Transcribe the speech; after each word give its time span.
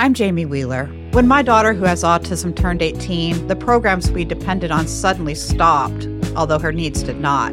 I'm 0.00 0.14
Jamie 0.14 0.46
Wheeler. 0.46 0.86
When 1.10 1.28
my 1.28 1.42
daughter, 1.42 1.74
who 1.74 1.84
has 1.84 2.04
autism, 2.04 2.56
turned 2.56 2.80
18, 2.80 3.48
the 3.48 3.54
programs 3.54 4.10
we 4.10 4.24
depended 4.24 4.70
on 4.70 4.88
suddenly 4.88 5.34
stopped, 5.34 6.08
although 6.34 6.58
her 6.58 6.72
needs 6.72 7.02
did 7.02 7.20
not. 7.20 7.52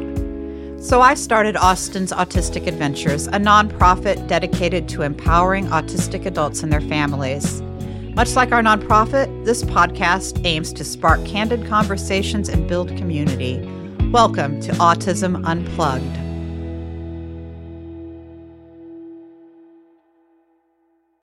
So 0.82 1.02
I 1.02 1.12
started 1.12 1.58
Austen's 1.58 2.10
Autistic 2.10 2.66
Adventures, 2.66 3.26
a 3.26 3.32
nonprofit 3.32 4.28
dedicated 4.28 4.88
to 4.88 5.02
empowering 5.02 5.66
autistic 5.66 6.24
adults 6.24 6.62
and 6.62 6.72
their 6.72 6.80
families. 6.80 7.60
Much 8.14 8.34
like 8.34 8.50
our 8.50 8.62
nonprofit, 8.62 9.44
this 9.44 9.62
podcast 9.62 10.42
aims 10.46 10.72
to 10.72 10.84
spark 10.84 11.22
candid 11.26 11.66
conversations 11.66 12.48
and 12.48 12.66
build 12.66 12.88
community. 12.96 13.60
Welcome 14.10 14.58
to 14.62 14.72
Autism 14.72 15.46
Unplugged. 15.46 16.27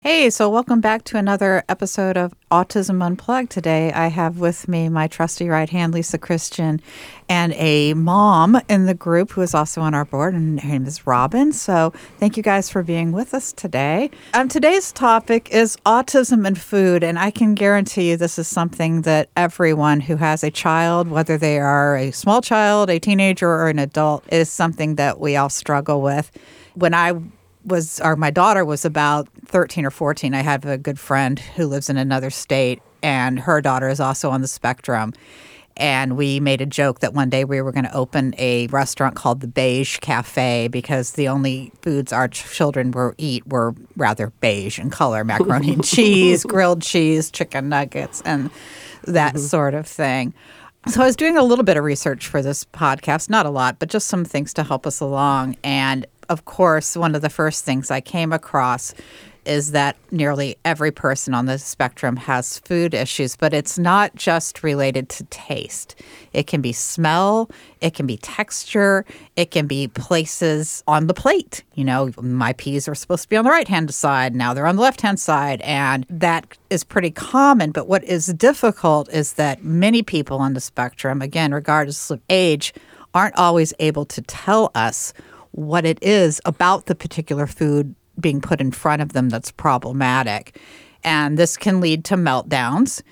Hey, 0.06 0.28
so 0.28 0.50
welcome 0.50 0.82
back 0.82 1.04
to 1.04 1.16
another 1.16 1.64
episode 1.66 2.18
of 2.18 2.34
Autism 2.50 3.02
Unplugged. 3.02 3.50
Today 3.50 3.90
I 3.90 4.08
have 4.08 4.38
with 4.38 4.68
me 4.68 4.90
my 4.90 5.06
trusty 5.06 5.48
right 5.48 5.70
hand, 5.70 5.94
Lisa 5.94 6.18
Christian, 6.18 6.82
and 7.26 7.54
a 7.54 7.94
mom 7.94 8.60
in 8.68 8.84
the 8.84 8.92
group 8.92 9.30
who 9.30 9.40
is 9.40 9.54
also 9.54 9.80
on 9.80 9.94
our 9.94 10.04
board, 10.04 10.34
and 10.34 10.60
her 10.60 10.68
name 10.68 10.84
is 10.84 11.06
Robin. 11.06 11.54
So 11.54 11.94
thank 12.18 12.36
you 12.36 12.42
guys 12.42 12.68
for 12.68 12.82
being 12.82 13.12
with 13.12 13.32
us 13.32 13.50
today. 13.50 14.10
Um, 14.34 14.50
today's 14.50 14.92
topic 14.92 15.48
is 15.50 15.78
autism 15.86 16.46
and 16.46 16.58
food, 16.58 17.02
and 17.02 17.18
I 17.18 17.30
can 17.30 17.54
guarantee 17.54 18.10
you 18.10 18.18
this 18.18 18.38
is 18.38 18.46
something 18.46 19.02
that 19.02 19.30
everyone 19.38 20.00
who 20.00 20.16
has 20.16 20.44
a 20.44 20.50
child, 20.50 21.08
whether 21.08 21.38
they 21.38 21.58
are 21.58 21.96
a 21.96 22.10
small 22.10 22.42
child, 22.42 22.90
a 22.90 22.98
teenager, 22.98 23.48
or 23.48 23.68
an 23.68 23.78
adult, 23.78 24.30
is 24.30 24.50
something 24.50 24.96
that 24.96 25.18
we 25.18 25.36
all 25.36 25.48
struggle 25.48 26.02
with. 26.02 26.30
When 26.74 26.92
I 26.92 27.14
was, 27.64 28.00
or 28.00 28.16
my 28.16 28.30
daughter 28.30 28.64
was 28.64 28.84
about 28.84 29.28
13 29.46 29.84
or 29.84 29.90
14, 29.90 30.34
I 30.34 30.42
have 30.42 30.64
a 30.64 30.78
good 30.78 30.98
friend 30.98 31.38
who 31.38 31.66
lives 31.66 31.90
in 31.90 31.96
another 31.96 32.30
state, 32.30 32.82
and 33.02 33.40
her 33.40 33.60
daughter 33.60 33.88
is 33.88 34.00
also 34.00 34.30
on 34.30 34.40
the 34.40 34.48
spectrum. 34.48 35.12
And 35.76 36.16
we 36.16 36.38
made 36.38 36.60
a 36.60 36.66
joke 36.66 37.00
that 37.00 37.14
one 37.14 37.30
day 37.30 37.44
we 37.44 37.60
were 37.60 37.72
going 37.72 37.84
to 37.84 37.94
open 37.94 38.34
a 38.38 38.68
restaurant 38.68 39.16
called 39.16 39.40
the 39.40 39.48
Beige 39.48 39.98
Cafe 39.98 40.68
because 40.68 41.12
the 41.12 41.26
only 41.26 41.72
foods 41.82 42.12
our 42.12 42.28
children 42.28 42.92
were 42.92 43.16
eat 43.18 43.44
were 43.46 43.74
rather 43.96 44.30
beige 44.40 44.78
in 44.78 44.90
color 44.90 45.24
macaroni 45.24 45.72
and 45.72 45.84
cheese, 45.84 46.44
grilled 46.44 46.80
cheese, 46.80 47.30
chicken 47.30 47.68
nuggets, 47.68 48.22
and 48.24 48.50
that 49.02 49.34
mm-hmm. 49.34 49.44
sort 49.44 49.74
of 49.74 49.86
thing. 49.86 50.32
So 50.86 51.00
I 51.00 51.06
was 51.06 51.16
doing 51.16 51.38
a 51.38 51.42
little 51.42 51.64
bit 51.64 51.78
of 51.78 51.84
research 51.84 52.26
for 52.26 52.42
this 52.42 52.64
podcast, 52.66 53.30
not 53.30 53.46
a 53.46 53.50
lot, 53.50 53.78
but 53.78 53.88
just 53.88 54.06
some 54.06 54.22
things 54.22 54.52
to 54.54 54.62
help 54.62 54.86
us 54.86 55.00
along. 55.00 55.56
And 55.64 56.06
of 56.28 56.44
course, 56.44 56.96
one 56.96 57.14
of 57.14 57.22
the 57.22 57.30
first 57.30 57.64
things 57.64 57.90
I 57.90 58.00
came 58.00 58.32
across 58.32 58.94
is 59.46 59.72
that 59.72 59.96
nearly 60.10 60.56
every 60.64 60.90
person 60.90 61.34
on 61.34 61.46
the 61.46 61.58
spectrum 61.58 62.16
has 62.16 62.58
food 62.60 62.94
issues, 62.94 63.36
but 63.36 63.52
it's 63.52 63.78
not 63.78 64.14
just 64.14 64.62
related 64.62 65.08
to 65.10 65.24
taste. 65.24 65.94
It 66.32 66.46
can 66.46 66.60
be 66.60 66.72
smell, 66.72 67.50
it 67.80 67.94
can 67.94 68.06
be 68.06 68.16
texture, 68.16 69.04
it 69.36 69.50
can 69.50 69.66
be 69.66 69.88
places 69.88 70.82
on 70.86 71.06
the 71.06 71.14
plate. 71.14 71.62
You 71.74 71.84
know, 71.84 72.10
my 72.20 72.52
peas 72.54 72.88
are 72.88 72.94
supposed 72.94 73.24
to 73.24 73.28
be 73.28 73.36
on 73.36 73.44
the 73.44 73.50
right 73.50 73.68
hand 73.68 73.92
side, 73.92 74.34
now 74.34 74.54
they're 74.54 74.66
on 74.66 74.76
the 74.76 74.82
left 74.82 75.00
hand 75.00 75.20
side, 75.20 75.60
and 75.62 76.06
that 76.08 76.56
is 76.70 76.84
pretty 76.84 77.10
common. 77.10 77.70
But 77.70 77.88
what 77.88 78.04
is 78.04 78.26
difficult 78.26 79.08
is 79.10 79.34
that 79.34 79.62
many 79.62 80.02
people 80.02 80.38
on 80.38 80.54
the 80.54 80.60
spectrum, 80.60 81.20
again, 81.20 81.52
regardless 81.52 82.10
of 82.10 82.20
age, 82.30 82.72
aren't 83.14 83.36
always 83.36 83.72
able 83.78 84.04
to 84.06 84.20
tell 84.22 84.72
us 84.74 85.12
what 85.54 85.86
it 85.86 86.02
is 86.02 86.40
about 86.44 86.86
the 86.86 86.96
particular 86.96 87.46
food 87.46 87.94
being 88.18 88.40
put 88.40 88.60
in 88.60 88.72
front 88.72 89.00
of 89.02 89.12
them 89.12 89.28
that's 89.28 89.52
problematic. 89.52 90.58
And 91.04 91.38
this 91.38 91.56
can 91.56 91.80
lead 91.80 92.04
to 92.06 92.16
meltdowns. 92.16 93.02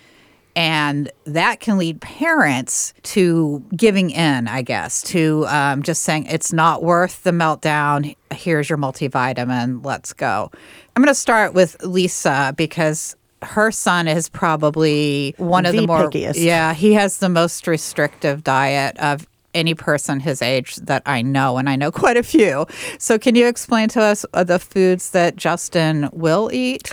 And 0.55 1.11
that 1.25 1.61
can 1.61 1.79
lead 1.79 2.01
parents 2.01 2.93
to 3.05 3.65
giving 3.75 4.11
in, 4.11 4.49
I 4.49 4.63
guess, 4.63 5.03
to 5.05 5.47
um, 5.47 5.83
just 5.83 6.03
saying 6.03 6.27
it's 6.27 6.53
not 6.53 6.83
worth 6.83 7.23
the 7.23 7.31
meltdown. 7.31 8.17
Here's 8.33 8.69
your 8.69 8.77
multivitamin. 8.77 9.85
Let's 9.85 10.13
go. 10.13 10.51
I'm 10.95 11.03
going 11.03 11.15
to 11.15 11.19
start 11.19 11.55
with 11.55 11.83
Lisa 11.83 12.53
because 12.57 13.17
her 13.43 13.71
son 13.71 14.09
is 14.09 14.29
probably 14.29 15.35
one 15.39 15.65
of 15.65 15.73
the, 15.73 15.81
the 15.81 15.87
more 15.87 16.09
pickiest. 16.09 16.35
yeah 16.37 16.73
he 16.75 16.93
has 16.93 17.19
the 17.19 17.29
most 17.29 17.67
restrictive 17.67 18.45
diet 18.45 18.97
of 18.99 19.27
any 19.55 19.75
person 19.75 20.21
his 20.21 20.43
age 20.43 20.77
that 20.77 21.03
I 21.07 21.23
know, 21.23 21.59
and 21.59 21.69
I 21.69 21.77
know 21.77 21.91
quite 22.03 22.17
a 22.17 22.23
few. 22.23 22.67
So, 22.99 23.19
can 23.19 23.35
you 23.35 23.47
explain 23.47 23.89
to 23.91 24.03
us 24.03 24.25
uh, 24.35 24.45
the 24.45 24.59
foods 24.59 25.11
that 25.11 25.37
Justin 25.37 26.09
will 26.13 26.51
eat? 26.53 26.93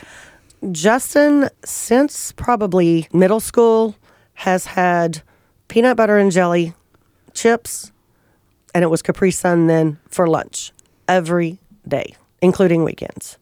Justin, 0.71 1.49
since 1.63 2.33
probably 2.33 3.07
middle 3.13 3.39
school, 3.39 3.95
has 4.33 4.65
had 4.65 5.21
peanut 5.67 5.95
butter 5.95 6.17
and 6.17 6.31
jelly, 6.31 6.73
chips, 7.33 7.91
and 8.73 8.83
it 8.83 8.87
was 8.87 9.01
Capri 9.01 9.31
Sun 9.31 9.67
then 9.67 9.99
for 10.07 10.27
lunch 10.27 10.71
every 11.07 11.59
day, 11.87 12.15
including 12.41 12.83
weekends. 12.83 13.37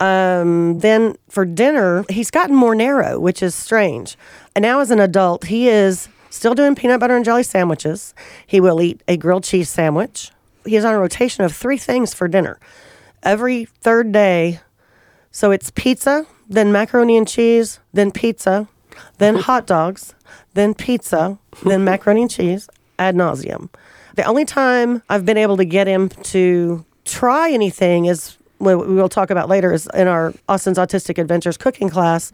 Um, 0.00 0.78
then 0.78 1.16
for 1.28 1.44
dinner, 1.44 2.04
he's 2.08 2.30
gotten 2.30 2.54
more 2.54 2.74
narrow, 2.74 3.18
which 3.18 3.42
is 3.42 3.54
strange. 3.54 4.16
And 4.54 4.62
now 4.62 4.80
as 4.80 4.90
an 4.90 5.00
adult, 5.00 5.46
he 5.46 5.68
is 5.68 6.08
still 6.30 6.54
doing 6.54 6.74
peanut 6.74 7.00
butter 7.00 7.16
and 7.16 7.24
jelly 7.24 7.42
sandwiches. 7.42 8.14
He 8.46 8.60
will 8.60 8.80
eat 8.80 9.02
a 9.08 9.16
grilled 9.16 9.44
cheese 9.44 9.68
sandwich. 9.68 10.30
He 10.64 10.76
is 10.76 10.84
on 10.84 10.94
a 10.94 10.98
rotation 10.98 11.44
of 11.44 11.54
three 11.54 11.78
things 11.78 12.14
for 12.14 12.28
dinner 12.28 12.58
every 13.22 13.64
third 13.64 14.12
day. 14.12 14.60
So 15.30 15.50
it's 15.50 15.70
pizza, 15.70 16.26
then 16.48 16.72
macaroni 16.72 17.16
and 17.16 17.28
cheese, 17.28 17.80
then 17.92 18.10
pizza, 18.10 18.68
then 19.18 19.36
hot 19.48 19.66
dogs, 19.66 20.14
then 20.54 20.74
pizza, 20.74 21.38
then 21.64 21.84
macaroni 21.84 22.22
and 22.22 22.30
cheese 22.30 22.68
ad 22.98 23.14
nauseum. 23.14 23.68
The 24.16 24.24
only 24.24 24.44
time 24.44 25.02
I've 25.08 25.24
been 25.24 25.36
able 25.36 25.56
to 25.58 25.64
get 25.64 25.86
him 25.86 26.08
to 26.08 26.84
try 27.04 27.50
anything 27.52 28.06
is 28.06 28.36
what 28.58 28.88
we 28.88 28.94
will 28.94 29.08
talk 29.08 29.30
about 29.30 29.48
later 29.48 29.72
is 29.72 29.88
in 29.94 30.08
our 30.08 30.34
Austen's 30.48 30.78
Autistic 30.78 31.18
Adventures 31.18 31.56
cooking 31.56 31.88
class 31.88 32.32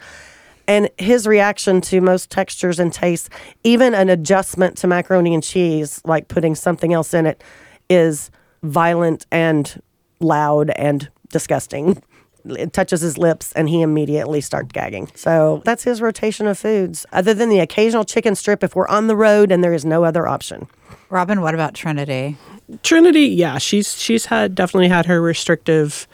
and 0.66 0.88
his 0.98 1.26
reaction 1.26 1.80
to 1.82 2.00
most 2.00 2.30
textures 2.30 2.78
and 2.78 2.92
tastes, 2.92 3.28
even 3.62 3.94
an 3.94 4.08
adjustment 4.08 4.76
to 4.78 4.86
macaroni 4.86 5.34
and 5.34 5.42
cheese, 5.42 6.00
like 6.04 6.28
putting 6.28 6.54
something 6.54 6.92
else 6.92 7.14
in 7.14 7.26
it, 7.26 7.42
is 7.90 8.30
violent 8.62 9.26
and 9.30 9.80
loud 10.20 10.70
and 10.70 11.10
disgusting. 11.28 12.02
It 12.46 12.72
touches 12.72 13.00
his 13.00 13.16
lips 13.16 13.52
and 13.52 13.68
he 13.68 13.82
immediately 13.82 14.40
starts 14.40 14.70
gagging. 14.72 15.10
So 15.14 15.62
that's 15.64 15.84
his 15.84 16.02
rotation 16.02 16.46
of 16.46 16.58
foods, 16.58 17.06
other 17.12 17.32
than 17.34 17.48
the 17.48 17.60
occasional 17.60 18.04
chicken 18.04 18.34
strip 18.34 18.62
if 18.62 18.76
we're 18.76 18.88
on 18.88 19.06
the 19.06 19.16
road 19.16 19.50
and 19.50 19.64
there 19.64 19.72
is 19.72 19.84
no 19.84 20.04
other 20.04 20.26
option. 20.26 20.68
Robin, 21.08 21.40
what 21.40 21.54
about 21.54 21.74
Trinity? 21.74 22.36
Trinity, 22.82 23.26
yeah, 23.26 23.58
she's 23.58 24.00
she's 24.00 24.26
had 24.26 24.54
definitely 24.54 24.88
had 24.88 25.06
her 25.06 25.20
restrictive 25.20 26.08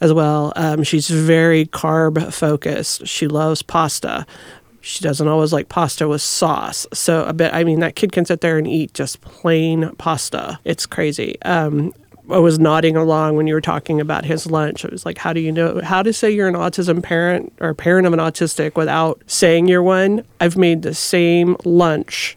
as 0.00 0.12
well. 0.12 0.52
Um, 0.56 0.82
she's 0.82 1.08
very 1.08 1.66
carb 1.66 2.32
focused. 2.32 3.06
She 3.06 3.26
loves 3.28 3.62
pasta. 3.62 4.26
She 4.80 5.02
doesn't 5.02 5.26
always 5.26 5.52
like 5.52 5.68
pasta 5.68 6.06
with 6.06 6.20
sauce. 6.20 6.86
So 6.92 7.24
a 7.24 7.32
bit, 7.32 7.54
I 7.54 7.64
mean, 7.64 7.80
that 7.80 7.96
kid 7.96 8.12
can 8.12 8.24
sit 8.26 8.42
there 8.42 8.58
and 8.58 8.66
eat 8.66 8.92
just 8.92 9.22
plain 9.22 9.90
pasta. 9.96 10.58
It's 10.64 10.84
crazy. 10.84 11.40
Um, 11.42 11.94
I 12.30 12.38
was 12.38 12.58
nodding 12.58 12.96
along 12.96 13.36
when 13.36 13.46
you 13.46 13.54
were 13.54 13.60
talking 13.60 14.00
about 14.00 14.24
his 14.24 14.46
lunch. 14.46 14.84
I 14.84 14.88
was 14.88 15.04
like, 15.04 15.18
how 15.18 15.32
do 15.32 15.40
you 15.40 15.52
know 15.52 15.80
how 15.82 16.02
to 16.02 16.12
say 16.12 16.30
you're 16.30 16.48
an 16.48 16.54
autism 16.54 17.02
parent 17.02 17.52
or 17.60 17.74
parent 17.74 18.06
of 18.06 18.12
an 18.12 18.18
autistic 18.18 18.76
without 18.76 19.22
saying 19.26 19.68
you're 19.68 19.82
one? 19.82 20.24
I've 20.40 20.56
made 20.56 20.82
the 20.82 20.94
same 20.94 21.56
lunch 21.64 22.36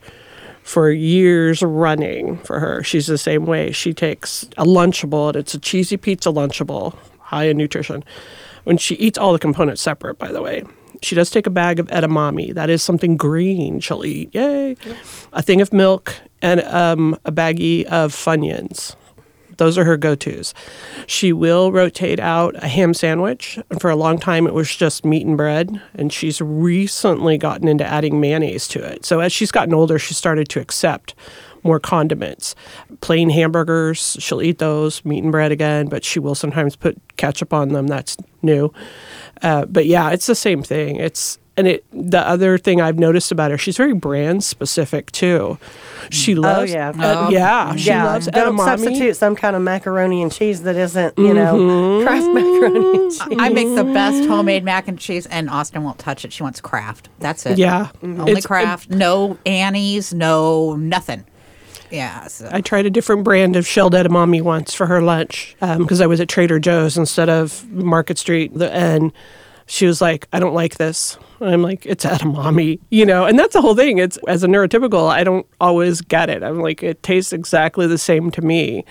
for 0.63 0.91
years 0.91 1.63
running 1.63 2.37
for 2.39 2.59
her. 2.59 2.83
She's 2.83 3.07
the 3.07 3.17
same 3.17 3.45
way. 3.45 3.71
She 3.71 3.93
takes 3.93 4.43
a 4.57 4.65
Lunchable 4.65 5.29
and 5.29 5.37
it's 5.37 5.53
a 5.53 5.59
cheesy 5.59 5.95
pizza 5.95 6.29
Lunchable 6.29 6.93
high 7.27 7.45
in 7.45 7.57
nutrition. 7.57 8.03
When 8.63 8.77
she 8.77 8.95
eats 8.95 9.17
all 9.17 9.33
the 9.33 9.39
components 9.39 9.81
separate, 9.81 10.17
by 10.17 10.31
the 10.31 10.41
way, 10.41 10.63
she 11.01 11.13
does 11.13 11.29
take 11.29 11.45
a 11.45 11.51
bag 11.51 11.79
of 11.79 11.87
edamame. 11.87 12.53
That 12.53 12.69
is 12.69 12.81
something 12.81 13.17
green 13.17 13.79
she'll 13.79 14.05
eat. 14.05 14.33
Yay! 14.33 14.75
A 15.33 15.41
thing 15.41 15.61
of 15.61 15.71
milk 15.71 16.15
and 16.41 16.61
um, 16.61 17.17
a 17.25 17.31
baggie 17.31 17.85
of 17.85 18.13
Funyuns. 18.13 18.95
Those 19.57 19.77
are 19.77 19.83
her 19.85 19.97
go 19.97 20.15
tos. 20.15 20.53
She 21.07 21.33
will 21.33 21.71
rotate 21.71 22.19
out 22.19 22.55
a 22.63 22.67
ham 22.67 22.93
sandwich. 22.93 23.59
And 23.69 23.81
for 23.81 23.89
a 23.89 23.95
long 23.95 24.19
time, 24.19 24.45
it 24.45 24.53
was 24.53 24.73
just 24.75 25.03
meat 25.03 25.25
and 25.25 25.35
bread. 25.35 25.81
And 25.95 26.13
she's 26.13 26.39
recently 26.39 27.37
gotten 27.37 27.67
into 27.67 27.85
adding 27.85 28.21
mayonnaise 28.21 28.67
to 28.69 28.83
it. 28.83 29.03
So 29.03 29.19
as 29.19 29.33
she's 29.33 29.51
gotten 29.51 29.73
older, 29.73 29.97
she 29.97 30.13
started 30.13 30.47
to 30.49 30.59
accept 30.59 31.15
more 31.63 31.79
condiments. 31.79 32.55
Plain 33.01 33.29
hamburgers, 33.29 34.17
she'll 34.19 34.41
eat 34.41 34.59
those, 34.59 35.03
meat 35.05 35.23
and 35.23 35.31
bread 35.31 35.51
again, 35.51 35.87
but 35.87 36.03
she 36.03 36.19
will 36.19 36.35
sometimes 36.35 36.75
put 36.75 36.97
ketchup 37.17 37.53
on 37.53 37.69
them. 37.69 37.87
That's 37.87 38.17
new. 38.41 38.71
Uh, 39.41 39.65
but 39.65 39.85
yeah, 39.85 40.11
it's 40.11 40.25
the 40.27 40.35
same 40.35 40.63
thing. 40.63 40.95
It's 40.97 41.37
And 41.57 41.67
it 41.67 41.83
the 41.91 42.19
other 42.27 42.57
thing 42.57 42.81
I've 42.81 42.99
noticed 42.99 43.31
about 43.31 43.51
her, 43.51 43.57
she's 43.57 43.77
very 43.77 43.93
brand 43.93 44.43
specific 44.43 45.11
too. 45.11 45.57
She 46.11 46.35
loves, 46.35 46.71
yeah. 46.71 46.89
uh, 46.89 46.93
Oh. 47.27 47.29
yeah, 47.29 47.75
she 47.75 47.89
yeah, 47.89 48.05
loves 48.05 48.27
don't 48.27 48.55
edamame. 48.55 48.65
substitute 48.65 49.15
some 49.15 49.35
kind 49.35 49.55
of 49.55 49.61
macaroni 49.61 50.21
and 50.21 50.31
cheese 50.31 50.61
that 50.63 50.75
isn't, 50.75 51.17
you 51.17 51.33
know, 51.33 51.55
Mm-hmm. 51.57 52.05
Kraft 52.07 52.27
macaroni 52.33 52.97
and 52.97 53.11
cheese. 53.11 53.37
I 53.39 53.49
make 53.49 53.75
the 53.75 53.83
best 53.83 54.27
homemade 54.29 54.63
mac 54.63 54.87
and 54.87 54.97
cheese, 54.97 55.25
and 55.25 55.49
Austen 55.49 55.83
won't 55.83 55.99
touch 55.99 56.23
it. 56.25 56.31
She 56.31 56.43
wants 56.43 56.61
Kraft. 56.61 57.09
That's 57.19 57.45
it. 57.45 57.57
Yeah, 57.57 57.89
Only 58.03 58.31
It's- 58.33 58.45
Kraft. 58.45 58.89
No 58.89 59.37
Annie's. 59.45 60.13
No 60.13 60.75
nothing. 60.75 61.25
Yeah. 61.91 62.27
So. 62.27 62.49
I 62.51 62.61
tried 62.61 62.85
a 62.85 62.89
different 62.89 63.23
brand 63.23 63.55
of 63.55 63.67
shelled 63.67 63.93
edamame 63.93 64.41
once 64.41 64.73
for 64.73 64.85
her 64.87 65.01
lunch 65.01 65.55
um, 65.61 65.79
because 65.79 66.01
I 66.01 66.07
was 66.07 66.19
at 66.19 66.27
Trader 66.27 66.59
Joe's 66.59 66.97
instead 66.97 67.29
of 67.29 67.69
Market 67.71 68.17
Street, 68.17 68.51
and 68.61 69.11
she 69.65 69.85
was 69.85 70.01
like, 70.01 70.27
"I 70.33 70.39
don't 70.39 70.53
like 70.53 70.77
this." 70.77 71.17
And 71.39 71.49
I'm 71.49 71.61
like, 71.61 71.85
"It's 71.85 72.05
edamame," 72.05 72.79
you 72.89 73.05
know, 73.05 73.25
and 73.25 73.37
that's 73.37 73.53
the 73.53 73.61
whole 73.61 73.75
thing. 73.75 73.97
It's 73.99 74.17
as 74.27 74.43
a 74.43 74.47
neurotypical, 74.47 75.09
I 75.09 75.23
don't 75.23 75.45
always 75.59 76.01
get 76.01 76.29
it. 76.29 76.43
I'm 76.43 76.59
like, 76.61 76.83
it 76.83 77.03
tastes 77.03 77.33
exactly 77.33 77.87
the 77.87 77.97
same 77.97 78.31
to 78.31 78.41
me, 78.41 78.83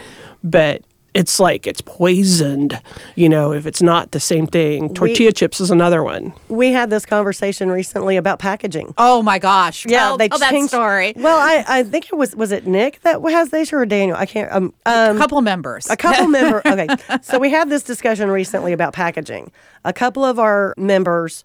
but. 0.43 0.83
It's 1.17 1.41
like 1.41 1.67
it's 1.67 1.81
poisoned, 1.81 2.79
you 3.15 3.29
know, 3.31 3.53
if 3.53 3.65
it's 3.67 3.81
not 3.81 4.11
the 4.11 4.21
same 4.21 4.47
thing. 4.47 4.93
Tortilla 4.93 5.33
chips 5.33 5.61
is 5.63 5.71
another 5.71 6.03
one. 6.05 6.35
we 6.49 6.73
had 6.73 6.91
this 6.91 7.07
conversation 7.07 7.71
recently 7.71 8.19
about 8.19 8.39
packaging. 8.39 8.93
oh 8.99 9.23
my 9.23 9.39
gosh. 9.39 9.87
Yeah, 9.87 10.01
Tell, 10.01 10.19
they 10.19 10.29
tell 10.29 10.39
that 10.41 10.51
changed. 10.51 10.69
story. 10.69 11.15
Well, 11.17 11.39
I, 11.39 11.65
I 11.67 11.83
think 11.85 12.07
it 12.13 12.17
was 12.17 12.37
was 12.37 12.53
it 12.53 12.67
Nick 12.67 13.01
that 13.01 13.23
has 13.23 13.49
the 13.49 13.61
issue 13.61 13.77
or 13.77 13.87
Daniel? 13.87 14.17
I 14.17 14.27
can't. 14.27 14.53
Um, 14.53 14.75
um 14.85 15.17
A 15.17 15.19
couple 15.19 15.41
members. 15.41 15.89
a 15.89 15.97
couple 15.97 16.27
member. 16.39 16.61
Okay, 16.67 16.89
so 17.23 17.39
we 17.39 17.51
had 17.51 17.71
this 17.71 17.83
discussion 17.83 18.31
recently 18.31 18.75
about 18.75 18.93
packaging. 18.93 19.51
A 19.87 19.93
couple 19.95 20.23
of 20.25 20.39
our 20.39 20.75
members. 20.77 21.45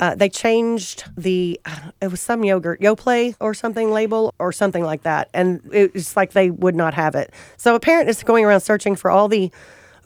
Uh, 0.00 0.14
they 0.14 0.28
changed 0.28 1.04
the 1.16 1.60
it 2.00 2.08
was 2.08 2.20
some 2.20 2.44
yogurt 2.44 2.80
yoplait 2.80 3.34
or 3.40 3.52
something 3.52 3.90
label 3.90 4.32
or 4.38 4.52
something 4.52 4.84
like 4.84 5.02
that 5.02 5.28
and 5.34 5.60
it's 5.72 6.16
like 6.16 6.32
they 6.32 6.50
would 6.50 6.76
not 6.76 6.94
have 6.94 7.16
it 7.16 7.32
so 7.56 7.74
a 7.74 7.80
parent 7.80 8.08
is 8.08 8.22
going 8.22 8.44
around 8.44 8.60
searching 8.60 8.94
for 8.94 9.10
all 9.10 9.26
the 9.26 9.50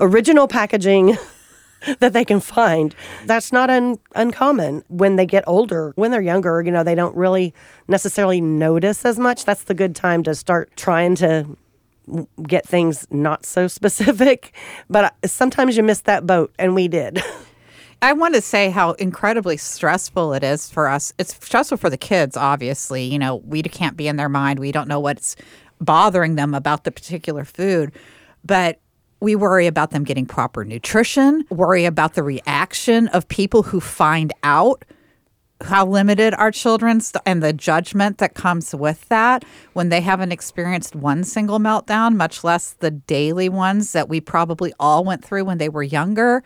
original 0.01 0.49
packaging 0.49 1.17
that 1.99 2.13
they 2.13 2.25
can 2.25 2.41
find. 2.41 2.95
That's 3.27 3.53
not 3.53 3.71
un- 3.71 3.99
uncommon 4.15 4.85
when 4.89 5.17
they 5.17 5.27
get 5.27 5.45
older. 5.47 5.93
When 5.97 6.11
they're 6.11 6.21
younger, 6.21 6.63
you 6.63 6.71
know, 6.71 6.85
they 6.85 6.95
don't 6.95 7.17
really 7.17 7.55
necessarily 7.89 8.41
notice 8.41 9.05
as 9.05 9.19
much. 9.19 9.45
That's 9.45 9.65
the 9.65 9.75
good 9.75 9.95
time 9.95 10.23
to 10.25 10.35
start 10.35 10.77
trying 10.77 11.15
to 11.17 11.57
get 12.43 12.67
things 12.67 13.07
not 13.11 13.47
so 13.47 13.67
specific. 13.79 14.53
But 14.89 15.05
uh, 15.05 15.27
sometimes 15.27 15.77
you 15.77 15.83
miss 15.83 16.03
that 16.03 16.27
boat, 16.27 16.53
and 16.59 16.75
we 16.75 16.89
did. 16.89 17.23
I 18.03 18.13
want 18.15 18.35
to 18.35 18.41
say 18.41 18.71
how 18.71 18.93
incredibly 18.93 19.57
stressful 19.57 20.33
it 20.33 20.43
is 20.43 20.69
for 20.69 20.89
us. 20.89 21.13
It's 21.19 21.37
stressful 21.37 21.79
for 21.79 21.89
the 21.89 21.97
kids, 21.97 22.37
obviously. 22.37 23.05
You 23.05 23.17
know, 23.17 23.37
we 23.37 23.63
can't 23.63 23.97
be 23.97 24.09
in 24.09 24.17
their 24.17 24.29
mind. 24.29 24.59
We 24.59 24.73
don't 24.73 24.89
know 24.89 24.99
what's 24.99 25.37
bothering 25.81 26.35
them 26.35 26.53
about 26.53 26.83
the 26.83 26.91
particular 26.91 27.45
food. 27.45 27.93
But 28.45 28.81
we 29.21 29.37
worry 29.37 29.69
about 29.69 29.93
them 29.93 30.03
getting 30.03 30.27
proper 30.27 30.65
nutrition, 30.65 31.45
worry 31.49 31.85
about 31.85 32.15
the 32.15 32.25
reaction 32.25 33.07
of 33.09 33.29
people 33.29 33.63
who 33.63 33.79
find 33.79 34.33
out 34.43 34.85
how 35.61 35.87
limited 35.87 36.35
our 36.35 36.51
children's 36.51 37.13
and 37.25 37.41
the 37.41 37.53
judgment 37.53 38.19
that 38.19 38.35
comes 38.35 38.75
with 38.75 39.09
that 39.11 39.45
when 39.75 39.91
they 39.91 40.01
haven't 40.01 40.33
experienced 40.33 40.97
one 40.97 41.23
single 41.23 41.61
meltdown, 41.61 42.17
much 42.17 42.43
less 42.43 42.73
the 42.81 42.91
daily 42.91 43.49
ones 43.49 43.93
that 43.93 44.09
we 44.09 44.21
probably 44.21 44.73
all 44.81 45.05
went 45.05 45.25
through 45.25 45.45
when 45.45 45.59
they 45.59 45.69
were 45.69 45.85
younger 45.85 46.43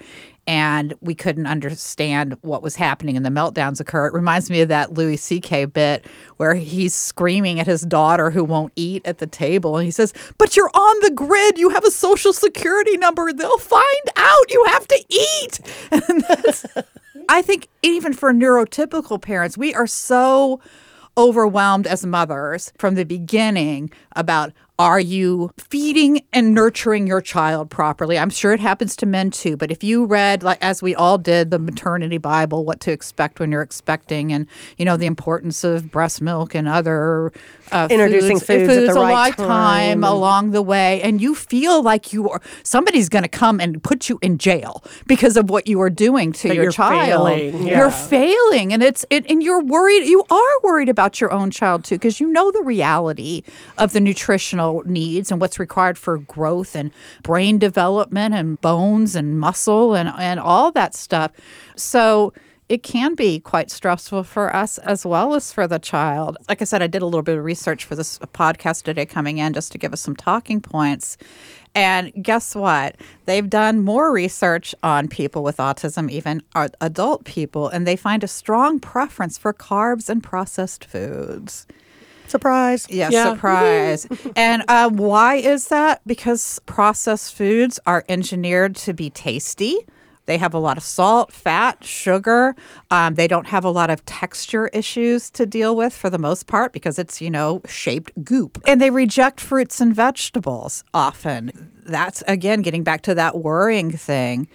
and 0.47 0.95
we 1.01 1.15
couldn't 1.15 1.47
understand 1.47 2.37
what 2.43 2.63
was 2.63 2.77
happening 2.77 3.17
and 3.17 3.27
the 3.27 3.31
meltdowns 3.31 3.81
occur. 3.81 4.07
It 4.07 4.15
reminds 4.15 4.49
me 4.51 4.61
of 4.61 4.69
that 4.69 4.93
Louis 4.93 5.17
C.K. 5.17 5.65
bit 5.67 6.07
where 6.37 6.55
he's 6.55 6.95
screaming 6.95 7.59
at 7.59 7.67
his 7.67 7.83
daughter 7.83 8.31
who 8.31 8.45
won't 8.45 8.73
eat 8.77 9.03
at 9.05 9.19
the 9.19 9.27
table. 9.27 9.77
And 9.77 9.85
he 9.85 9.91
says, 9.91 10.13
But 10.39 10.57
you're 10.57 10.71
on 10.73 11.01
the 11.01 11.11
grid. 11.11 11.59
You 11.59 11.71
have 11.71 11.85
a 11.85 11.91
social 11.91 12.33
security 12.33 12.97
number. 12.97 13.33
They'll 13.33 13.59
find 13.59 13.85
out 14.17 14.53
you 14.53 14.65
have 14.69 14.87
to 14.89 15.05
eat. 15.09 15.61
And 16.09 16.23
that's, 16.23 16.65
I 17.29 17.43
think 17.43 17.69
even 17.83 18.13
for 18.13 18.33
neurotypical 18.33 19.21
parents, 19.21 19.59
we 19.59 19.75
are 19.75 19.87
so 19.87 20.61
overwhelmed 21.19 21.87
as 21.87 22.05
mothers 22.05 22.73
from 22.79 22.95
the 22.95 23.05
beginning 23.05 23.91
about 24.15 24.53
are 24.79 25.01
you 25.01 25.51
feeding 25.59 26.23
and 26.33 26.53
nurturing 26.53 27.07
your 27.07 27.23
child 27.23 27.71
properly? 27.71 28.19
I'm 28.19 28.29
sure 28.29 28.53
it 28.53 28.61
happens 28.61 28.95
to 28.97 29.07
men 29.07 29.31
too, 29.31 29.57
but 29.57 29.71
if 29.71 29.83
you 29.83 30.05
read 30.05 30.43
like 30.43 30.59
as 30.61 30.83
we 30.83 30.95
all 30.95 31.17
did 31.17 31.51
the 31.51 31.59
maternity 31.59 32.19
bible 32.19 32.65
what 32.65 32.81
to 32.81 32.93
expect 32.93 33.41
when 33.41 33.51
you're 33.51 33.63
expecting 33.63 34.33
and 34.33 34.47
you 34.77 34.85
know 34.85 34.97
the 34.97 35.07
importance 35.07 35.65
of 35.65 35.91
breast 35.91 36.21
milk 36.21 36.55
and 36.55 36.69
other 36.69 37.33
uh, 37.73 37.89
Introducing 37.91 38.39
foods 38.39 38.73
at 38.73 38.95
the 38.95 39.01
a 39.01 39.03
right 39.03 39.37
time. 39.37 40.05
along 40.05 40.51
the 40.51 40.63
way 40.63 41.01
and 41.03 41.21
you 41.21 41.35
feel 41.35 41.83
like 41.83 42.13
you 42.13 42.29
are 42.29 42.41
somebody's 42.63 43.09
going 43.09 43.23
to 43.23 43.29
come 43.29 43.61
and 43.61 43.83
put 43.83 44.09
you 44.09 44.19
in 44.23 44.39
jail 44.39 44.85
because 45.07 45.37
of 45.37 45.49
what 45.49 45.67
you 45.67 45.81
are 45.81 45.91
doing 45.91 46.33
to 46.33 46.49
your 46.49 46.65
you're 46.65 46.73
child 46.73 47.29
failing, 47.29 47.67
you're 47.67 47.91
failing 47.91 48.73
and 48.73 48.83
it's 48.83 49.07
it, 49.11 49.29
and 49.31 49.43
you're 49.43 49.63
worried 49.63 50.05
you 50.07 50.23
are 50.31 50.61
worried 50.63 50.89
about 50.89 51.21
your 51.21 51.33
own 51.33 51.51
child 51.51 51.83
too 51.85 51.95
because 51.97 52.21
you 52.21 52.29
know 52.29 52.51
the 52.51 52.63
reality 52.63 53.43
of 53.79 53.93
the 53.93 54.01
nutritional 54.01 54.66
needs 54.85 55.31
and 55.31 55.41
what's 55.41 55.59
required 55.59 55.99
for 55.99 56.19
growth 56.19 56.75
and 56.75 56.91
brain 57.23 57.59
development 57.59 58.35
and 58.35 58.61
bones 58.61 59.15
and 59.15 59.39
muscle 59.39 59.95
and 59.95 60.09
and 60.19 60.41
all 60.41 60.71
that 60.73 60.95
stuff 60.95 61.33
so 61.77 62.33
it 62.69 62.83
can 62.83 63.15
be 63.15 63.39
quite 63.39 63.71
stressful 63.71 64.25
for 64.25 64.55
us 64.55 64.79
as 64.79 65.07
well 65.07 65.35
as 65.35 65.53
for 65.53 65.69
the 65.69 65.79
child. 65.79 66.37
Like 66.49 66.61
I 66.61 66.65
said, 66.65 66.83
I 66.83 66.89
did 66.89 67.01
a 67.01 67.05
little 67.05 67.23
bit 67.23 67.39
of 67.39 67.45
research 67.45 67.85
for 67.85 67.95
this 67.95 68.19
podcast 68.19 68.83
today 68.83 69.07
coming 69.07 69.39
in 69.39 69.53
just 69.53 69.71
to 69.73 69.79
give 69.79 69.93
us 69.93 70.01
some 70.01 70.17
talking 70.17 70.61
points. 70.61 71.17
And 71.77 72.13
guess 72.21 72.57
what? 72.57 72.97
They've 73.27 73.49
done 73.49 73.85
more 73.85 74.11
research 74.11 74.75
on 74.83 75.07
people 75.07 75.45
with 75.45 75.59
autism, 75.59 76.11
even 76.11 76.43
adult 76.81 77.25
people, 77.25 77.69
and 77.69 77.87
they 77.87 77.97
find 77.97 78.25
a 78.25 78.29
strong 78.29 78.81
preference 78.81 79.39
for 79.39 79.53
carbs 79.53 80.09
and 80.09 80.23
processed 80.23 80.85
foods. 80.85 81.67
Surprise. 82.29 82.87
Yes, 82.91 83.13
Yeah. 83.13 83.33
surprise. 83.35 84.07
and 84.37 84.65
uh, 84.69 84.91
why 84.91 85.37
is 85.37 85.69
that? 85.69 86.01
Because 86.07 86.59
processed 86.67 87.35
foods 87.35 87.79
are 87.87 88.05
engineered 88.09 88.77
to 88.77 88.93
be 88.93 89.11
tasty. 89.11 89.77
They 90.27 90.39
have 90.39 90.55
a 90.55 90.59
lot 90.59 90.77
of 90.77 90.83
salt, 90.83 91.31
fat, 91.33 91.85
sugar. 91.85 92.57
Um, 92.91 93.15
they 93.15 93.29
don't 93.29 93.47
have 93.47 93.65
a 93.65 93.71
lot 93.71 93.91
of 93.91 94.05
texture 94.07 94.67
issues 94.73 95.31
to 95.31 95.47
deal 95.47 95.77
with 95.77 95.95
for 95.95 96.11
the 96.11 96.19
most 96.19 96.49
part 96.49 96.73
because 96.73 96.99
it's, 96.99 97.21
you 97.21 97.31
know, 97.31 97.63
shaped 97.69 98.11
goop. 98.25 98.61
And 98.67 98.81
they 98.81 98.91
reject 98.91 99.41
fruits 99.41 99.81
and 99.81 99.95
vegetables 99.95 100.83
often. 100.93 101.71
That's, 101.85 102.25
again, 102.27 102.63
getting 102.63 102.83
back 102.83 103.03
to 103.03 103.15
that 103.15 103.39
worrying 103.39 103.93
thing. 103.93 104.49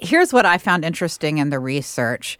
Here's 0.00 0.32
what 0.32 0.46
I 0.46 0.56
found 0.56 0.84
interesting 0.84 1.38
in 1.38 1.50
the 1.50 1.58
research. 1.58 2.38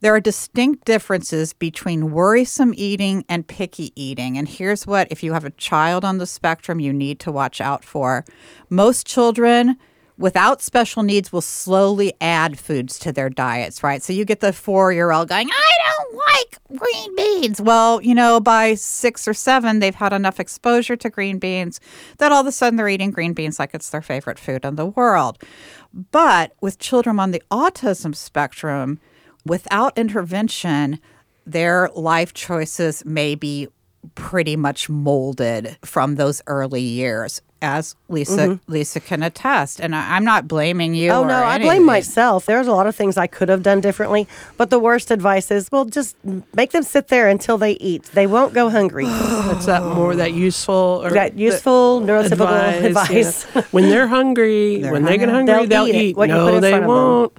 There 0.00 0.14
are 0.14 0.20
distinct 0.20 0.84
differences 0.84 1.52
between 1.52 2.12
worrisome 2.12 2.72
eating 2.76 3.24
and 3.28 3.46
picky 3.46 3.92
eating. 4.00 4.38
And 4.38 4.48
here's 4.48 4.86
what, 4.86 5.08
if 5.10 5.22
you 5.22 5.32
have 5.32 5.44
a 5.44 5.50
child 5.50 6.04
on 6.04 6.18
the 6.18 6.26
spectrum, 6.26 6.78
you 6.78 6.92
need 6.92 7.18
to 7.20 7.32
watch 7.32 7.60
out 7.60 7.84
for. 7.84 8.24
Most 8.70 9.06
children 9.06 9.76
without 10.18 10.60
special 10.60 11.02
needs 11.02 11.32
will 11.32 11.40
slowly 11.40 12.12
add 12.20 12.58
foods 12.58 12.98
to 12.98 13.12
their 13.12 13.30
diets, 13.30 13.82
right? 13.82 14.02
So 14.02 14.12
you 14.12 14.24
get 14.24 14.40
the 14.40 14.52
four 14.52 14.92
year 14.92 15.10
old 15.12 15.28
going, 15.28 15.48
I 15.50 15.70
don't 15.86 16.16
like 16.16 16.80
green 16.80 17.16
beans. 17.16 17.60
Well, 17.60 18.02
you 18.02 18.14
know, 18.14 18.40
by 18.40 18.74
six 18.74 19.26
or 19.26 19.34
seven, 19.34 19.78
they've 19.78 19.94
had 19.94 20.12
enough 20.12 20.40
exposure 20.40 20.96
to 20.96 21.10
green 21.10 21.38
beans 21.38 21.80
that 22.18 22.32
all 22.32 22.40
of 22.40 22.46
a 22.46 22.52
sudden 22.52 22.76
they're 22.76 22.88
eating 22.88 23.10
green 23.10 23.32
beans 23.32 23.58
like 23.58 23.74
it's 23.74 23.90
their 23.90 24.02
favorite 24.02 24.38
food 24.38 24.64
in 24.64 24.76
the 24.76 24.86
world. 24.86 25.42
But 25.92 26.54
with 26.60 26.78
children 26.78 27.18
on 27.18 27.30
the 27.30 27.42
autism 27.50 28.14
spectrum, 28.14 29.00
without 29.44 29.96
intervention, 29.98 31.00
their 31.46 31.90
life 31.94 32.34
choices 32.34 33.04
may 33.04 33.34
be 33.34 33.68
pretty 34.14 34.56
much 34.56 34.88
molded 34.88 35.76
from 35.84 36.14
those 36.14 36.40
early 36.46 36.80
years, 36.80 37.42
as 37.60 37.96
Lisa 38.08 38.32
mm-hmm. 38.36 38.72
Lisa 38.72 39.00
can 39.00 39.22
attest. 39.24 39.80
And 39.80 39.94
I, 39.94 40.14
I'm 40.14 40.24
not 40.24 40.46
blaming 40.46 40.94
you. 40.94 41.10
Oh 41.10 41.24
or 41.24 41.26
no, 41.26 41.42
I 41.42 41.58
blame 41.58 41.84
myself. 41.84 42.46
There's 42.46 42.68
a 42.68 42.72
lot 42.72 42.86
of 42.86 42.94
things 42.94 43.16
I 43.16 43.26
could 43.26 43.48
have 43.48 43.64
done 43.64 43.80
differently, 43.80 44.28
but 44.56 44.70
the 44.70 44.78
worst 44.78 45.10
advice 45.10 45.50
is, 45.50 45.68
well, 45.72 45.84
just 45.84 46.16
make 46.54 46.70
them 46.70 46.84
sit 46.84 47.08
there 47.08 47.28
until 47.28 47.58
they 47.58 47.72
eat. 47.72 48.04
They 48.04 48.28
won't 48.28 48.54
go 48.54 48.70
hungry. 48.70 49.06
It's 49.48 49.66
that 49.66 49.82
more 49.82 50.14
that 50.14 50.32
useful 50.34 51.00
or 51.02 51.10
That 51.10 51.36
useful 51.36 52.00
neurotypical 52.02 52.84
advice, 52.84 52.84
advice. 52.84 53.46
yeah. 53.54 53.62
when 53.72 53.88
they're 53.88 54.06
hungry, 54.06 54.82
when 54.82 55.02
they 55.04 55.18
get 55.18 55.28
hungry, 55.28 55.66
They'll 55.66 55.86
they'll, 55.86 55.88
eat 55.88 55.94
eat. 56.10 56.16
what 56.16 56.28
you 56.28 56.34
put 56.36 56.44
No, 56.50 56.56
in 56.56 56.60
they 56.62 56.70
front 56.70 56.84
of 56.84 56.88
them. 56.88 56.96
won't. 56.96 57.32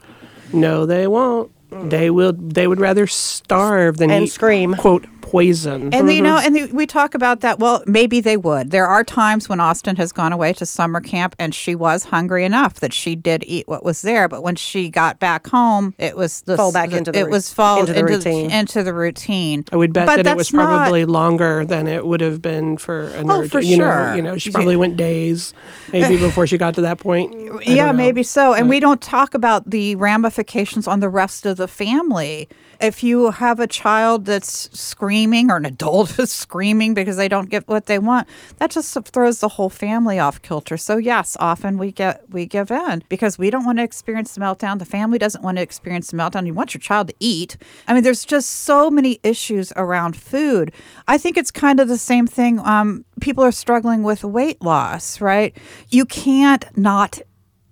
No, 0.51 0.85
they 0.85 1.07
won't. 1.07 1.51
They 1.71 2.09
will. 2.09 2.33
They 2.33 2.67
would 2.67 2.79
rather 2.79 3.07
starve 3.07 3.97
than 3.97 4.11
And 4.11 4.25
eat, 4.25 4.31
scream. 4.31 4.75
Quote 4.75 5.05
poison. 5.29 5.93
And 5.93 6.07
you 6.07 6.15
mm-hmm. 6.15 6.23
know, 6.23 6.37
and 6.37 6.55
the, 6.55 6.65
we 6.73 6.87
talk 6.87 7.13
about 7.13 7.41
that. 7.41 7.59
Well, 7.59 7.83
maybe 7.85 8.19
they 8.19 8.35
would. 8.35 8.71
There 8.71 8.87
are 8.87 9.03
times 9.03 9.47
when 9.47 9.59
Austen 9.59 9.95
has 9.97 10.11
gone 10.11 10.33
away 10.33 10.53
to 10.53 10.65
summer 10.65 10.99
camp, 10.99 11.35
and 11.37 11.53
she 11.53 11.75
was 11.75 12.05
hungry 12.05 12.45
enough 12.45 12.79
that 12.79 12.93
she 12.93 13.15
did 13.15 13.43
eat 13.45 13.67
what 13.67 13.83
was 13.83 14.01
there. 14.01 14.27
But 14.27 14.41
when 14.41 14.55
she 14.55 14.89
got 14.89 15.19
back 15.19 15.47
home, 15.47 15.93
it 15.99 16.17
was 16.17 16.41
the 16.41 16.57
Fall 16.57 16.71
back 16.71 16.91
into 16.91 17.11
the 17.11 17.19
it 17.19 17.25
ru- 17.25 17.31
was 17.31 17.53
fall 17.53 17.81
into 17.81 17.93
the 17.93 18.03
routine. 18.03 18.49
into 18.49 18.81
the 18.81 18.93
routine. 18.93 19.65
I 19.71 19.75
would 19.75 19.93
bet 19.93 20.07
But 20.07 20.15
that 20.15 20.19
it 20.21 20.23
that's 20.23 20.37
was 20.37 20.53
not- 20.53 20.65
probably 20.65 21.05
longer 21.05 21.63
than 21.63 21.87
it 21.87 22.05
would 22.05 22.21
have 22.21 22.41
been 22.41 22.77
for 22.77 23.09
a 23.09 23.23
nerd. 23.23 23.45
Oh, 23.45 23.47
for 23.47 23.59
you 23.59 23.75
sure. 23.75 24.09
Know, 24.09 24.15
you 24.15 24.21
know, 24.21 24.37
she 24.37 24.51
probably 24.51 24.75
went 24.75 24.97
days, 24.97 25.53
maybe 25.91 26.17
before 26.19 26.47
she 26.47 26.57
got 26.57 26.73
to 26.75 26.81
that 26.81 26.97
point. 26.97 27.35
I 27.35 27.61
yeah, 27.71 27.91
maybe 27.91 28.23
so. 28.23 28.53
And 28.53 28.67
we 28.67 28.79
don't 28.79 29.01
talk 29.01 29.35
about 29.35 29.69
the 29.69 29.95
ramifications 29.95 30.87
on 30.87 31.01
the 31.01 31.09
rest 31.09 31.45
of 31.45 31.57
the 31.57 31.67
family. 31.67 32.49
If 32.79 33.03
you 33.03 33.31
have 33.31 33.59
a 33.59 33.67
child 33.67 34.25
that's 34.25 34.69
screaming 34.77 35.51
or 35.51 35.57
an 35.57 35.65
adult 35.65 36.17
is 36.19 36.31
screaming 36.31 36.93
because 36.93 37.17
they 37.17 37.27
don't 37.27 37.49
get 37.49 37.67
what 37.67 37.87
they 37.87 37.99
want, 37.99 38.27
that 38.57 38.71
just 38.71 38.97
throws 39.05 39.39
the 39.39 39.49
whole 39.49 39.69
family 39.69 40.17
off 40.19 40.41
kilter. 40.41 40.77
So 40.77 40.97
yes, 40.97 41.35
often 41.39 41.77
we 41.77 41.91
get 41.91 42.29
we 42.29 42.45
give 42.45 42.71
in 42.71 43.03
because 43.09 43.37
we 43.37 43.49
don't 43.49 43.65
want 43.65 43.79
to 43.79 43.83
experience 43.83 44.33
the 44.33 44.41
meltdown. 44.41 44.79
The 44.79 44.85
family 44.85 45.17
doesn't 45.17 45.43
want 45.43 45.57
to 45.57 45.61
experience 45.61 46.11
the 46.11 46.17
meltdown. 46.17 46.45
You 46.45 46.53
want 46.53 46.73
your 46.73 46.81
child 46.81 47.09
to 47.09 47.15
eat. 47.19 47.57
I 47.87 47.93
mean, 47.93 48.03
there's 48.03 48.25
just 48.25 48.49
so 48.49 48.89
many 48.89 49.19
issues 49.23 49.73
around 49.75 50.15
food. 50.15 50.71
I 51.07 51.17
think 51.17 51.37
it's 51.37 51.51
kind 51.51 51.79
of 51.79 51.87
the 51.87 51.97
same 51.97 52.27
thing. 52.27 52.59
Um, 52.59 53.05
people 53.19 53.43
are 53.43 53.51
struggling 53.51 54.03
with 54.03 54.23
weight 54.23 54.61
loss, 54.61 55.19
right? 55.21 55.55
You 55.89 56.05
can't 56.05 56.65
not 56.77 57.19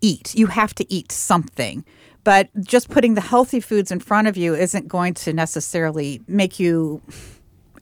eat. 0.01 0.35
You 0.35 0.47
have 0.47 0.73
to 0.75 0.93
eat 0.93 1.11
something. 1.11 1.85
But 2.23 2.49
just 2.63 2.89
putting 2.89 3.13
the 3.13 3.21
healthy 3.21 3.59
foods 3.59 3.91
in 3.91 3.99
front 3.99 4.27
of 4.27 4.35
you 4.37 4.53
isn't 4.55 4.87
going 4.87 5.13
to 5.15 5.33
necessarily 5.33 6.21
make 6.27 6.59
you 6.59 7.01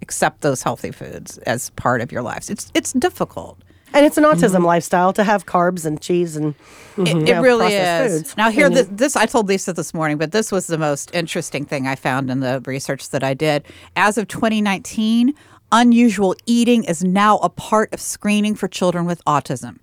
accept 0.02 0.42
those 0.42 0.62
healthy 0.62 0.92
foods 0.92 1.38
as 1.40 1.72
part 1.72 2.02
of 2.02 2.12
your 2.12 2.22
lives. 2.22 2.50
It's 2.50 2.72
it's 2.76 2.94
difficult. 2.94 3.58
And 3.94 4.06
it's 4.06 4.18
an 4.18 4.26
autism 4.26 4.56
Mm-hmm. 4.58 4.66
lifestyle 4.66 5.14
to 5.14 5.24
have 5.24 5.46
carbs 5.46 5.86
and 5.86 6.02
cheese 6.02 6.36
and 6.36 6.54
It, 6.98 7.08
you 7.08 7.34
know, 7.34 7.42
really 7.42 7.74
is. 7.74 8.12
foods. 8.24 8.38
Now, 8.38 8.52
here, 8.52 8.70
th- 8.70 8.88
this 8.92 9.16
I 9.16 9.26
told 9.26 9.48
Lisa 9.48 9.72
this 9.72 9.94
morning, 9.94 10.18
but 10.18 10.34
this 10.34 10.52
was 10.52 10.68
the 10.68 10.78
most 10.78 11.16
interesting 11.16 11.64
thing 11.66 11.88
I 11.88 11.96
found 11.96 12.30
in 12.30 12.42
the 12.42 12.62
research 12.66 13.10
that 13.12 13.24
I 13.24 13.34
did. 13.34 13.64
As 13.96 14.18
of 14.18 14.28
2019, 14.28 15.34
unusual 15.72 16.36
eating 16.46 16.84
is 16.84 17.04
now 17.06 17.38
a 17.38 17.48
part 17.50 17.94
of 17.94 18.02
screening 18.02 18.54
for 18.56 18.68
children 18.68 19.06
with 19.06 19.24
autism. 19.26 19.78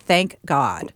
Thank 0.00 0.38
God. 0.44 0.92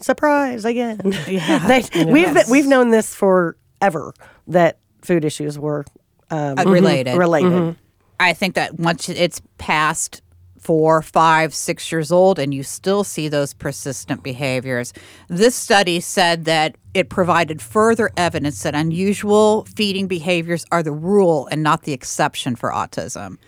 Surprise 0.00 0.64
again. 0.64 1.00
Yeah. 1.28 1.66
They- 1.92 2.04
we've 2.04 2.32
been, 2.34 2.44
we've 2.50 2.66
known 2.66 2.90
this 2.90 3.14
forever 3.14 4.14
that 4.48 4.78
food 5.02 5.24
issues 5.24 5.58
were 5.58 5.84
um, 6.30 6.58
Uh, 6.58 6.64
related. 6.64 7.16
related. 7.16 7.76
I 8.18 8.32
think 8.32 8.54
that 8.54 8.78
once 8.78 9.08
it's 9.08 9.40
past 9.58 10.22
four, 10.66 11.00
five, 11.00 11.54
six 11.54 11.92
years 11.92 12.10
old 12.10 12.40
and 12.40 12.52
you 12.52 12.64
still 12.64 13.04
see 13.04 13.28
those 13.28 13.54
persistent 13.54 14.24
behaviors, 14.24 14.92
this 15.28 15.54
study 15.54 16.00
said 16.00 16.44
that 16.44 16.74
it 16.92 17.08
provided 17.08 17.62
further 17.62 18.10
evidence 18.16 18.64
that 18.64 18.74
unusual 18.74 19.64
feeding 19.76 20.08
behaviors 20.08 20.66
are 20.72 20.82
the 20.82 20.90
rule 20.90 21.46
and 21.52 21.62
not 21.62 21.82
the 21.82 21.92
exception 21.92 22.56
for 22.56 22.72
autism. 22.72 23.38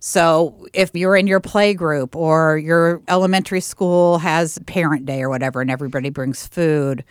So 0.00 0.66
if 0.74 0.90
you're 0.92 1.16
in 1.16 1.26
your 1.26 1.40
play 1.40 1.72
group 1.72 2.14
or 2.14 2.58
your 2.58 3.00
elementary 3.08 3.62
school 3.62 4.18
has 4.18 4.58
parent 4.66 5.06
day 5.06 5.22
or 5.22 5.30
whatever 5.30 5.62
and 5.62 5.70
everybody 5.70 6.10
brings 6.10 6.46
food, 6.46 7.04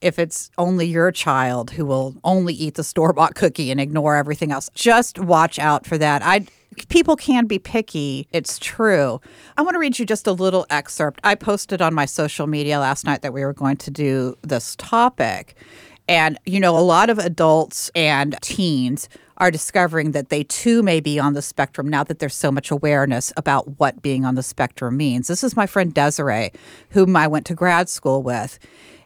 if 0.00 0.20
it's 0.20 0.48
only 0.58 0.86
your 0.86 1.10
child 1.10 1.72
who 1.72 1.84
will 1.84 2.14
only 2.22 2.54
eat 2.54 2.74
the 2.74 2.84
store 2.84 3.12
bought 3.12 3.34
cookie 3.34 3.72
and 3.72 3.80
ignore 3.80 4.14
everything 4.14 4.52
else, 4.52 4.70
just 4.74 5.18
watch 5.18 5.58
out 5.58 5.86
for 5.86 5.98
that. 5.98 6.22
I 6.22 6.46
people 6.86 7.16
can 7.16 7.46
be 7.46 7.58
picky. 7.58 8.28
It's 8.32 8.58
true. 8.58 9.20
I 9.56 9.62
want 9.62 9.74
to 9.74 9.78
read 9.78 9.98
you 9.98 10.06
just 10.06 10.26
a 10.26 10.32
little 10.32 10.66
excerpt. 10.70 11.20
I 11.24 11.34
posted 11.34 11.82
on 11.82 11.94
my 11.94 12.04
social 12.04 12.46
media 12.46 12.78
last 12.78 13.04
night 13.04 13.22
that 13.22 13.32
we 13.32 13.44
were 13.44 13.52
going 13.52 13.76
to 13.78 13.90
do 13.90 14.36
this 14.42 14.76
topic. 14.76 15.56
And, 16.08 16.38
you 16.46 16.60
know, 16.60 16.76
a 16.76 16.80
lot 16.80 17.10
of 17.10 17.18
adults 17.18 17.90
and 17.94 18.36
teens 18.40 19.08
are 19.38 19.50
discovering 19.50 20.12
that 20.12 20.30
they 20.30 20.42
too 20.42 20.82
may 20.82 21.00
be 21.00 21.18
on 21.18 21.34
the 21.34 21.42
spectrum 21.42 21.88
now 21.88 22.02
that 22.04 22.18
there's 22.18 22.34
so 22.34 22.50
much 22.50 22.70
awareness 22.70 23.32
about 23.36 23.78
what 23.78 24.02
being 24.02 24.24
on 24.24 24.34
the 24.34 24.42
spectrum 24.42 24.96
means. 24.96 25.28
This 25.28 25.44
is 25.44 25.56
my 25.56 25.66
friend 25.66 25.92
Desiree, 25.94 26.50
whom 26.90 27.14
I 27.14 27.26
went 27.26 27.46
to 27.46 27.54
grad 27.54 27.88
school 27.88 28.22
with. 28.22 28.58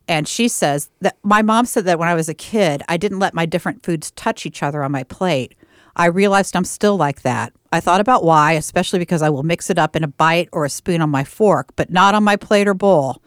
And 0.08 0.26
she 0.26 0.48
says 0.48 0.90
that 1.00 1.16
my 1.22 1.42
mom 1.42 1.66
said 1.66 1.84
that 1.84 1.98
when 1.98 2.08
I 2.08 2.14
was 2.14 2.28
a 2.28 2.34
kid, 2.34 2.82
I 2.88 2.96
didn't 2.96 3.18
let 3.18 3.34
my 3.34 3.46
different 3.46 3.84
foods 3.84 4.10
touch 4.12 4.46
each 4.46 4.62
other 4.62 4.82
on 4.82 4.90
my 4.92 5.04
plate. 5.04 5.54
I 5.96 6.06
realized 6.06 6.56
I'm 6.56 6.64
still 6.64 6.96
like 6.96 7.22
that. 7.22 7.52
I 7.72 7.80
thought 7.80 8.00
about 8.00 8.22
why, 8.22 8.52
especially 8.52 8.98
because 8.98 9.22
I 9.22 9.30
will 9.30 9.42
mix 9.42 9.70
it 9.70 9.78
up 9.78 9.96
in 9.96 10.04
a 10.04 10.08
bite 10.08 10.50
or 10.52 10.66
a 10.66 10.70
spoon 10.70 11.00
on 11.00 11.08
my 11.08 11.24
fork, 11.24 11.70
but 11.74 11.90
not 11.90 12.14
on 12.14 12.22
my 12.22 12.36
plate 12.36 12.68
or 12.68 12.74
bowl. 12.74 13.22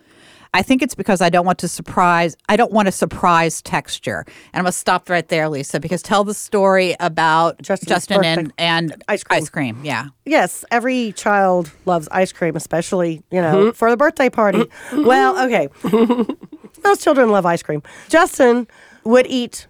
I 0.54 0.62
think 0.62 0.82
it's 0.82 0.96
because 0.96 1.20
I 1.20 1.30
don't 1.30 1.46
want 1.46 1.60
to 1.60 1.68
surprise. 1.68 2.38
I 2.48 2.56
don't 2.56 2.72
want 2.72 2.88
a 2.88 2.92
surprise 2.92 3.62
texture. 3.62 4.24
And 4.54 4.60
I'm 4.60 4.64
gonna 4.64 4.72
stop 4.72 5.10
right 5.10 5.28
there, 5.28 5.50
Lisa, 5.50 5.82
because 5.82 6.02
tell 6.02 6.24
the 6.24 6.34
story 6.34 6.96
about 7.02 7.62
Justin's 7.62 7.90
Justin 7.90 8.24
and, 8.24 8.54
and 8.58 9.04
Ice 9.10 9.22
cream. 9.22 9.38
Ice 9.38 9.50
cream, 9.50 9.82
yeah. 9.84 10.08
Yes, 10.24 10.64
every 10.72 11.12
child 11.12 11.72
loves 11.86 12.08
ice 12.10 12.32
cream, 12.32 12.56
especially, 12.56 13.22
you 13.32 13.42
know, 13.42 13.56
mm-hmm. 13.56 13.72
for 13.72 13.90
the 13.90 13.98
birthday 13.98 14.30
party. 14.30 14.60
Mm-hmm. 14.60 15.06
well, 15.06 15.46
okay. 15.46 15.68
Most 16.86 17.04
children 17.04 17.30
love 17.32 17.46
ice 17.46 17.62
cream. 17.62 17.84
Justin 18.08 18.66
would 19.04 19.28
eat 19.28 19.68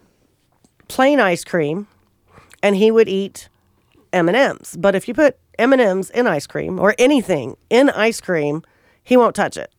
plain 0.86 1.18
ice 1.18 1.42
cream 1.42 1.88
and 2.62 2.76
he 2.76 2.92
would 2.92 3.08
eat 3.08 3.48
M&Ms. 4.16 4.76
But 4.78 4.94
if 4.94 5.08
you 5.08 5.14
put 5.14 5.38
M&Ms 5.58 6.10
in 6.10 6.26
ice 6.26 6.46
cream 6.46 6.78
or 6.78 6.94
anything 6.98 7.56
in 7.70 7.90
ice 7.90 8.20
cream, 8.20 8.62
he 9.02 9.16
won't 9.16 9.34
touch 9.34 9.56
it. 9.56 9.72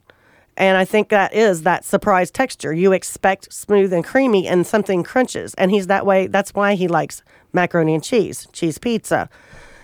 And 0.55 0.77
I 0.77 0.85
think 0.85 1.09
that 1.09 1.33
is 1.33 1.63
that 1.63 1.85
surprise 1.85 2.31
texture. 2.31 2.73
You 2.73 2.91
expect 2.91 3.53
smooth 3.53 3.93
and 3.93 4.03
creamy 4.03 4.47
and 4.47 4.65
something 4.65 5.03
crunches. 5.03 5.53
And 5.53 5.69
he's 5.69 5.87
that 5.87 6.05
way. 6.05 6.27
That's 6.27 6.53
why 6.53 6.73
he 6.73 6.87
likes 6.87 7.21
macaroni 7.53 7.93
and 7.93 8.03
cheese, 8.03 8.47
cheese 8.53 8.77
pizza. 8.79 9.29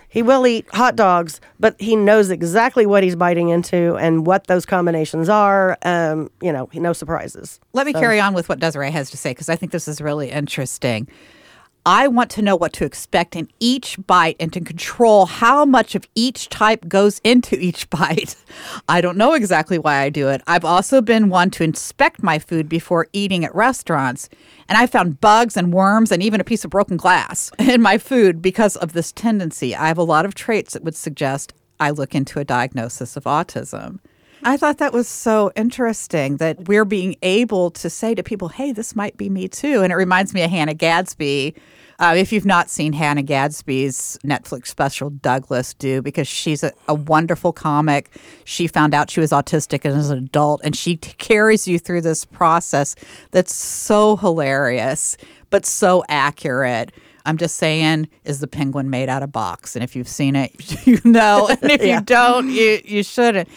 He 0.08 0.22
will 0.22 0.46
eat 0.46 0.66
hot 0.72 0.94
dogs, 0.94 1.40
but 1.58 1.80
he 1.80 1.96
knows 1.96 2.30
exactly 2.30 2.86
what 2.86 3.02
he's 3.02 3.16
biting 3.16 3.48
into 3.48 3.96
and 3.96 4.24
what 4.24 4.46
those 4.46 4.64
combinations 4.64 5.28
are. 5.28 5.76
Um, 5.82 6.30
you 6.40 6.52
know, 6.52 6.68
no 6.72 6.92
surprises. 6.92 7.58
Let 7.72 7.86
me 7.86 7.92
carry 7.92 8.20
on 8.20 8.32
with 8.32 8.48
what 8.48 8.60
Desiree 8.60 8.92
has 8.92 9.10
to 9.10 9.16
say 9.16 9.30
because 9.30 9.48
I 9.48 9.56
think 9.56 9.72
this 9.72 9.88
is 9.88 10.00
really 10.00 10.30
interesting. 10.30 11.08
I 11.86 12.08
want 12.08 12.30
to 12.30 12.42
know 12.42 12.56
what 12.56 12.72
to 12.74 12.86
expect 12.86 13.36
in 13.36 13.50
each 13.60 13.98
bite 14.06 14.36
and 14.40 14.50
to 14.54 14.60
control 14.60 15.26
how 15.26 15.66
much 15.66 15.94
of 15.94 16.08
each 16.14 16.48
type 16.48 16.88
goes 16.88 17.20
into 17.22 17.56
each 17.56 17.90
bite. 17.90 18.36
I 18.88 19.02
don't 19.02 19.18
know 19.18 19.34
exactly 19.34 19.78
why 19.78 19.98
I 19.98 20.08
do 20.08 20.30
it. 20.30 20.40
I've 20.46 20.64
also 20.64 21.02
been 21.02 21.28
one 21.28 21.50
to 21.50 21.64
inspect 21.64 22.22
my 22.22 22.38
food 22.38 22.70
before 22.70 23.08
eating 23.12 23.44
at 23.44 23.54
restaurants, 23.54 24.30
and 24.66 24.78
I 24.78 24.86
found 24.86 25.20
bugs 25.20 25.58
and 25.58 25.74
worms 25.74 26.10
and 26.10 26.22
even 26.22 26.40
a 26.40 26.44
piece 26.44 26.64
of 26.64 26.70
broken 26.70 26.96
glass 26.96 27.50
in 27.58 27.82
my 27.82 27.98
food 27.98 28.40
because 28.40 28.76
of 28.76 28.94
this 28.94 29.12
tendency. 29.12 29.76
I 29.76 29.88
have 29.88 29.98
a 29.98 30.02
lot 30.02 30.24
of 30.24 30.34
traits 30.34 30.72
that 30.72 30.84
would 30.84 30.96
suggest 30.96 31.52
I 31.78 31.90
look 31.90 32.14
into 32.14 32.40
a 32.40 32.44
diagnosis 32.44 33.14
of 33.14 33.24
autism. 33.24 33.98
I 34.44 34.58
thought 34.58 34.76
that 34.78 34.92
was 34.92 35.08
so 35.08 35.50
interesting 35.56 36.36
that 36.36 36.68
we're 36.68 36.84
being 36.84 37.16
able 37.22 37.70
to 37.72 37.88
say 37.88 38.14
to 38.14 38.22
people, 38.22 38.48
hey, 38.48 38.72
this 38.72 38.94
might 38.94 39.16
be 39.16 39.30
me 39.30 39.48
too. 39.48 39.82
And 39.82 39.90
it 39.90 39.96
reminds 39.96 40.34
me 40.34 40.42
of 40.42 40.50
Hannah 40.50 40.74
Gadsby. 40.74 41.54
Uh, 41.98 42.14
if 42.16 42.30
you've 42.30 42.44
not 42.44 42.68
seen 42.68 42.92
Hannah 42.92 43.22
Gadsby's 43.22 44.18
Netflix 44.22 44.66
special, 44.66 45.10
Douglas, 45.10 45.72
do 45.74 46.02
because 46.02 46.28
she's 46.28 46.62
a, 46.62 46.72
a 46.88 46.94
wonderful 46.94 47.52
comic. 47.52 48.10
She 48.44 48.66
found 48.66 48.92
out 48.92 49.10
she 49.10 49.20
was 49.20 49.30
autistic 49.30 49.86
as 49.86 50.10
an 50.10 50.18
adult, 50.18 50.60
and 50.64 50.76
she 50.76 50.96
t- 50.96 51.14
carries 51.18 51.66
you 51.66 51.78
through 51.78 52.02
this 52.02 52.24
process 52.24 52.96
that's 53.30 53.54
so 53.54 54.16
hilarious, 54.16 55.16
but 55.50 55.64
so 55.64 56.04
accurate. 56.08 56.92
I'm 57.26 57.38
just 57.38 57.56
saying, 57.56 58.08
is 58.24 58.40
the 58.40 58.46
penguin 58.46 58.90
made 58.90 59.08
out 59.08 59.22
of 59.22 59.32
box? 59.32 59.74
And 59.74 59.82
if 59.82 59.96
you've 59.96 60.08
seen 60.08 60.36
it, 60.36 60.86
you 60.86 61.00
know. 61.04 61.48
And 61.48 61.70
if 61.70 61.82
you 61.82 62.00
don't, 62.04 62.50
you 62.50 62.80
you 62.84 63.02
shouldn't. 63.02 63.48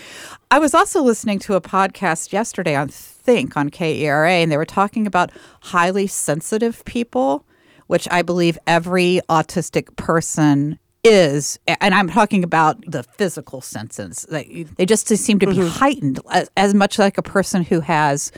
I 0.50 0.60
was 0.60 0.74
also 0.74 1.02
listening 1.04 1.40
to 1.40 1.56
a 1.56 1.62
podcast 1.62 2.32
yesterday 2.32 2.74
on 2.74 2.88
Think 2.88 3.58
on 3.58 3.70
KERA, 3.70 4.32
and 4.32 4.50
they 4.50 4.56
were 4.56 4.66
talking 4.66 5.06
about 5.06 5.30
highly 5.60 6.08
sensitive 6.08 6.86
people, 6.86 7.46
which 7.88 8.08
I 8.10 8.22
believe 8.22 8.58
every 8.66 9.20
autistic 9.28 9.94
person 9.98 10.80
is. 11.04 11.60
And 11.68 11.94
I'm 11.94 12.10
talking 12.10 12.46
about 12.46 12.82
the 12.90 13.04
physical 13.04 13.60
senses. 13.60 14.26
They, 14.30 14.66
they 14.78 14.86
just 14.86 15.10
seem 15.10 15.40
to 15.40 15.48
be 15.48 15.58
mm-hmm. 15.58 15.68
heightened 15.68 16.22
as, 16.32 16.50
as 16.56 16.74
much 16.74 16.98
like 16.98 17.18
a 17.18 17.22
person 17.22 17.64
who 17.64 17.82
has 17.82 18.32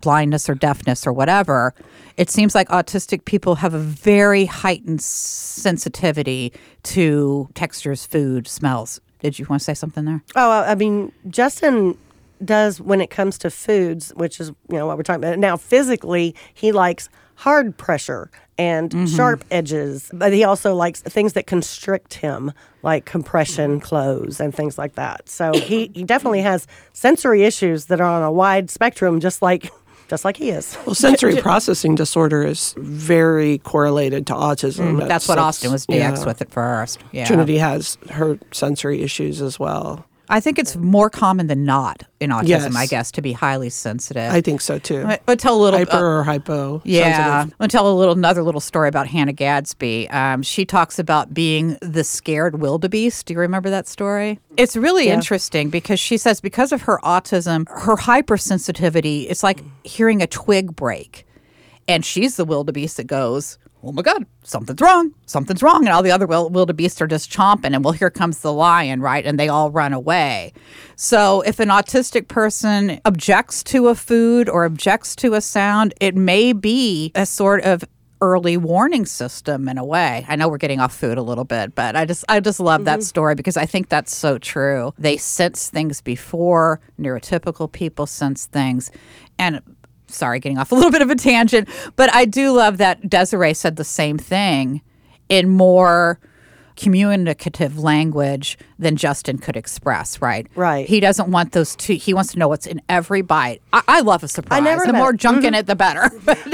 blindness 0.00 0.48
or 0.48 0.54
deafness 0.54 1.04
or 1.04 1.12
whatever. 1.12 1.74
It 2.16 2.30
seems 2.30 2.54
like 2.54 2.68
autistic 2.68 3.24
people 3.24 3.56
have 3.56 3.74
a 3.74 3.78
very 3.78 4.44
heightened 4.44 5.02
sensitivity 5.02 6.52
to 6.84 7.48
textures, 7.54 8.06
food, 8.06 8.46
smells. 8.46 9.00
Did 9.20 9.38
you 9.38 9.46
want 9.48 9.60
to 9.60 9.64
say 9.64 9.74
something 9.74 10.04
there? 10.04 10.22
Oh, 10.34 10.50
I 10.50 10.74
mean, 10.74 11.12
Justin 11.28 11.96
does 12.44 12.80
when 12.80 13.00
it 13.00 13.08
comes 13.10 13.38
to 13.38 13.50
foods, 13.50 14.12
which 14.16 14.40
is 14.40 14.48
you 14.70 14.76
know 14.76 14.86
what 14.86 14.96
we're 14.96 15.02
talking 15.02 15.24
about 15.24 15.38
now. 15.38 15.56
Physically, 15.56 16.34
he 16.54 16.70
likes 16.72 17.08
hard 17.36 17.76
pressure 17.76 18.30
and 18.58 18.90
Mm-hmm. 18.90 19.14
sharp 19.16 19.44
edges. 19.50 20.10
But 20.14 20.32
he 20.32 20.42
also 20.44 20.74
likes 20.74 21.02
things 21.02 21.34
that 21.34 21.46
constrict 21.46 22.14
him, 22.14 22.52
like 22.82 23.04
compression 23.04 23.80
clothes 23.80 24.40
and 24.40 24.54
things 24.54 24.78
like 24.78 24.94
that. 24.94 25.28
So 25.28 25.52
he, 25.52 25.90
he 25.94 26.04
definitely 26.04 26.40
has 26.40 26.66
sensory 26.94 27.42
issues 27.44 27.86
that 27.86 28.00
are 28.00 28.10
on 28.10 28.22
a 28.22 28.32
wide 28.32 28.70
spectrum, 28.70 29.20
just 29.20 29.42
like 29.42 29.70
just 30.08 30.24
like 30.24 30.36
he 30.36 30.50
is. 30.50 30.76
Well, 30.86 30.94
sensory 30.94 31.36
processing 31.40 31.94
disorder 31.94 32.44
is 32.44 32.74
very 32.78 33.58
correlated 33.58 34.26
to 34.28 34.34
autism. 34.34 35.00
Mm, 35.00 35.08
That's 35.08 35.28
what 35.28 35.38
Austen 35.38 35.72
was 35.72 35.86
DX 35.86 35.96
yeah. 35.98 36.24
with 36.24 36.40
at 36.40 36.50
first. 36.50 37.00
Yeah. 37.12 37.26
Trinity 37.26 37.58
has 37.58 37.98
her 38.10 38.38
sensory 38.52 39.02
issues 39.02 39.42
as 39.42 39.58
well. 39.58 40.06
I 40.28 40.40
think 40.40 40.58
it's 40.58 40.76
more 40.76 41.08
common 41.10 41.46
than 41.46 41.64
not 41.64 42.02
in 42.20 42.30
autism, 42.30 42.48
Yes. 42.48 42.76
I 42.76 42.86
guess, 42.86 43.10
to 43.12 43.22
be 43.22 43.32
highly 43.32 43.70
sensitive. 43.70 44.32
I 44.32 44.40
think 44.40 44.60
so 44.60 44.78
too. 44.78 45.04
But- 45.04 45.22
but 45.26 45.38
tell 45.38 45.56
a 45.56 45.62
little 45.62 45.78
Hyper 45.78 45.96
uh, 45.96 46.00
or 46.20 46.22
hypo. 46.24 46.82
Yeah, 46.84 47.40
sensitive. 47.42 47.56
I'll 47.60 47.68
tell 47.68 47.90
a 47.90 47.94
little 47.94 48.14
another 48.14 48.42
little 48.42 48.60
story 48.60 48.88
about 48.88 49.06
Hannah 49.06 49.32
Gadsby. 49.32 50.08
Um, 50.10 50.42
she 50.42 50.64
talks 50.64 50.98
about 50.98 51.32
being 51.34 51.76
the 51.82 52.02
scared 52.04 52.60
wildebeest. 52.60 53.26
Do 53.26 53.34
you 53.34 53.40
remember 53.40 53.70
that 53.70 53.86
story? 53.86 54.40
It's 54.56 54.76
really 54.76 55.08
interesting 55.08 55.70
because 55.70 56.00
she 56.00 56.16
says 56.16 56.40
because 56.40 56.72
of 56.72 56.82
her 56.82 56.98
autism, 57.04 57.68
her 57.68 57.96
hypersensitivity, 57.96 59.26
it's 59.28 59.42
like 59.42 59.62
hearing 59.84 60.22
a 60.22 60.26
twig 60.26 60.74
break, 60.74 61.26
and 61.88 62.04
she's 62.04 62.36
the 62.36 62.44
wildebeest 62.44 62.96
that 62.96 63.06
goes. 63.06 63.58
Oh 63.86 63.92
my 63.92 64.02
God, 64.02 64.26
something's 64.42 64.80
wrong. 64.80 65.14
Something's 65.26 65.62
wrong. 65.62 65.86
And 65.86 65.90
all 65.90 66.02
the 66.02 66.10
other 66.10 66.26
wil- 66.26 66.50
wildebeests 66.50 67.00
are 67.00 67.06
just 67.06 67.30
chomping, 67.30 67.74
and 67.74 67.84
well, 67.84 67.92
here 67.92 68.10
comes 68.10 68.40
the 68.40 68.52
lion, 68.52 69.00
right? 69.00 69.24
And 69.24 69.38
they 69.38 69.48
all 69.48 69.70
run 69.70 69.92
away. 69.92 70.52
So, 70.96 71.42
if 71.42 71.60
an 71.60 71.68
autistic 71.68 72.26
person 72.26 73.00
objects 73.04 73.62
to 73.64 73.88
a 73.88 73.94
food 73.94 74.48
or 74.48 74.64
objects 74.64 75.14
to 75.16 75.34
a 75.34 75.40
sound, 75.40 75.94
it 76.00 76.16
may 76.16 76.52
be 76.52 77.12
a 77.14 77.24
sort 77.24 77.62
of 77.62 77.84
early 78.20 78.56
warning 78.56 79.04
system 79.04 79.68
in 79.68 79.78
a 79.78 79.84
way. 79.84 80.24
I 80.28 80.36
know 80.36 80.48
we're 80.48 80.58
getting 80.58 80.80
off 80.80 80.94
food 80.94 81.18
a 81.18 81.22
little 81.22 81.44
bit, 81.44 81.74
but 81.74 81.96
I 81.96 82.04
just 82.04 82.24
I 82.28 82.40
just 82.40 82.60
love 82.60 82.84
that 82.84 83.00
mm-hmm. 83.00 83.04
story 83.04 83.34
because 83.34 83.56
I 83.56 83.66
think 83.66 83.88
that's 83.88 84.14
so 84.14 84.38
true. 84.38 84.94
They 84.98 85.16
sense 85.16 85.68
things 85.68 86.00
before 86.00 86.80
neurotypical 86.98 87.70
people 87.70 88.06
sense 88.06 88.46
things. 88.46 88.90
And 89.38 89.60
sorry, 90.08 90.40
getting 90.40 90.58
off 90.58 90.72
a 90.72 90.74
little 90.74 90.90
bit 90.90 91.02
of 91.02 91.10
a 91.10 91.16
tangent, 91.16 91.68
but 91.96 92.12
I 92.14 92.24
do 92.24 92.52
love 92.52 92.78
that 92.78 93.08
Desiree 93.08 93.54
said 93.54 93.76
the 93.76 93.84
same 93.84 94.18
thing 94.18 94.82
in 95.28 95.48
more 95.48 96.18
communicative 96.76 97.78
language 97.78 98.58
than 98.78 98.96
Justin 98.96 99.38
could 99.38 99.56
express, 99.56 100.20
right? 100.20 100.46
Right. 100.54 100.86
He 100.86 101.00
doesn't 101.00 101.30
want 101.30 101.52
those 101.52 101.74
two. 101.74 101.94
He 101.94 102.14
wants 102.14 102.32
to 102.32 102.38
know 102.38 102.48
what's 102.48 102.66
in 102.66 102.80
every 102.88 103.22
bite. 103.22 103.62
I, 103.72 103.82
I 103.88 104.00
love 104.02 104.22
a 104.22 104.28
surprise. 104.28 104.62
never 104.62 104.86
the 104.86 104.92
more 104.92 105.12
junk 105.12 105.38
in 105.38 105.54
mm-hmm. 105.54 105.54
it, 105.54 105.66
the 105.66 105.74
better. 105.74 106.10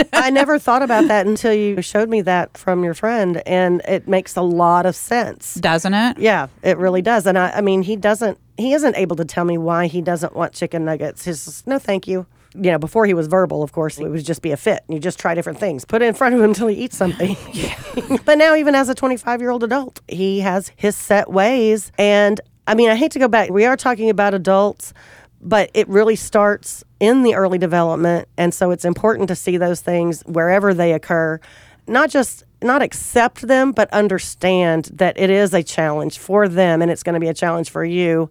I 0.13 0.31
never 0.31 0.59
thought 0.59 0.83
about 0.83 1.09
that 1.09 1.27
until 1.27 1.53
you 1.53 1.83
showed 1.83 2.09
me 2.09 2.23
that 2.23 2.57
from 2.57 2.85
your 2.85 2.95
friend, 2.95 3.43
and 3.47 3.83
it 3.87 4.09
makes 4.09 4.37
a 4.37 4.43
lot 4.43 4.87
of 4.87 4.95
sense. 4.95 5.55
Doesn't 5.57 5.95
it? 5.95 6.19
Yeah, 6.19 6.47
it 6.63 6.79
really 6.79 7.03
does. 7.03 7.27
And 7.27 7.37
I, 7.37 7.51
I 7.51 7.61
mean, 7.61 7.83
he 7.83 7.97
doesn't, 7.97 8.39
he 8.57 8.73
isn't 8.75 8.97
able 8.97 9.17
to 9.17 9.25
tell 9.25 9.45
me 9.45 9.59
why 9.59 9.89
he 9.89 10.01
doesn't 10.01 10.35
want 10.35 10.53
chicken 10.53 10.85
nuggets. 10.85 11.25
He's 11.25 11.45
just, 11.45 11.67
no, 11.67 11.79
thank 11.79 12.07
you. 12.07 12.27
You 12.55 12.73
know, 12.73 12.79
before 12.79 13.07
he 13.07 13.15
was 13.15 13.27
verbal, 13.27 13.63
of 13.63 13.73
course, 13.73 13.99
it 13.99 14.09
would 14.09 14.25
just 14.25 14.43
be 14.43 14.51
a 14.51 14.57
fit. 14.57 14.85
You 14.89 14.99
just 14.99 15.19
try 15.19 15.35
different 15.35 15.59
things. 15.59 15.85
Put 15.85 16.03
it 16.03 16.07
in 16.07 16.15
front 16.15 16.35
of 16.35 16.41
him 16.41 16.45
until 16.51 16.69
he 16.69 16.77
eats 16.77 16.97
something. 16.97 17.37
but 18.25 18.37
now, 18.39 18.55
even 18.55 18.75
as 18.75 18.89
a 18.89 18.95
25 18.95 19.41
year 19.41 19.51
old 19.51 19.65
adult, 19.65 20.01
he 20.09 20.41
has 20.41 20.71
his 20.77 20.97
set 20.97 21.31
ways. 21.31 21.93
And 21.99 22.41
I 22.67 22.75
mean, 22.75 22.91
I 22.91 22.97
hate 22.97 23.13
to 23.13 23.19
go 23.19 23.29
back. 23.29 23.51
We 23.51 23.65
are 23.65 23.77
talking 23.77 24.11
about 24.11 24.35
adults, 24.35 24.93
but 25.41 25.71
it 25.75 25.89
really 25.89 26.17
starts 26.17 26.85
in 27.01 27.23
the 27.23 27.35
early 27.35 27.59
development. 27.59 28.29
And 28.37 28.55
so 28.55 28.71
it's 28.71 28.85
important 28.85 29.29
to 29.29 29.37
see 29.37 29.57
those 29.57 29.81
things 29.81 30.23
wherever 30.23 30.73
they 30.73 30.93
occur, 30.93 31.41
not 31.87 32.11
just 32.11 32.45
not 32.63 32.81
accept 32.81 33.43
them, 33.43 33.73
but 33.73 33.93
understand 33.93 34.91
that 34.95 35.19
it 35.19 35.31
is 35.31 35.53
a 35.53 35.63
challenge 35.63 36.19
for 36.19 36.49
them 36.49 36.81
and 36.81 36.91
it's 36.91 37.03
going 37.03 37.15
to 37.15 37.21
be 37.21 37.29
a 37.29 37.35
challenge 37.35 37.71
for 37.71 37.85
you 37.85 38.31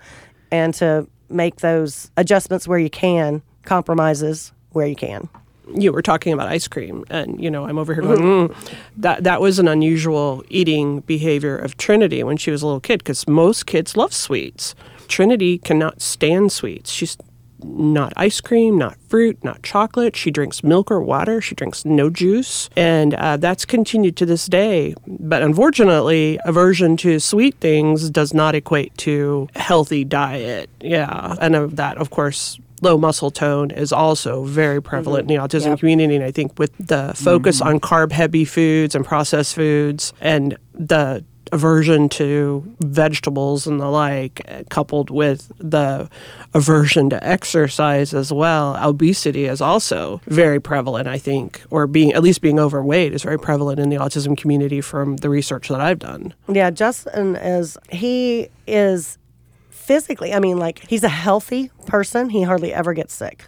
and 0.52 0.74
to 0.76 1.08
make 1.30 1.58
those 1.58 2.12
adjustments 2.18 2.68
where 2.68 2.80
you 2.80 2.90
can, 2.90 3.42
compromises 3.64 4.52
where 4.72 4.88
you 4.88 4.96
can. 4.96 5.30
you 5.76 5.92
were 5.92 6.02
talking 6.02 6.34
about 6.34 6.48
ice 6.48 6.68
cream, 6.68 7.06
and 7.10 7.42
you 7.42 7.50
know 7.50 7.66
I'm 7.66 7.78
over 7.78 7.94
here 7.94 8.04
going, 8.04 8.50
mm. 8.50 8.74
that 8.98 9.24
that 9.24 9.42
was 9.42 9.60
an 9.60 9.68
unusual 9.68 10.44
eating 10.50 11.02
behavior 11.02 11.58
of 11.58 11.78
Trinity 11.78 12.24
when 12.24 12.38
she 12.38 12.52
was 12.52 12.62
a 12.62 12.66
little 12.66 12.82
kid 12.82 13.00
because 13.00 13.28
most 13.28 13.66
kids 13.66 13.96
love 13.96 14.14
sweets. 14.14 14.76
Trinity 15.08 15.58
cannot 15.58 16.02
stand 16.02 16.52
sweets. 16.52 16.90
She's 16.90 17.18
not 17.64 18.12
ice 18.16 18.42
cream, 18.42 18.78
not 18.78 18.98
fruit, 19.08 19.44
not 19.44 19.62
chocolate. 19.62 20.16
She 20.16 20.32
drinks 20.32 20.64
milk 20.64 20.90
or 20.90 21.02
water. 21.02 21.42
She 21.42 21.54
drinks 21.54 21.86
no 21.86 22.10
juice, 22.10 22.70
and 22.76 23.14
uh, 23.14 23.38
that's 23.38 23.66
continued 23.66 24.18
to 24.18 24.26
this 24.26 24.48
day. 24.48 24.96
But 25.06 25.44
unfortunately, 25.44 26.40
aversion 26.46 26.98
to 26.98 27.20
sweet 27.20 27.56
things 27.60 28.10
does 28.10 28.34
not 28.34 28.56
equate 28.56 28.98
to 29.00 29.48
healthy 29.56 30.04
diet. 30.04 30.70
Yeah, 30.82 31.36
and 31.40 31.56
of 31.56 31.76
that, 31.76 31.98
of 31.98 32.10
course, 32.10 32.60
low 32.82 32.98
muscle 32.98 33.32
tone 33.32 33.72
is 33.72 33.94
also 33.94 34.44
very 34.44 34.82
prevalent 34.82 35.30
in 35.30 35.36
the 35.36 35.42
autism 35.42 35.78
community. 35.80 36.16
And 36.16 36.26
I 36.26 36.32
think 36.32 36.58
with 36.60 36.76
the 36.78 37.14
focus 37.16 37.62
on 37.62 37.80
carb 37.80 38.12
heavy 38.12 38.46
foods 38.46 38.96
and 38.96 39.06
processed 39.06 39.56
foods 39.56 40.14
and 40.20 40.58
the 40.74 41.24
aversion 41.52 42.08
to 42.08 42.64
vegetables 42.80 43.68
and 43.68 43.80
the 43.80 43.90
like, 43.90 44.42
uh, 44.48 44.64
coupled 44.70 45.10
with 45.10 45.52
the 45.58 46.10
aversion 46.54 47.10
to 47.10 47.28
exercise 47.28 48.14
as 48.14 48.32
well, 48.32 48.78
obesity 48.82 49.46
is 49.46 49.62
also 49.62 50.22
very 50.26 50.60
prevalent, 50.60 51.08
I 51.08 51.18
think, 51.18 51.62
or 51.70 51.88
being 51.88 52.14
at 52.14 52.24
least 52.24 52.42
being 52.42 52.60
overweight 52.60 53.14
is 53.14 53.24
very 53.24 53.40
prevalent 53.40 53.80
in 53.80 53.90
the 53.90 53.98
autism 53.98 54.38
community 54.38 54.82
from 54.82 55.18
the 55.18 55.30
research 55.30 55.68
that 55.68 55.82
I've 55.82 56.00
done. 56.00 56.34
Yeah, 56.48 56.70
Justin 56.72 57.36
is 57.36 57.78
he 57.90 58.50
is 58.66 59.18
physically, 59.92 60.34
I 60.34 60.40
mean 60.40 60.58
like 60.58 60.80
he's 60.88 61.04
a 61.04 61.10
healthy 61.10 61.70
person. 61.86 62.30
He 62.30 62.44
hardly 62.44 62.74
ever 62.74 62.94
gets 62.94 63.14
sick. 63.14 63.44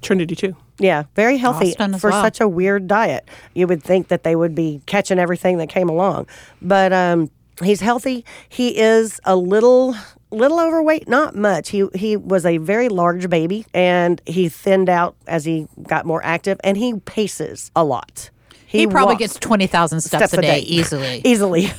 Trinity 0.00 0.36
too. 0.36 0.56
Yeah, 0.78 1.04
very 1.16 1.38
healthy 1.38 1.74
for 1.74 2.10
well. 2.10 2.22
such 2.22 2.40
a 2.40 2.46
weird 2.46 2.86
diet. 2.86 3.28
You 3.54 3.66
would 3.66 3.82
think 3.82 4.06
that 4.08 4.22
they 4.22 4.36
would 4.36 4.54
be 4.54 4.80
catching 4.86 5.18
everything 5.18 5.58
that 5.58 5.68
came 5.68 5.88
along, 5.88 6.28
but 6.60 6.92
um, 6.92 7.30
he's 7.62 7.80
healthy. 7.80 8.24
He 8.48 8.78
is 8.78 9.20
a 9.24 9.34
little 9.34 9.96
little 10.30 10.60
overweight, 10.60 11.08
not 11.08 11.34
much. 11.34 11.70
He 11.70 11.88
he 11.94 12.16
was 12.16 12.46
a 12.46 12.58
very 12.58 12.88
large 12.88 13.28
baby, 13.28 13.66
and 13.74 14.20
he 14.24 14.48
thinned 14.48 14.88
out 14.88 15.16
as 15.26 15.44
he 15.44 15.66
got 15.82 16.06
more 16.06 16.24
active, 16.24 16.60
and 16.62 16.76
he 16.76 17.00
paces 17.00 17.72
a 17.74 17.82
lot. 17.82 18.30
He, 18.72 18.86
probably 18.86 19.14
walks 19.14 19.34
gets 19.34 19.38
20,000 19.38 20.00
steps, 20.00 20.32
a 20.32 20.40
day, 20.40 20.60
easily. 20.60 21.20
easily. 21.24 21.70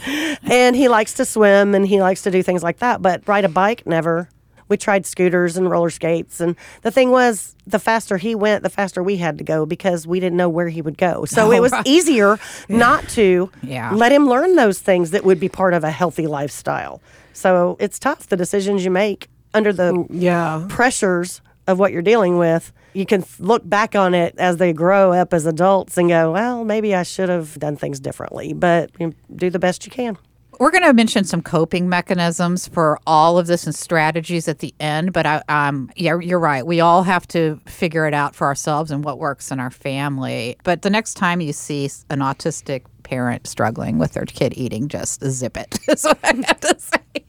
and 0.43 0.75
he 0.75 0.87
likes 0.87 1.13
to 1.15 1.25
swim 1.25 1.73
and 1.75 1.87
he 1.87 2.01
likes 2.01 2.21
to 2.23 2.31
do 2.31 2.43
things 2.43 2.63
like 2.63 2.77
that, 2.79 3.01
but 3.01 3.27
ride 3.27 3.45
a 3.45 3.49
bike, 3.49 3.85
never. 3.85 4.29
We 4.69 4.77
tried 4.77 5.05
scooters 5.05 5.57
and 5.57 5.69
roller 5.69 5.89
skates. 5.89 6.39
And 6.39 6.55
the 6.81 6.89
thing 6.91 7.11
was, 7.11 7.55
the 7.67 7.79
faster 7.79 8.17
he 8.17 8.33
went, 8.33 8.63
the 8.63 8.69
faster 8.69 9.03
we 9.03 9.17
had 9.17 9.37
to 9.39 9.43
go 9.43 9.65
because 9.65 10.07
we 10.07 10.19
didn't 10.19 10.37
know 10.37 10.49
where 10.49 10.69
he 10.69 10.81
would 10.81 10.97
go. 10.97 11.25
So 11.25 11.47
oh, 11.47 11.51
it 11.51 11.59
was 11.61 11.71
right. 11.73 11.85
easier 11.85 12.39
not 12.69 13.07
to 13.09 13.51
Yeah. 13.61 13.91
let 13.93 14.11
him 14.11 14.27
learn 14.27 14.55
those 14.55 14.79
things 14.79 15.11
that 15.11 15.23
would 15.25 15.39
be 15.39 15.49
part 15.49 15.73
of 15.73 15.83
a 15.83 15.91
healthy 15.91 16.27
lifestyle. 16.27 17.01
So 17.33 17.75
it's 17.79 17.99
tough, 17.99 18.27
the 18.27 18.37
decisions 18.37 18.85
you 18.85 18.91
make 18.91 19.27
under 19.53 19.73
the 19.73 19.93
mm, 19.93 20.07
Yeah. 20.09 20.65
pressures 20.69 21.41
of 21.67 21.79
what 21.79 21.91
you're 21.91 22.01
dealing 22.01 22.37
with. 22.37 22.71
You 22.93 23.05
can 23.05 23.25
look 23.39 23.67
back 23.67 23.95
on 23.95 24.13
it 24.13 24.35
as 24.37 24.57
they 24.57 24.73
grow 24.73 25.13
up 25.13 25.33
as 25.33 25.45
adults 25.45 25.97
and 25.97 26.09
go, 26.09 26.31
well, 26.31 26.63
maybe 26.63 26.93
I 26.93 27.03
should 27.03 27.29
have 27.29 27.57
done 27.59 27.75
things 27.75 27.99
differently, 27.99 28.53
but 28.53 28.91
you 28.99 29.13
do 29.35 29.49
the 29.49 29.59
best 29.59 29.85
you 29.85 29.91
can. 29.91 30.17
We're 30.59 30.69
going 30.69 30.83
to 30.83 30.93
mention 30.93 31.23
some 31.23 31.41
coping 31.41 31.89
mechanisms 31.89 32.67
for 32.67 32.99
all 33.07 33.39
of 33.39 33.47
this 33.47 33.65
and 33.65 33.73
strategies 33.73 34.47
at 34.47 34.59
the 34.59 34.73
end, 34.79 35.11
but 35.11 35.25
I, 35.25 35.41
um, 35.49 35.89
yeah, 35.95 36.19
you're 36.19 36.39
right. 36.39 36.65
We 36.65 36.79
all 36.79 37.03
have 37.03 37.27
to 37.29 37.59
figure 37.65 38.05
it 38.05 38.13
out 38.13 38.35
for 38.35 38.45
ourselves 38.45 38.91
and 38.91 39.03
what 39.03 39.17
works 39.17 39.51
in 39.51 39.59
our 39.59 39.71
family. 39.71 40.55
But 40.63 40.83
the 40.83 40.91
next 40.91 41.15
time 41.15 41.41
you 41.41 41.53
see 41.53 41.89
an 42.11 42.19
autistic 42.19 42.83
parent 43.01 43.47
struggling 43.47 43.97
with 43.97 44.13
their 44.13 44.25
kid 44.25 44.53
eating, 44.55 44.89
just 44.89 45.25
zip 45.25 45.57
it. 45.57 45.79
Is 45.87 46.03
what 46.03 46.19
I 46.23 46.27
have 46.27 46.59
to 46.59 46.79
say. 46.79 47.25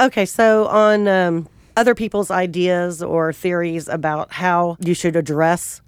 Okay, 0.00 0.26
so 0.26 0.66
on 0.66 1.06
um, 1.06 1.48
other 1.80 1.94
people's 1.94 2.30
ideas 2.30 3.02
or 3.02 3.32
theories 3.32 3.88
about 3.88 4.30
how 4.32 4.76
you 4.80 4.92
should 4.92 5.16
address 5.16 5.80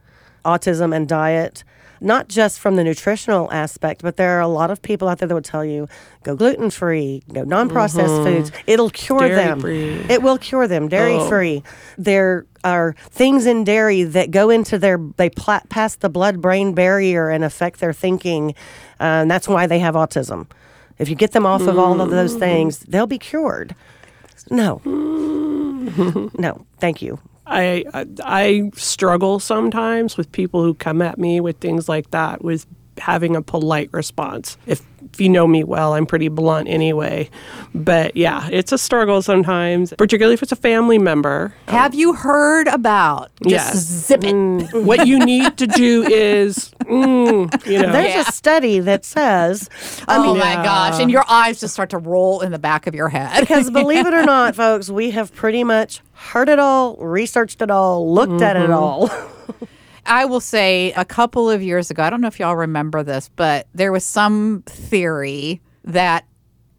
autism 0.43 0.97
and 0.97 1.07
diet, 1.07 1.65
not 2.01 2.29
just 2.29 2.59
from 2.59 2.77
the 2.77 2.83
nutritional 2.83 3.53
aspect, 3.53 4.01
but 4.01 4.17
there 4.17 4.39
are 4.39 4.41
a 4.41 4.49
lot 4.49 4.71
of 4.71 4.81
people 4.81 5.07
out 5.07 5.19
there 5.19 5.29
that 5.29 5.35
would 5.35 5.45
tell 5.45 5.67
you 5.67 5.87
go 6.23 6.35
gluten 6.35 6.71
free, 6.71 7.23
go 7.31 7.45
non 7.45 7.69
processed 7.69 8.09
mm-hmm. 8.09 8.25
foods. 8.25 8.53
It'll 8.67 8.89
cure 8.89 9.29
them. 9.29 9.61
Dairy-free. 9.61 10.15
It 10.15 10.23
will 10.23 10.39
cure 10.39 10.67
them. 10.67 10.89
Dairy 10.89 11.17
oh. 11.17 11.29
free. 11.29 11.63
There 11.99 12.47
are 12.65 12.97
things 13.11 13.45
in 13.45 13.63
dairy 13.63 14.03
that 14.03 14.31
go 14.31 14.49
into 14.49 14.79
their, 14.79 14.99
they 15.19 15.29
pla- 15.29 15.61
pass 15.69 15.97
the 15.97 16.09
blood 16.09 16.41
brain 16.41 16.73
barrier 16.73 17.29
and 17.29 17.45
affect 17.45 17.81
their 17.81 17.93
thinking. 17.93 18.55
Uh, 18.99 19.21
and 19.21 19.31
that's 19.31 19.47
why 19.47 19.67
they 19.67 19.79
have 19.79 19.95
autism. 19.95 20.47
If 20.99 21.11
you 21.11 21.17
get 21.17 21.33
them 21.33 21.45
off 21.45 21.61
of 21.63 21.79
all 21.79 22.01
of 22.01 22.09
those 22.09 22.35
mm. 22.35 22.39
things, 22.39 22.79
they'll 22.79 23.07
be 23.07 23.19
cured. 23.19 23.75
No. 24.51 24.81
Mm. 24.85 25.42
no, 26.39 26.67
thank 26.79 27.03
you. 27.03 27.19
I, 27.47 27.85
I 27.93 28.07
I 28.25 28.71
struggle 28.75 29.39
sometimes 29.41 30.17
with 30.17 30.31
people 30.33 30.63
who 30.63 30.75
come 30.75 31.03
at 31.03 31.19
me 31.19 31.41
with 31.41 31.59
things 31.59 31.89
like 31.89 32.11
that 32.13 32.43
with 32.45 32.67
having 32.99 33.35
a 33.37 33.43
polite 33.43 33.91
response. 33.93 34.57
If 34.67 34.81
if 35.13 35.21
you 35.21 35.29
know 35.29 35.47
me 35.47 35.65
well, 35.65 35.93
I'm 35.95 36.07
pretty 36.07 36.29
blunt 36.29 36.69
anyway. 36.69 37.29
But 37.75 38.17
yeah, 38.17 38.49
it's 38.51 38.71
a 38.73 38.79
struggle 38.79 39.21
sometimes, 39.21 39.93
particularly 39.99 40.35
if 40.35 40.43
it's 40.43 40.53
a 40.53 40.57
family 40.57 40.99
member. 40.99 41.53
Have 41.67 41.95
you 41.95 42.15
heard 42.15 42.69
about? 42.69 43.31
Just 43.43 43.51
Yes. 43.75 43.77
zip 44.07 44.25
it. 44.25 44.33
Mm, 44.35 44.85
what 44.85 45.07
you 45.07 45.19
need 45.19 45.59
to 45.59 45.67
do 45.67 46.05
is, 46.05 46.72
mm, 46.93 47.67
you 47.67 47.81
know, 47.81 47.93
There's 47.93 48.15
Yeah. 48.15 48.21
a 48.29 48.33
study 48.33 48.81
that 48.81 49.05
says, 49.05 49.69
I 50.09 50.17
oh 50.19 50.23
mean, 50.23 50.39
my 50.39 50.55
gosh! 50.55 51.01
And 51.01 51.11
your 51.11 51.25
eyes 51.29 51.61
just 51.61 51.73
start 51.75 51.91
to 51.91 51.99
roll 51.99 52.41
in 52.41 52.53
the 52.53 52.59
back 52.59 52.87
of 52.87 52.95
your 52.95 53.09
head. 53.09 53.41
because 53.41 53.71
believe 53.71 54.07
it 54.07 54.15
or 54.15 54.23
not, 54.27 54.55
folks, 54.55 54.91
we 54.91 55.11
have 55.11 55.35
pretty 55.35 55.65
much 55.65 56.01
heard 56.13 56.49
it 56.49 56.59
all, 56.59 56.97
researched 56.97 57.63
it 57.63 57.71
all, 57.71 58.13
looked 58.13 58.43
at 58.43 58.57
it 58.57 58.71
all. 58.71 59.11
I 60.07 60.25
will 60.25 60.41
say 60.41 60.93
a 60.97 61.05
couple 61.05 61.49
of 61.49 61.63
years 61.63 61.91
ago, 61.91 62.03
I 62.03 62.11
don't 62.11 62.21
know 62.21 62.27
if 62.29 62.41
y'all 62.41 62.57
remember 62.57 63.03
this, 63.05 63.31
but 63.37 63.69
there 63.73 63.93
was 63.93 64.05
some 64.05 64.65
theory 64.67 65.61
that 65.85 66.25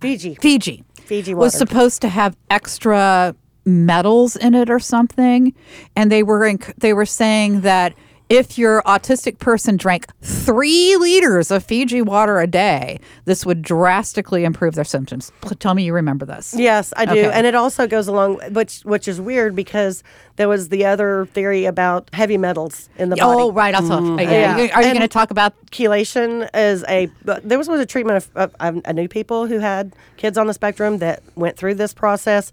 Fiji. 0.02 0.36
Fiji, 0.36 0.84
Fiji 1.02 1.34
was 1.34 1.58
supposed 1.58 2.02
to 2.02 2.10
have 2.10 2.36
extra 2.49 3.34
metals 3.65 4.36
in 4.36 4.54
it 4.54 4.69
or 4.69 4.78
something, 4.80 5.54
and 5.95 6.12
they 6.12 6.21
were 6.21 6.41
inc- 6.41 6.73
they 6.78 6.91
were 6.93 7.06
saying 7.06 7.62
that 7.62 7.93
if 8.34 8.58
your 8.58 8.82
autistic 8.82 9.38
person 9.38 9.78
drank 9.78 10.08
three 10.22 10.96
liters 10.96 11.52
of 11.52 11.63
Fiji 11.63 12.02
water 12.02 12.39
a 12.39 12.48
day, 12.48 13.00
this 13.26 13.46
would 13.46 13.62
drastically 13.62 14.43
improve 14.43 14.74
their 14.74 14.84
symptoms. 14.84 15.32
Tell 15.60 15.76
me 15.76 15.84
you 15.84 15.93
remember 15.93 16.26
this. 16.26 16.56
Yes, 16.58 16.93
I 16.98 17.06
do. 17.06 17.12
Okay. 17.12 17.32
And 17.32 17.46
it 17.46 17.54
also 17.54 17.86
goes 17.86 18.08
along 18.08 18.39
which 18.52 18.82
which 18.82 19.08
is 19.08 19.22
weird 19.22 19.56
because 19.56 20.04
there 20.38 20.50
was 20.50 20.69
the 20.69 20.84
other 20.84 21.28
theory 21.28 21.65
about 21.65 22.10
heavy 22.12 22.39
metals 22.39 22.89
in 22.98 23.10
the 23.10 23.15
body. 23.17 23.41
Oh, 23.43 23.52
right. 23.52 23.76
Also, 23.76 24.00
mm-hmm. 24.00 24.19
yeah. 24.19 24.30
Yeah. 24.30 24.54
Are 24.56 24.82
you, 24.82 24.88
And- 24.88 24.98
going 24.98 25.02
to 25.02 25.08
talk 25.08 25.30
about? 25.30 25.54
Chelation 25.67 26.50
is 26.56 26.84
a 26.88 27.10
there 27.24 27.58
was, 27.58 27.67
was 27.67 27.80
a 27.80 27.86
treatment 27.86 28.17
of, 28.17 28.30
of, 28.36 28.56
of 28.60 28.82
I 28.86 28.91
knew 28.93 29.08
people 29.08 29.46
who 29.46 29.60
had 29.60 29.96
kids 30.17 30.38
on 30.38 30.48
the 30.48 30.54
spectrum 30.54 30.98
that 31.00 31.22
went 31.36 31.58
through 31.58 31.76
this 31.76 31.93
process 31.93 32.52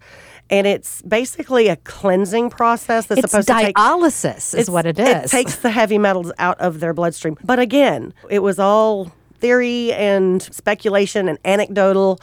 and 0.51 0.67
it's 0.67 1.01
basically 1.03 1.69
a 1.69 1.77
cleansing 1.77 2.51
process 2.51 3.07
that's 3.07 3.21
It's 3.23 3.31
supposed 3.31 3.49
to 3.49 3.55
take 3.55 3.77
dialysis, 3.77 4.59
is 4.59 4.69
what 4.69 4.85
it 4.85 4.99
is. 4.99 5.27
It 5.27 5.31
takes 5.31 5.57
the 5.57 5.71
heavy 5.71 5.97
metals 5.97 6.33
out 6.39 6.61
of 6.61 6.81
their 6.81 6.93
bloodstream. 6.93 7.39
But 7.45 7.61
again, 7.61 8.13
it 8.29 8.41
was 8.41 8.59
all 8.59 9.13
theory 9.39 9.93
and 9.93 10.43
speculation 10.43 11.29
and 11.29 11.39
anecdotal, 11.45 12.21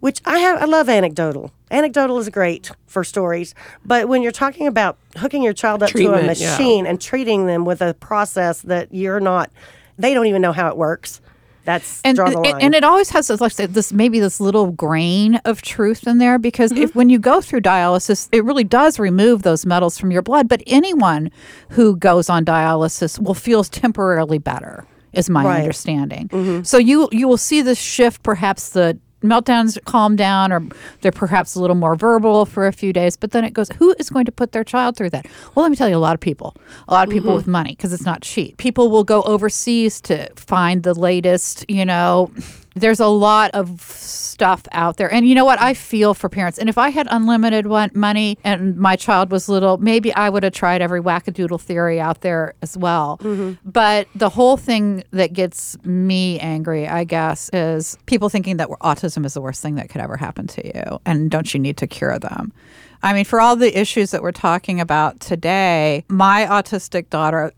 which 0.00 0.20
I 0.26 0.38
have. 0.38 0.60
I 0.62 0.66
love 0.66 0.88
anecdotal. 0.90 1.50
Anecdotal 1.70 2.18
is 2.18 2.28
great 2.28 2.70
for 2.86 3.02
stories, 3.02 3.54
but 3.84 4.08
when 4.08 4.22
you're 4.22 4.30
talking 4.30 4.66
about 4.66 4.98
hooking 5.16 5.42
your 5.42 5.54
child 5.54 5.82
up 5.82 5.88
to 5.88 5.94
a 5.94 6.00
Treatment, 6.02 6.38
yeah. 6.38 6.50
machine 6.50 6.86
and 6.86 7.00
treating 7.00 7.46
them 7.46 7.64
with 7.64 7.80
a 7.80 7.94
process 7.94 8.60
that 8.62 8.94
you're 8.94 9.18
not, 9.18 9.50
they 9.98 10.14
don't 10.14 10.26
even 10.26 10.42
know 10.42 10.52
how 10.52 10.68
it 10.68 10.76
works. 10.76 11.20
That's 11.64 12.00
and, 12.04 12.16
draw 12.16 12.28
the 12.30 12.36
and- 12.36 12.44
line. 12.46 12.60
and 12.60 12.74
it 12.74 12.84
always 12.84 13.10
has 13.10 13.28
this, 13.28 13.40
like 13.40 13.54
this 13.56 13.92
maybe 13.92 14.20
this 14.20 14.38
little 14.40 14.70
grain 14.72 15.36
of 15.44 15.62
truth 15.62 16.06
in 16.06 16.18
there 16.18 16.38
because 16.38 16.72
Mm-hmm. 16.72 16.82
if 16.82 16.94
when 16.94 17.08
you 17.10 17.18
go 17.18 17.40
through 17.40 17.62
dialysis, 17.62 18.28
it 18.32 18.44
really 18.44 18.64
does 18.64 18.98
remove 18.98 19.42
those 19.42 19.64
metals 19.66 19.98
from 19.98 20.10
your 20.10 20.22
blood. 20.22 20.48
But 20.48 20.62
anyone 20.66 21.30
who 21.70 21.96
goes 21.96 22.28
on 22.28 22.44
dialysis 22.44 23.18
will 23.18 23.34
feel 23.34 23.64
temporarily 23.64 24.38
better, 24.38 24.84
is 25.12 25.30
my 25.30 25.44
Right. 25.44 25.60
understanding. 25.60 26.64
So 26.64 26.76
you 26.76 27.08
you 27.12 27.28
will 27.28 27.36
see 27.38 27.62
this 27.62 27.78
shift, 27.78 28.22
perhaps 28.22 28.70
the 28.70 28.98
meltdowns 29.24 29.82
calm 29.84 30.16
down 30.16 30.52
or 30.52 30.66
they're 31.00 31.12
perhaps 31.12 31.54
a 31.54 31.60
little 31.60 31.76
more 31.76 31.96
verbal 31.96 32.46
for 32.46 32.66
a 32.66 32.72
few 32.72 32.92
days 32.92 33.16
but 33.16 33.30
then 33.32 33.44
it 33.44 33.52
goes 33.52 33.68
who 33.78 33.94
is 33.98 34.10
going 34.10 34.24
to 34.24 34.32
put 34.32 34.52
their 34.52 34.64
child 34.64 34.96
through 34.96 35.10
that? 35.10 35.26
Well 35.54 35.62
let 35.64 35.70
me 35.70 35.76
tell 35.76 35.88
you 35.88 35.96
a 35.96 35.98
lot 35.98 36.14
of 36.14 36.20
people 36.20 36.54
a 36.88 36.94
lot 36.94 37.08
of 37.08 37.12
people 37.12 37.30
mm-hmm. 37.30 37.36
with 37.36 37.46
money 37.46 37.70
because 37.70 37.92
it's 37.92 38.04
not 38.04 38.22
cheap. 38.22 38.56
People 38.58 38.90
will 38.90 39.04
go 39.04 39.22
overseas 39.22 40.00
to 40.02 40.28
find 40.36 40.82
the 40.82 40.94
latest 40.94 41.64
you 41.68 41.84
know 41.84 42.30
there's 42.74 43.00
a 43.00 43.06
lot 43.06 43.50
of 43.52 43.80
stuff 43.80 44.64
out 44.72 44.96
there. 44.96 45.12
And 45.12 45.26
you 45.26 45.34
know 45.34 45.44
what? 45.44 45.60
I 45.60 45.74
feel 45.74 46.12
for 46.12 46.28
parents. 46.28 46.58
And 46.58 46.68
if 46.68 46.76
i 46.76 46.88
had 46.88 47.06
unlimited 47.10 47.66
one, 47.66 47.90
money 47.94 48.38
and 48.44 48.76
my 48.76 48.96
child 48.96 49.30
was 49.30 49.48
little 49.48 49.78
maybe 49.78 50.12
i 50.14 50.28
would 50.28 50.42
have 50.42 50.52
tried 50.52 50.82
every 50.82 51.00
wackadoodle 51.00 51.60
theory 51.60 52.00
out 52.00 52.20
there 52.22 52.54
as 52.62 52.76
well. 52.76 53.18
Mm-hmm. 53.18 53.68
But 53.68 54.08
the 54.14 54.28
whole 54.28 54.56
thing 54.56 55.04
that 55.12 55.32
gets 55.32 55.76
me 55.84 56.38
angry 56.40 56.88
i 56.88 57.04
guess 57.04 57.48
is 57.52 57.96
people 58.06 58.28
thinking 58.28 58.56
that 58.56 58.68
autism 58.68 59.24
is 59.24 59.34
the 59.34 59.40
worst 59.40 59.62
thing 59.62 59.76
that 59.76 59.88
could 59.88 60.00
ever 60.00 60.16
happen 60.16 60.46
to 60.48 60.66
you 60.66 61.00
and 61.06 61.30
don't 61.30 61.54
you 61.54 61.60
need 61.60 61.76
to 61.78 61.86
cure 61.86 62.18
them? 62.18 62.52
I 63.02 63.12
mean 63.12 63.24
for 63.24 63.40
all 63.40 63.54
the 63.54 63.78
issues 63.78 64.10
that 64.10 64.22
we're 64.22 64.32
talking 64.32 64.80
about 64.80 65.20
today 65.20 66.04
my 66.08 66.46
autistic 66.46 67.10
daughter 67.10 67.52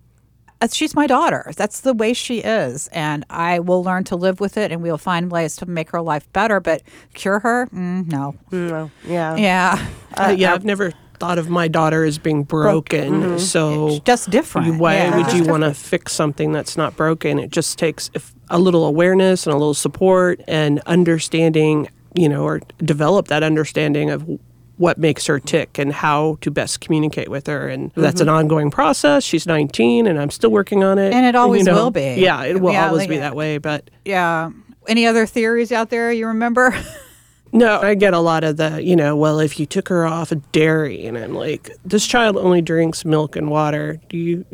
Uh, 0.61 0.69
she's 0.73 0.95
my 0.95 1.07
daughter. 1.07 1.53
That's 1.57 1.81
the 1.81 1.93
way 1.93 2.15
she 2.15 2.39
is. 2.39 2.89
And 2.89 3.25
I 3.29 3.59
will 3.59 3.85
learn 3.85 4.05
to 4.05 4.17
live 4.17 4.41
with 4.41 4.57
it 4.57 4.73
and 4.73 4.83
we'll 4.83 4.99
find 4.99 5.31
ways 5.31 5.57
to 5.57 5.67
make 5.67 5.91
her 5.91 6.01
life 6.01 6.31
better. 6.33 6.61
But 6.61 6.83
cure 7.15 7.41
her? 7.41 7.67
Mm, 7.67 8.11
no. 8.11 8.35
Mm, 8.51 8.71
no, 8.71 8.91
yeah. 9.07 9.37
Yeah. 9.37 9.89
Uh, 10.17 10.23
uh 10.25 10.29
yeah, 10.31 10.53
uh, 10.53 10.55
I've 10.55 10.65
never 10.65 10.93
thought 11.19 11.39
of 11.39 11.49
my 11.49 11.69
daughter 11.69 12.05
as 12.05 12.19
being 12.19 12.43
broken. 12.43 13.23
Mm-hmm. 13.23 13.39
So 13.39 14.01
Just 14.01 14.31
different. 14.31 14.79
why 14.79 14.95
Yeah. 14.97 15.17
would 15.17 15.33
you 15.33 15.45
want 15.45 15.63
to 15.63 15.75
fix 15.75 16.13
something 16.13 16.53
that's 16.53 16.77
not 16.77 16.97
broken? 16.97 17.39
It 17.39 17.51
just 17.51 17.79
takes 17.79 18.11
if, 18.15 18.35
a 18.49 18.59
little 18.59 18.87
awareness 18.87 19.47
and 19.47 19.55
a 19.55 19.59
little 19.59 19.75
support 19.75 20.41
and 20.47 20.81
understanding, 20.87 21.89
you 22.15 22.29
know, 22.29 22.45
or 22.45 22.61
develop 22.79 23.29
that 23.29 23.43
understanding 23.43 24.11
of 24.11 24.27
what 24.79 24.99
makes 24.99 25.27
her 25.27 25.39
tick 25.41 25.79
and 25.79 25.93
how 25.93 26.37
to 26.43 26.51
best 26.51 26.81
communicate 26.81 27.29
with 27.31 27.47
her. 27.47 27.69
And 27.69 27.91
that's 27.95 28.21
an 28.21 28.29
ongoing 28.29 28.71
process. 28.71 29.25
She's 29.25 29.47
19 29.47 30.07
and 30.07 30.19
I'm 30.21 30.31
still 30.31 30.51
working 30.51 30.85
on 30.85 30.99
it. 30.99 31.09
Mm-hmm. 31.11 31.17
And 31.17 31.27
it 31.27 31.35
always 31.35 31.61
you 31.67 31.73
know. 31.73 31.85
will 31.85 31.91
be. 31.91 32.17
Yeah, 32.19 32.45
it 32.45 32.61
will 32.61 32.73
Yeah, 32.73 32.89
always 32.89 33.01
like- 33.03 33.09
be 33.09 33.17
that 33.19 33.35
way. 33.35 33.59
But 33.59 33.91
Yeah. 34.05 34.51
Any 34.89 35.07
other 35.07 35.27
theories 35.27 35.73
out 35.73 35.91
there 35.91 36.13
you 36.13 36.27
remember? 36.29 36.73
No, 37.53 37.81
I 37.81 37.95
get 37.95 38.13
a 38.13 38.19
lot 38.19 38.45
of 38.45 38.57
the, 38.57 38.83
you 38.83 38.97
know, 38.97 39.17
well, 39.17 39.39
if 39.39 39.59
you 39.59 39.67
took 39.67 39.89
her 39.89 40.05
off 40.07 40.33
of 40.33 40.51
dairy, 40.53 41.07
and 41.07 41.17
I'm 41.17 41.33
like, 41.35 41.71
this 41.85 42.07
child 42.07 42.37
only 42.37 42.61
drinks 42.61 43.05
milk 43.05 43.37
and 43.37 43.49
water. 43.49 43.99
Do 44.09 44.19
you? 44.19 44.45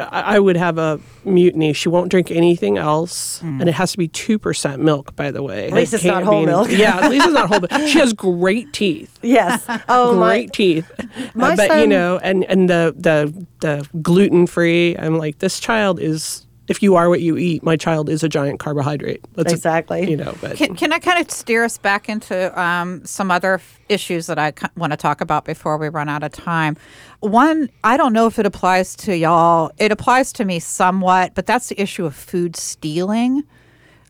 I 0.00 0.38
would 0.38 0.56
have 0.56 0.78
a 0.78 0.98
mutiny. 1.24 1.72
She 1.74 1.88
won't 1.88 2.10
drink 2.10 2.30
anything 2.30 2.78
else, 2.78 3.40
and 3.42 3.68
it 3.68 3.72
has 3.74 3.92
to 3.92 3.98
be 3.98 4.08
two 4.08 4.38
percent 4.38 4.82
milk. 4.82 5.14
By 5.16 5.30
the 5.30 5.42
way, 5.42 5.66
at 5.68 5.72
least 5.72 5.94
it's 5.94 6.04
not 6.04 6.22
whole 6.24 6.44
milk. 6.44 6.70
Yeah, 6.70 6.96
at 6.98 7.10
least 7.10 7.26
it's 7.26 7.34
not 7.34 7.48
whole 7.48 7.60
milk. 7.70 7.88
She 7.88 7.98
has 7.98 8.12
great 8.12 8.72
teeth. 8.72 9.18
Yes. 9.22 9.64
Oh 9.88 10.14
my. 10.18 10.38
Great 10.38 10.52
teeth, 10.52 10.90
my 11.34 11.52
Uh, 11.52 11.56
but 11.56 11.80
you 11.80 11.86
know, 11.86 12.18
and 12.22 12.44
and 12.44 12.68
the 12.68 12.94
the 12.96 13.46
the 13.60 13.88
gluten 14.02 14.46
free. 14.46 14.96
I'm 14.96 15.18
like, 15.18 15.38
this 15.38 15.60
child 15.60 16.00
is. 16.00 16.46
If 16.70 16.82
you 16.84 16.94
are 16.94 17.08
what 17.08 17.20
you 17.20 17.36
eat, 17.36 17.64
my 17.64 17.76
child 17.76 18.08
is 18.08 18.22
a 18.22 18.28
giant 18.28 18.60
carbohydrate. 18.60 19.24
That's 19.34 19.52
a- 19.52 19.56
Exactly. 19.56 20.08
you 20.08 20.16
know, 20.16 20.34
but 20.40 20.56
Can, 20.56 20.76
can 20.76 20.92
I 20.92 21.00
kind 21.00 21.20
of 21.20 21.28
steer 21.30 21.64
us 21.64 21.76
back 21.78 22.08
into 22.08 22.36
um, 22.60 23.04
some 23.04 23.28
other 23.32 23.54
f- 23.54 23.80
issues 23.88 24.26
that 24.28 24.38
I 24.38 24.52
want 24.76 24.92
to 24.92 24.96
talk 24.96 25.20
about 25.20 25.44
before 25.44 25.76
we 25.78 25.88
run 25.88 26.08
out 26.08 26.22
of 26.22 26.30
time? 26.30 26.76
One, 27.18 27.70
I 27.82 27.96
don't 27.96 28.12
know 28.12 28.26
if 28.28 28.38
it 28.38 28.46
applies 28.46 28.94
to 28.98 29.16
y'all. 29.16 29.72
It 29.78 29.90
applies 29.90 30.32
to 30.34 30.44
me 30.44 30.60
somewhat, 30.60 31.34
but 31.34 31.44
that's 31.44 31.70
the 31.70 31.80
issue 31.82 32.06
of 32.06 32.14
food 32.14 32.54
stealing. 32.54 33.42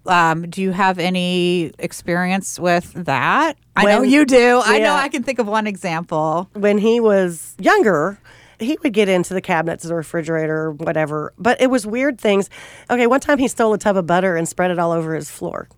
Um, 0.06 0.48
do 0.48 0.60
you 0.62 0.72
have 0.72 0.98
any 0.98 1.72
experience 1.78 2.58
with 2.58 2.92
that? 2.92 3.56
I 3.76 3.84
know 3.86 4.02
you 4.02 4.24
do. 4.26 4.60
I 4.64 4.80
know 4.80 4.92
I 4.92 5.08
can 5.08 5.22
think 5.22 5.38
of 5.38 5.46
one 5.46 5.66
example. 5.66 6.48
when 6.52 6.76
he 6.78 7.00
was 7.00 7.54
younger, 7.58 8.18
he 8.60 8.78
would 8.82 8.92
get 8.92 9.08
into 9.08 9.34
the 9.34 9.40
cabinets 9.40 9.84
of 9.84 9.88
the 9.88 9.94
refrigerator 9.94 10.56
or 10.56 10.72
whatever. 10.72 11.32
But 11.38 11.60
it 11.60 11.68
was 11.68 11.86
weird 11.86 12.20
things. 12.20 12.50
Okay, 12.88 13.06
one 13.06 13.20
time 13.20 13.38
he 13.38 13.48
stole 13.48 13.72
a 13.72 13.78
tub 13.78 13.96
of 13.96 14.06
butter 14.06 14.36
and 14.36 14.48
spread 14.48 14.70
it 14.70 14.78
all 14.78 14.92
over 14.92 15.14
his 15.14 15.30
floor. 15.30 15.68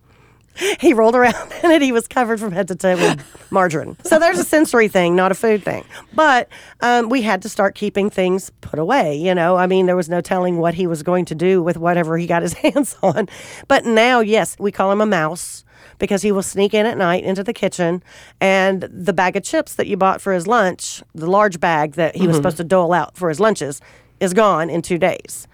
He 0.80 0.92
rolled 0.92 1.14
around 1.14 1.52
in 1.64 1.70
it. 1.70 1.82
He 1.82 1.92
was 1.92 2.06
covered 2.06 2.38
from 2.38 2.52
head 2.52 2.68
to 2.68 2.74
toe 2.74 2.96
with 2.96 3.50
margarine. 3.50 3.96
So 4.04 4.18
there's 4.18 4.38
a 4.38 4.44
sensory 4.44 4.88
thing, 4.88 5.16
not 5.16 5.32
a 5.32 5.34
food 5.34 5.62
thing. 5.62 5.84
But 6.14 6.48
um, 6.80 7.08
we 7.08 7.22
had 7.22 7.42
to 7.42 7.48
start 7.48 7.74
keeping 7.74 8.10
things 8.10 8.50
put 8.60 8.78
away. 8.78 9.16
You 9.16 9.34
know, 9.34 9.56
I 9.56 9.66
mean, 9.66 9.86
there 9.86 9.96
was 9.96 10.08
no 10.08 10.20
telling 10.20 10.58
what 10.58 10.74
he 10.74 10.86
was 10.86 11.02
going 11.02 11.24
to 11.26 11.34
do 11.34 11.62
with 11.62 11.78
whatever 11.78 12.18
he 12.18 12.26
got 12.26 12.42
his 12.42 12.52
hands 12.52 12.96
on. 13.02 13.28
But 13.68 13.84
now, 13.86 14.20
yes, 14.20 14.56
we 14.58 14.70
call 14.72 14.92
him 14.92 15.00
a 15.00 15.06
mouse 15.06 15.64
because 15.98 16.22
he 16.22 16.32
will 16.32 16.42
sneak 16.42 16.74
in 16.74 16.86
at 16.86 16.96
night 16.98 17.24
into 17.24 17.44
the 17.44 17.52
kitchen 17.52 18.02
and 18.40 18.82
the 18.82 19.12
bag 19.12 19.36
of 19.36 19.42
chips 19.42 19.74
that 19.74 19.86
you 19.86 19.96
bought 19.96 20.20
for 20.20 20.32
his 20.32 20.46
lunch, 20.46 21.02
the 21.14 21.30
large 21.30 21.60
bag 21.60 21.92
that 21.92 22.16
he 22.16 22.26
was 22.26 22.34
mm-hmm. 22.34 22.38
supposed 22.38 22.56
to 22.58 22.64
dole 22.64 22.92
out 22.92 23.16
for 23.16 23.28
his 23.28 23.40
lunches, 23.40 23.80
is 24.20 24.34
gone 24.34 24.70
in 24.70 24.82
two 24.82 24.98
days. 24.98 25.46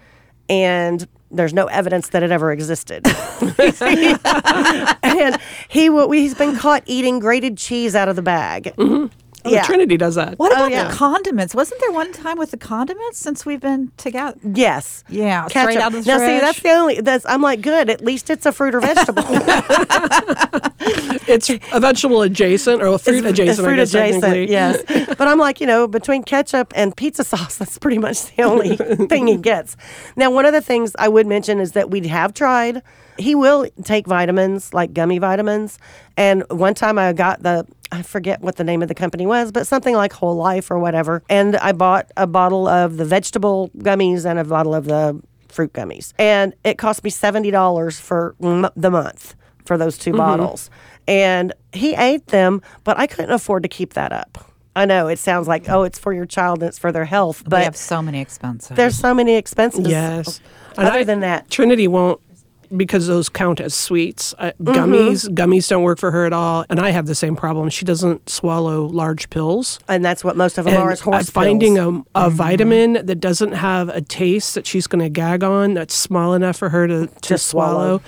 And 0.47 1.07
there's 1.31 1.53
no 1.53 1.67
evidence 1.67 2.09
that 2.09 2.23
it 2.23 2.31
ever 2.31 2.51
existed. 2.51 3.05
and 5.03 5.39
he 5.67 5.89
will, 5.89 6.09
he's 6.11 6.33
been 6.35 6.55
caught 6.55 6.83
eating 6.85 7.19
grated 7.19 7.57
cheese 7.57 7.95
out 7.95 8.09
of 8.09 8.15
the 8.15 8.21
bag. 8.21 8.73
Mm-hmm. 8.77 9.07
Oh, 9.45 9.49
Yeah. 9.51 9.63
Trinity 9.63 9.97
does 9.97 10.15
that. 10.15 10.37
What 10.37 10.51
oh, 10.51 10.55
about 10.55 10.71
yeah. 10.71 10.89
the 10.89 10.93
condiments? 10.95 11.55
Wasn't 11.55 11.79
there 11.81 11.91
one 11.91 12.11
time 12.11 12.37
with 12.37 12.51
the 12.51 12.57
condiments 12.57 13.17
since 13.17 13.45
we've 13.45 13.61
been 13.61 13.91
together? 13.97 14.37
Yes. 14.43 15.03
Yeah, 15.09 15.47
straight 15.47 15.77
out 15.77 15.93
of 15.93 16.03
the 16.05 16.11
now, 16.11 16.17
see, 16.19 16.39
that's 16.39 16.61
the 16.61 16.69
only. 16.71 17.01
That's 17.01 17.25
I'm 17.25 17.41
like, 17.41 17.61
good. 17.61 17.89
At 17.89 18.01
least 18.03 18.29
it's 18.29 18.45
a 18.45 18.51
fruit 18.51 18.75
or 18.75 18.81
vegetable. 18.81 19.23
It's 21.29 21.49
a 21.49 21.79
vegetable 21.79 22.23
adjacent 22.23 22.81
or 22.81 22.87
a 22.87 22.97
fruit 22.97 23.19
It's- 23.19 23.33
adjacent. 23.33 23.49
It's 23.49 23.59
fruit 23.59 23.73
I 23.73 23.75
guess, 23.75 23.93
adjacent, 23.93 24.49
yes. 24.49 25.15
but 25.17 25.27
I'm 25.27 25.37
like, 25.37 25.61
you 25.61 25.67
know, 25.67 25.87
between 25.87 26.23
ketchup 26.23 26.73
and 26.75 26.95
pizza 26.95 27.23
sauce, 27.23 27.57
that's 27.57 27.77
pretty 27.77 27.99
much 27.99 28.35
the 28.35 28.43
only 28.43 28.75
thing 29.07 29.27
he 29.27 29.37
gets. 29.37 29.77
Now, 30.15 30.31
one 30.31 30.45
of 30.45 30.53
the 30.53 30.61
things 30.61 30.95
I 30.97 31.07
would 31.07 31.27
mention 31.27 31.59
is 31.59 31.73
that 31.73 31.91
we 31.91 32.07
have 32.07 32.33
tried. 32.33 32.81
He 33.19 33.35
will 33.35 33.67
take 33.83 34.07
vitamins, 34.07 34.73
like 34.73 34.93
gummy 34.93 35.19
vitamins. 35.19 35.77
And 36.17 36.43
one 36.49 36.73
time 36.73 36.97
I 36.97 37.13
got 37.13 37.43
the, 37.43 37.65
I 37.91 38.01
forget 38.03 38.41
what 38.41 38.57
the 38.57 38.63
name 38.63 38.81
of 38.81 38.87
the 38.87 38.95
company 38.95 39.25
was, 39.25 39.51
but 39.51 39.65
something 39.67 39.95
like 39.95 40.13
Whole 40.13 40.35
Life 40.35 40.69
or 40.69 40.77
whatever. 40.79 41.23
And 41.29 41.55
I 41.57 41.71
bought 41.71 42.11
a 42.17 42.27
bottle 42.27 42.67
of 42.67 42.97
the 42.97 43.05
vegetable 43.05 43.71
gummies 43.77 44.25
and 44.25 44.37
a 44.37 44.43
bottle 44.43 44.75
of 44.75 44.85
the 44.85 45.19
fruit 45.47 45.73
gummies. 45.73 46.13
And 46.19 46.53
it 46.63 46.77
cost 46.77 47.03
me 47.03 47.09
$70 47.09 47.99
for 47.99 48.35
m- 48.41 48.69
the 48.75 48.91
month 48.91 49.35
for 49.65 49.77
those 49.77 49.97
2 49.97 50.11
mm-hmm. 50.11 50.17
bottles. 50.17 50.69
And 51.07 51.53
he 51.73 51.95
ate 51.95 52.27
them, 52.27 52.61
but 52.83 52.99
I 52.99 53.07
couldn't 53.07 53.31
afford 53.31 53.63
to 53.63 53.69
keep 53.69 53.93
that 53.93 54.11
up. 54.11 54.37
I 54.75 54.85
know 54.85 55.07
it 55.07 55.17
sounds 55.19 55.47
like, 55.47 55.67
oh, 55.67 55.83
it's 55.83 55.97
for 55.97 56.13
your 56.13 56.27
child 56.27 56.59
and 56.59 56.69
it's 56.69 56.77
for 56.77 56.91
their 56.91 57.05
health, 57.05 57.43
but 57.45 57.59
we 57.59 57.63
have 57.63 57.75
so 57.75 58.01
many 58.01 58.21
expenses. 58.21 58.77
there's 58.77 58.95
so 58.95 59.13
many 59.13 59.35
expenses. 59.35 59.87
Yes. 59.87 60.39
And 60.77 60.87
Other 60.87 60.99
I- 60.99 61.03
than 61.03 61.21
that, 61.21 61.49
Trinity 61.49 61.87
won't 61.87 62.21
because 62.75 63.07
those 63.07 63.29
count 63.29 63.59
as 63.59 63.73
sweets. 63.73 64.33
Uh, 64.37 64.51
Gummies, 64.61 65.27
gummies 65.33 65.67
don't 65.67 65.83
work 65.83 65.99
for 65.99 66.11
her 66.11 66.25
at 66.25 66.33
all. 66.33 66.65
And 66.69 66.79
I 66.79 66.91
have 66.91 67.05
the 67.07 67.15
same 67.15 67.35
problem. 67.35 67.69
She 67.69 67.85
doesn't 67.85 68.29
swallow 68.29 68.85
large 68.85 69.29
pills. 69.29 69.79
and 69.87 70.03
that's 70.05 70.23
what 70.23 70.37
most 70.37 70.57
of 70.57 70.65
them 70.65 70.73
And 70.75 70.83
are 70.83 70.91
is 70.91 70.99
horse 70.99 71.29
finding 71.29 71.75
pills. 71.75 72.05
a, 72.15 72.25
a 72.25 72.29
vitamin 72.29 72.93
that 73.05 73.19
doesn't 73.19 73.53
have 73.53 73.89
a 73.89 74.01
taste 74.01 74.55
that 74.55 74.67
she's 74.67 74.87
going 74.87 75.03
to 75.03 75.09
gag 75.09 75.43
on 75.43 75.73
that's 75.73 75.93
small 75.95 76.33
enough 76.33 76.57
for 76.57 76.69
her 76.69 76.87
to, 76.87 77.07
to 77.07 77.37
swallow. 77.37 77.97
swallow 77.99 78.01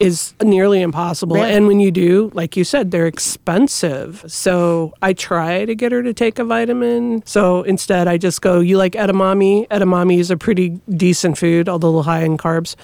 is 0.00 0.32
nearly 0.42 0.80
impossible. 0.80 1.36
Yeah. 1.36 1.46
And 1.46 1.66
when 1.66 1.80
you 1.80 1.90
do, 1.90 2.30
like 2.32 2.56
you 2.56 2.62
said, 2.64 2.92
they're 2.92 3.08
expensive. 3.08 4.24
So 4.28 4.92
I 5.02 5.12
try 5.12 5.64
to 5.64 5.74
get 5.74 5.90
her 5.92 6.02
to 6.02 6.14
take 6.14 6.38
a 6.38 6.44
vitamin. 6.44 7.22
So 7.26 7.62
instead, 7.62 8.06
I 8.06 8.16
just 8.18 8.40
go, 8.40 8.60
You 8.60 8.76
like 8.78 8.92
edamame? 8.92 9.66
Edamame 9.68 10.18
is 10.18 10.30
a 10.30 10.36
pretty 10.36 10.80
decent 10.90 11.36
food, 11.38 11.68
although 11.68 11.88
a 11.88 11.90
little 11.90 12.02
high 12.04 12.22
in 12.22 12.36
carbs. 12.38 12.76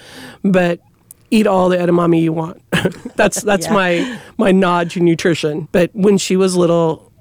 But 0.43 0.79
eat 1.35 1.47
all 1.47 1.69
the 1.69 1.77
edamame 1.77 2.21
you 2.21 2.33
want. 2.33 2.61
that's 3.15 3.41
that's 3.49 3.67
Yeah. 3.67 3.73
my 3.73 4.19
my 4.37 4.51
nod 4.51 4.89
to 4.91 4.99
nutrition. 4.99 5.67
But 5.71 5.91
when 5.93 6.17
she 6.17 6.35
was 6.35 6.55
little, 6.55 7.11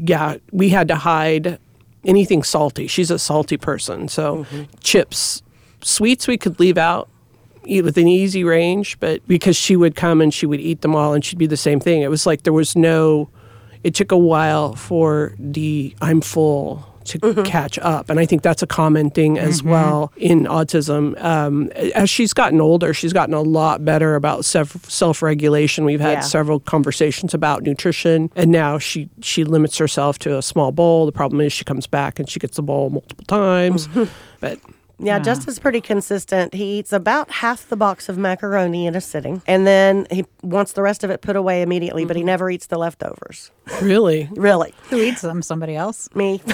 yeah, 0.00 0.36
we 0.52 0.68
had 0.70 0.88
to 0.88 0.96
hide 0.96 1.58
anything 2.04 2.42
salty. 2.42 2.86
She's 2.86 3.10
a 3.10 3.18
salty 3.18 3.56
person, 3.56 4.08
so 4.08 4.44
mm-hmm. 4.44 4.62
chips, 4.80 5.42
sweets 5.82 6.28
we 6.28 6.38
could 6.38 6.58
leave 6.60 6.78
out, 6.78 7.08
eat 7.64 7.82
within 7.82 8.08
easy 8.08 8.44
range. 8.44 8.98
But 9.00 9.26
because 9.26 9.56
she 9.56 9.76
would 9.76 9.96
come 9.96 10.20
and 10.20 10.32
she 10.32 10.46
would 10.46 10.60
eat 10.60 10.80
them 10.82 10.94
all, 10.94 11.12
and 11.12 11.24
she'd 11.24 11.38
be 11.38 11.46
the 11.46 11.56
same 11.56 11.80
thing. 11.80 12.02
It 12.02 12.10
was 12.10 12.26
like 12.26 12.42
there 12.42 12.52
was 12.52 12.76
no. 12.76 13.28
It 13.84 13.94
took 13.94 14.10
a 14.10 14.18
while 14.18 14.74
for 14.74 15.34
the 15.38 15.94
I'm 16.02 16.20
full 16.20 16.87
to 17.08 17.18
mm-hmm. 17.18 17.42
catch 17.42 17.78
up, 17.78 18.10
and 18.10 18.20
I 18.20 18.26
think 18.26 18.42
that's 18.42 18.62
a 18.62 18.66
common 18.66 19.10
thing 19.10 19.38
as 19.38 19.60
mm-hmm. 19.60 19.70
well 19.70 20.12
in 20.16 20.44
autism. 20.44 21.20
Um, 21.22 21.68
as 21.72 22.08
she's 22.10 22.32
gotten 22.32 22.60
older, 22.60 22.94
she's 22.94 23.12
gotten 23.12 23.34
a 23.34 23.42
lot 23.42 23.84
better 23.84 24.14
about 24.14 24.44
self 24.44 24.90
self 24.90 25.22
regulation. 25.22 25.84
We've 25.84 26.00
had 26.00 26.18
Yeah. 26.18 26.20
several 26.20 26.60
conversations 26.60 27.34
about 27.34 27.62
nutrition, 27.62 28.30
and 28.36 28.50
now 28.50 28.78
she 28.78 29.08
she 29.20 29.44
limits 29.44 29.78
herself 29.78 30.18
to 30.20 30.38
a 30.38 30.42
small 30.42 30.72
bowl. 30.72 31.06
The 31.06 31.12
problem 31.12 31.40
is 31.40 31.52
she 31.52 31.64
comes 31.64 31.86
back 31.86 32.18
and 32.18 32.28
she 32.28 32.38
gets 32.38 32.56
the 32.56 32.62
bowl 32.62 32.90
multiple 32.90 33.24
times, 33.26 33.88
mm-hmm. 33.88 34.04
but. 34.40 34.58
Yeah, 35.00 35.18
Justin's 35.20 35.58
pretty 35.58 35.80
consistent. 35.80 36.54
He 36.54 36.78
eats 36.78 36.92
about 36.92 37.30
half 37.30 37.68
the 37.68 37.76
box 37.76 38.08
of 38.08 38.18
macaroni 38.18 38.86
in 38.86 38.96
a 38.96 39.00
sitting, 39.00 39.42
and 39.46 39.66
then 39.66 40.06
he 40.10 40.24
wants 40.42 40.72
the 40.72 40.82
rest 40.82 41.04
of 41.04 41.10
it 41.10 41.20
put 41.20 41.36
away 41.36 41.62
immediately, 41.62 42.04
but 42.04 42.16
he 42.16 42.20
mm-hmm. 42.20 42.26
never 42.26 42.50
eats 42.50 42.66
the 42.66 42.78
leftovers. 42.78 43.50
Really? 43.80 44.28
Really. 44.32 44.74
Who 44.90 45.00
eats 45.00 45.22
them? 45.22 45.42
Somebody 45.42 45.76
else? 45.76 46.08
Me. 46.14 46.42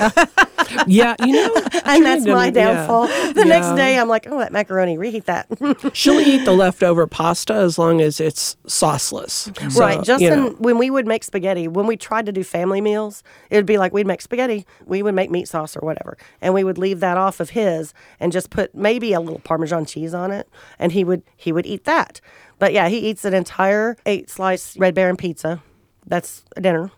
Yeah, 0.87 1.15
you 1.21 1.33
know, 1.33 1.55
and 1.85 2.05
that's 2.05 2.25
my 2.27 2.51
Trinity, 2.51 2.59
yeah. 2.59 2.75
downfall. 2.75 3.07
The 3.33 3.45
next 3.45 3.75
day, 3.77 3.99
I'm 3.99 4.09
like, 4.09 4.27
oh, 4.31 4.39
that 4.39 4.53
macaroni, 4.53 4.99
reheat 4.99 5.27
that. 5.27 5.47
She'll 5.93 6.21
eat 6.21 6.45
the 6.45 6.53
leftover 6.53 7.07
pasta 7.07 7.55
as 7.55 7.79
long 7.79 8.01
as 8.01 8.21
it's 8.21 8.57
sauceless. 8.67 9.73
So, 9.73 9.81
right. 9.81 9.99
you 9.99 10.05
Justin, 10.05 10.45
know. 10.45 10.51
when 10.59 10.79
we 10.79 10.91
would 10.91 11.07
make 11.07 11.25
spaghetti, 11.25 11.69
when 11.69 11.87
we 11.87 11.97
tried 11.97 12.27
to 12.27 12.33
do 12.33 12.45
family 12.45 12.81
meals, 12.81 13.23
it 13.51 13.57
would 13.57 13.67
be 13.67 13.79
like 13.79 13.93
we'd 13.93 14.07
make 14.07 14.23
spaghetti, 14.23 14.67
we 14.87 15.03
would 15.03 15.15
make 15.15 15.31
meat 15.31 15.49
sauce 15.49 15.77
or 15.77 15.81
whatever, 15.81 16.17
and 16.41 16.55
we 16.55 16.65
would 16.65 16.79
leave 16.79 17.01
that 17.01 17.17
off 17.17 17.41
of 17.41 17.51
his 17.51 17.95
and 18.21 18.33
just 18.35 18.51
put 18.51 18.75
maybe 18.75 19.15
a 19.15 19.21
little 19.21 19.39
Parmesan 19.39 19.87
cheese 19.87 20.13
on 20.13 20.31
it, 20.31 20.49
and 20.79 20.93
he 20.93 21.05
would 21.05 21.23
he 21.37 21.53
would 21.53 21.65
eat 21.65 21.85
that. 21.85 22.21
But 22.59 22.75
yeah, 22.75 22.89
he 22.89 22.99
eats 22.99 23.25
an 23.25 23.33
entire 23.33 23.97
eight 24.05 24.29
slice 24.29 24.77
Red 24.77 24.95
Baron 24.95 25.17
pizza. 25.17 25.63
That's 26.07 26.45
a 26.57 26.61
dinner. 26.61 26.91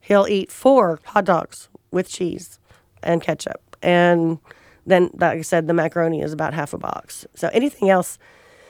He'll 0.00 0.26
eat 0.28 0.52
four 0.52 1.00
hot 1.04 1.24
dogs 1.24 1.68
with 1.90 2.08
cheese 2.08 2.58
and 3.02 3.22
ketchup, 3.22 3.76
and 3.82 4.38
then, 4.86 5.10
like 5.14 5.38
I 5.38 5.42
said, 5.42 5.66
the 5.66 5.74
macaroni 5.74 6.20
is 6.20 6.32
about 6.32 6.52
half 6.52 6.72
a 6.74 6.78
box. 6.78 7.26
So 7.34 7.48
anything 7.52 7.88
else. 7.88 8.18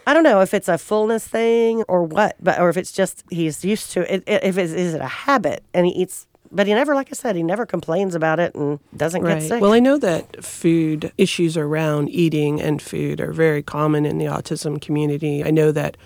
I 0.07 0.15
don't 0.15 0.25
know 0.25 0.41
if 0.41 0.55
it's 0.55 0.69
a 0.69 0.79
fullness 0.79 1.29
thing 1.29 1.85
or 1.87 2.03
what, 2.03 2.37
but 2.41 2.59
or 2.59 2.69
if 2.69 2.77
it's 2.77 2.91
just 2.91 3.23
he's 3.31 3.65
used 3.65 3.93
to 3.93 4.13
it. 4.13 4.25
If 4.27 4.59
it's 4.59 4.73
is 4.73 4.95
it 4.95 5.01
a 5.01 5.07
habit 5.07 5.63
and 5.75 5.87
he 5.87 5.93
eats, 5.93 6.27
but 6.53 6.67
he 6.67 6.75
never, 6.75 6.95
like 6.95 7.09
I 7.11 7.15
said, 7.15 7.37
he 7.37 7.43
never 7.43 7.65
complains 7.67 8.15
about 8.15 8.41
it 8.41 8.55
and 8.55 8.81
doesn't 8.97 9.23
get 9.23 9.43
sick. 9.43 9.61
Well, 9.61 9.73
I 9.73 9.79
know 9.79 9.99
that 9.99 10.45
food 10.45 11.13
issues 11.17 11.57
around 11.57 12.09
eating 12.11 12.61
and 12.61 12.83
food 12.83 13.21
are 13.21 13.33
very 13.33 13.63
common 13.63 14.05
in 14.05 14.19
the 14.19 14.25
autism 14.27 14.81
community. 14.81 15.45
I 15.45 15.51
know 15.51 15.73
that 15.73 15.97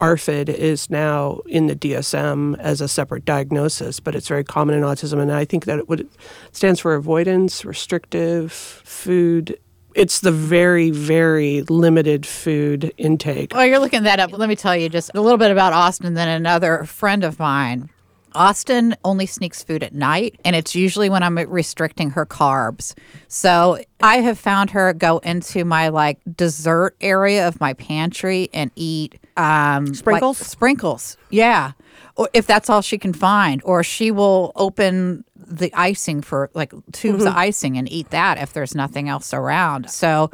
ARFID 0.00 0.48
is 0.48 0.88
now 0.88 1.40
in 1.46 1.66
the 1.66 1.76
DSM 1.76 2.58
as 2.58 2.80
a 2.80 2.88
separate 2.88 3.24
diagnosis, 3.24 4.00
but 4.00 4.14
it's 4.14 4.28
very 4.28 4.44
common 4.44 4.74
in 4.74 4.82
autism. 4.82 5.20
And 5.20 5.30
I 5.30 5.44
think 5.44 5.66
that 5.66 5.80
it, 5.80 5.88
what 5.88 6.00
it 6.00 6.08
stands 6.52 6.80
for 6.80 6.94
avoidance, 6.94 7.64
restrictive 7.64 8.52
food. 8.52 9.58
It's 9.94 10.20
the 10.20 10.32
very, 10.32 10.90
very 10.90 11.62
limited 11.62 12.24
food 12.24 12.94
intake. 12.96 13.52
Well, 13.52 13.66
you're 13.66 13.80
looking 13.80 14.04
that 14.04 14.20
up. 14.20 14.32
Let 14.32 14.48
me 14.48 14.56
tell 14.56 14.76
you 14.76 14.88
just 14.88 15.10
a 15.14 15.20
little 15.20 15.36
bit 15.36 15.50
about 15.50 15.72
Austen. 15.72 16.14
Then 16.14 16.28
another 16.28 16.84
friend 16.84 17.24
of 17.24 17.38
mine. 17.38 17.90
Austen 18.34 18.94
only 19.04 19.26
sneaks 19.26 19.62
food 19.62 19.82
at 19.82 19.94
night, 19.94 20.38
and 20.44 20.54
it's 20.56 20.74
usually 20.74 21.08
when 21.08 21.22
I'm 21.22 21.36
restricting 21.36 22.10
her 22.10 22.26
carbs. 22.26 22.94
So 23.28 23.78
I 24.00 24.16
have 24.16 24.38
found 24.38 24.70
her 24.70 24.92
go 24.92 25.18
into 25.18 25.64
my 25.64 25.88
like 25.88 26.18
dessert 26.36 26.96
area 27.00 27.46
of 27.46 27.60
my 27.60 27.74
pantry 27.74 28.48
and 28.52 28.70
eat 28.76 29.18
um, 29.36 29.86
like, 29.86 29.94
Sprinkles? 29.94 30.38
sprinkles, 30.38 31.16
yeah. 31.30 31.72
Or 32.16 32.28
if 32.32 32.46
that's 32.46 32.68
all 32.68 32.82
she 32.82 32.98
can 32.98 33.12
find, 33.12 33.62
or 33.64 33.82
she 33.82 34.10
will 34.10 34.52
open 34.56 35.24
the 35.34 35.72
icing 35.74 36.22
for 36.22 36.50
like 36.54 36.72
tubes 36.92 37.24
of 37.24 37.34
icing 37.34 37.76
and 37.76 37.90
eat 37.90 38.10
that 38.10 38.38
if 38.38 38.52
there's 38.52 38.74
nothing 38.74 39.08
else 39.08 39.34
around. 39.34 39.90
So 39.90 40.30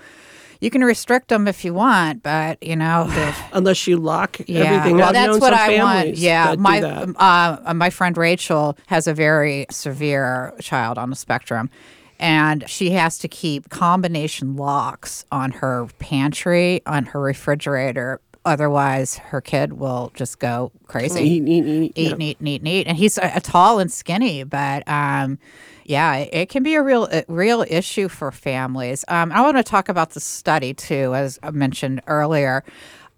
you 0.61 0.71
can 0.71 0.83
restrict 0.85 1.29
them 1.29 1.47
if 1.49 1.65
you 1.65 1.75
want, 1.75 2.23
but 2.23 2.63
you 2.63 2.77
know. 2.77 3.07
Unless 3.53 3.87
you 3.87 3.97
lock 3.97 4.39
Yeah, 4.47 4.61
everything 4.61 4.97
well, 4.99 5.09
out. 5.09 5.13
that's 5.13 5.39
what 5.39 5.53
I 5.53 5.79
want. 5.83 6.17
Yeah, 6.17 6.55
my 6.59 6.81
uh, 6.83 7.75
my 7.75 7.91
friend 7.91 8.17
Rachel 8.17 8.77
has 8.87 9.07
a 9.07 9.15
very 9.15 9.67
severe 9.71 10.55
child 10.61 10.99
on 10.99 11.11
the 11.11 11.17
spectrum, 11.17 11.71
and 12.19 12.69
she 12.69 12.91
has 12.91 13.19
to 13.19 13.29
keep 13.29 13.69
combination 13.71 14.57
locks 14.57 15.25
on 15.31 15.51
her 15.53 15.87
pantry, 15.99 16.81
on 16.87 17.07
her 17.07 17.21
refrigerator. 17.21 18.21
Otherwise, 18.47 19.17
her 19.17 19.41
kid 19.41 19.75
will 19.75 20.13
just 20.15 20.39
go 20.39 20.71
crazy 20.87 21.21
Eat, 21.23 21.49
eat, 21.49 21.67
eat. 21.67 21.93
eat, 21.97 22.13
and 22.13 22.23
eat, 22.23 22.39
and 22.39 22.49
eat, 22.49 22.61
and 22.61 22.69
eat. 22.69 22.87
And 22.87 22.97
he's 22.97 23.19
a, 23.19 23.41
tall 23.41 23.81
and 23.81 23.91
skinny, 23.91 24.45
but 24.45 24.89
um, 24.89 25.39
yeah, 25.85 26.15
it, 26.15 26.29
it 26.33 26.49
can 26.49 26.63
be 26.63 26.75
a 26.77 26.83
real, 26.83 27.09
a 27.11 27.25
real 27.27 27.65
issue 27.69 28.09
for 28.09 28.31
families. 28.31 29.05
Um, 29.09 29.33
I 29.33 29.41
want 29.41 29.57
to 29.57 29.65
talk 29.65 29.89
about 29.89 30.11
the 30.11 30.21
study 30.21 30.73
too, 30.73 31.13
as 31.15 31.41
I 31.43 31.51
mentioned 31.51 32.01
earlier. 32.07 32.63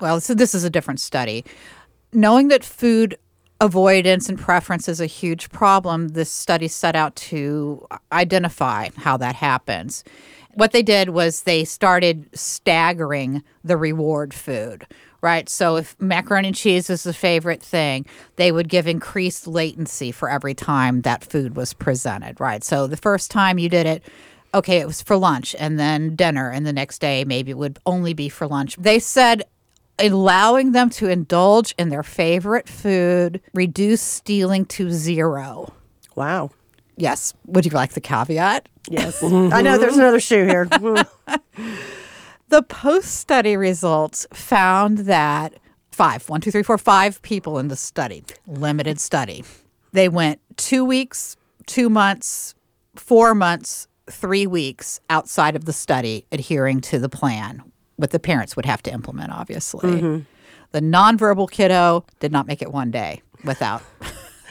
Well, 0.00 0.20
so 0.20 0.32
this 0.32 0.54
is 0.54 0.64
a 0.64 0.70
different 0.70 0.98
study. 0.98 1.44
Knowing 2.12 2.48
that 2.48 2.64
food 2.64 3.18
avoidance 3.60 4.30
and 4.30 4.38
preference 4.38 4.88
is 4.88 5.00
a 5.00 5.06
huge 5.06 5.50
problem, 5.50 6.08
this 6.08 6.30
study 6.30 6.68
set 6.68 6.96
out 6.96 7.14
to 7.16 7.86
identify 8.12 8.88
how 8.96 9.18
that 9.18 9.34
happens. 9.34 10.04
What 10.54 10.72
they 10.72 10.82
did 10.82 11.10
was 11.10 11.42
they 11.42 11.64
started 11.64 12.28
staggering 12.34 13.42
the 13.62 13.76
reward 13.76 14.32
food, 14.34 14.86
right? 15.20 15.48
So 15.48 15.76
if 15.76 15.96
macaroni 16.00 16.48
and 16.48 16.56
cheese 16.56 16.90
is 16.90 17.02
the 17.02 17.12
favorite 17.12 17.62
thing, 17.62 18.06
they 18.36 18.52
would 18.52 18.68
give 18.68 18.86
increased 18.86 19.46
latency 19.46 20.12
for 20.12 20.30
every 20.30 20.54
time 20.54 21.02
that 21.02 21.24
food 21.24 21.56
was 21.56 21.72
presented, 21.72 22.40
right? 22.40 22.62
So 22.62 22.86
the 22.86 22.96
first 22.96 23.30
time 23.30 23.58
you 23.58 23.68
did 23.68 23.86
it, 23.86 24.02
okay, 24.54 24.78
it 24.78 24.86
was 24.86 25.02
for 25.02 25.16
lunch 25.16 25.54
and 25.58 25.78
then 25.78 26.14
dinner, 26.16 26.50
and 26.50 26.66
the 26.66 26.72
next 26.72 27.00
day 27.00 27.24
maybe 27.24 27.50
it 27.50 27.58
would 27.58 27.78
only 27.86 28.14
be 28.14 28.28
for 28.28 28.46
lunch. 28.46 28.76
They 28.76 28.98
said 28.98 29.42
allowing 29.98 30.72
them 30.72 30.90
to 30.90 31.08
indulge 31.08 31.74
in 31.78 31.88
their 31.88 32.04
favorite 32.04 32.68
food 32.68 33.40
reduce 33.52 34.00
stealing 34.00 34.64
to 34.66 34.90
zero. 34.90 35.72
wow. 36.14 36.50
Yes. 37.00 37.32
Would 37.46 37.64
you 37.64 37.70
like 37.70 37.92
the 37.92 38.00
caveat? 38.00 38.68
Yes. 38.90 39.22
I 39.22 39.62
know 39.62 39.78
there's 39.78 39.96
another 39.96 40.18
shoe 40.18 40.44
here. 40.46 40.68
The 42.48 42.62
post 42.62 43.14
study 43.16 43.56
results 43.56 44.26
found 44.32 44.98
that 44.98 45.54
five, 45.92 46.26
one, 46.28 46.40
two, 46.40 46.50
three, 46.50 46.62
four, 46.62 46.78
five 46.78 47.20
people 47.22 47.58
in 47.58 47.68
the 47.68 47.76
study, 47.76 48.24
limited 48.46 48.98
study. 49.00 49.44
They 49.92 50.08
went 50.08 50.40
two 50.56 50.84
weeks, 50.84 51.36
two 51.66 51.90
months, 51.90 52.54
four 52.96 53.34
months, 53.34 53.86
three 54.10 54.46
weeks 54.46 55.00
outside 55.10 55.56
of 55.56 55.66
the 55.66 55.72
study, 55.74 56.24
adhering 56.32 56.80
to 56.82 56.98
the 56.98 57.10
plan, 57.10 57.62
what 57.96 58.10
the 58.10 58.18
parents 58.18 58.56
would 58.56 58.64
have 58.64 58.82
to 58.84 58.92
implement, 58.92 59.30
obviously. 59.30 60.00
Mm-hmm. 60.00 60.20
The 60.72 60.80
nonverbal 60.80 61.50
kiddo 61.50 62.06
did 62.20 62.32
not 62.32 62.46
make 62.46 62.62
it 62.62 62.72
one 62.72 62.90
day 62.90 63.22
without 63.44 63.82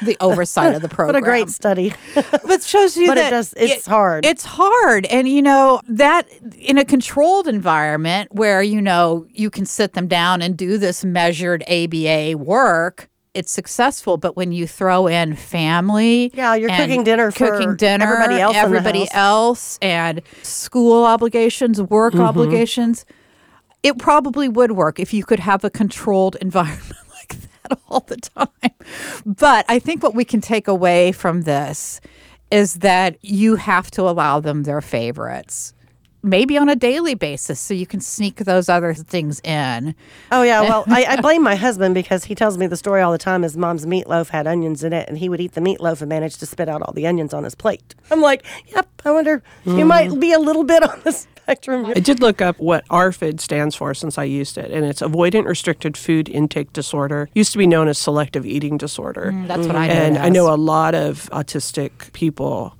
the 0.03 0.17
oversight 0.19 0.75
of 0.75 0.81
the 0.81 0.89
program. 0.89 1.13
what 1.21 1.23
a 1.23 1.25
great 1.25 1.49
study. 1.49 1.93
But 2.45 2.63
shows 2.63 2.95
you 2.97 3.07
But 3.07 3.17
it 3.17 3.21
that 3.21 3.29
does- 3.31 3.53
it's 3.57 3.85
hard. 3.85 4.25
It's 4.25 4.45
hard, 4.45 5.05
and 5.07 5.27
you 5.27 5.41
know 5.41 5.81
that 5.89 6.27
in 6.57 6.77
a 6.77 6.85
controlled 6.85 7.47
environment 7.47 8.33
where 8.33 8.61
you 8.63 8.81
know 8.81 9.25
you 9.31 9.49
can 9.49 9.65
sit 9.65 9.93
them 9.93 10.07
down 10.07 10.41
and 10.41 10.55
do 10.57 10.77
this 10.77 11.03
measured 11.05 11.63
ABA 11.69 12.37
work. 12.37 13.09
It's 13.33 13.51
successful, 13.51 14.17
but 14.17 14.35
when 14.35 14.51
you 14.51 14.65
throw 14.65 15.05
in 15.05 15.35
family, 15.35 16.31
Yeah, 16.33 16.55
you're 16.55 16.69
cooking 16.71 17.03
dinner 17.03 17.29
for 17.29 17.51
cooking 17.51 17.75
dinner, 17.75 18.05
everybody 18.05 18.41
else 18.41 18.55
everybody 18.55 19.07
else, 19.11 19.77
and 19.81 20.21
school 20.41 21.03
obligations, 21.05 21.79
work 21.79 22.13
Mm-hmm. 22.13 22.23
obligations, 22.23 23.05
it 23.83 23.99
probably 23.99 24.49
would 24.49 24.71
work 24.71 24.99
if 24.99 25.13
you 25.13 25.23
could 25.23 25.39
have 25.39 25.63
a 25.63 25.69
controlled 25.69 26.35
environment 26.41 26.95
like 27.13 27.35
that 27.69 27.79
all 27.87 27.99
the 27.99 28.17
time. 28.17 28.66
But 29.27 29.65
I 29.67 29.79
think 29.79 30.03
what 30.03 30.15
we 30.15 30.23
can 30.23 30.39
take 30.39 30.69
away 30.69 31.11
from 31.11 31.41
this 31.41 31.99
is 32.49 32.75
that 32.75 33.17
you 33.21 33.57
have 33.57 33.91
to 33.91 34.03
allow 34.03 34.39
them 34.39 34.63
their 34.63 34.79
favorites. 34.79 35.73
Maybe 36.23 36.57
on 36.57 36.69
a 36.69 36.77
daily 36.77 37.13
basis, 37.13 37.59
so 37.59 37.73
you 37.73 37.85
can 37.85 37.99
sneak 37.99 38.37
those 38.37 38.69
other 38.69 38.93
things 38.93 39.41
in. 39.41 39.95
Oh 40.31 40.43
yeah, 40.43 40.61
well, 40.61 40.85
I, 40.87 41.05
I 41.05 41.21
blame 41.21 41.43
my 41.43 41.55
husband 41.55 41.93
because 41.93 42.23
he 42.23 42.35
tells 42.35 42.57
me 42.57 42.67
the 42.67 42.77
story 42.77 43.01
all 43.01 43.11
the 43.11 43.17
time. 43.17 43.43
His 43.43 43.57
mom's 43.57 43.85
meatloaf 43.85 44.29
had 44.29 44.47
onions 44.47 44.83
in 44.83 44.93
it, 44.93 45.09
and 45.09 45.17
he 45.17 45.27
would 45.27 45.41
eat 45.41 45.53
the 45.53 45.61
meatloaf 45.61 45.99
and 46.01 46.07
manage 46.07 46.37
to 46.37 46.45
spit 46.45 46.69
out 46.69 46.81
all 46.81 46.93
the 46.93 47.05
onions 47.05 47.33
on 47.33 47.43
his 47.43 47.53
plate. 47.53 47.95
I'm 48.09 48.21
like, 48.21 48.45
yep. 48.67 48.87
I 49.03 49.11
wonder 49.11 49.43
you 49.65 49.73
mm-hmm. 49.73 49.87
might 49.87 50.19
be 50.19 50.31
a 50.31 50.39
little 50.39 50.63
bit 50.63 50.83
on 50.83 51.01
the 51.03 51.25
spectrum. 51.47 51.85
I 51.85 51.93
did 51.93 52.19
look 52.19 52.41
up 52.41 52.59
what 52.59 52.85
ARFID 52.89 53.39
stands 53.39 53.73
for 53.73 53.93
since 53.93 54.17
I 54.17 54.25
used 54.25 54.57
it, 54.57 54.69
and 54.69 54.85
it's 54.85 55.01
Avoidant 55.01 55.45
Restricted 55.45 55.95
Food 55.95 56.27
Intake 56.27 56.73
Disorder. 56.73 57.29
Used 57.33 57.53
to 57.53 57.57
be 57.57 57.65
known 57.65 57.87
as 57.87 57.97
Selective 57.97 58.45
Eating 58.45 58.77
Disorder. 58.77 59.31
That's 59.47 59.65
what 59.65 59.77
I 59.77 59.87
know. 59.87 59.93
and 59.93 60.17
I 60.17 60.27
know 60.27 60.53
a 60.53 60.57
lot 60.57 60.93
of 60.93 61.29
autistic 61.31 62.11
people 62.11 62.75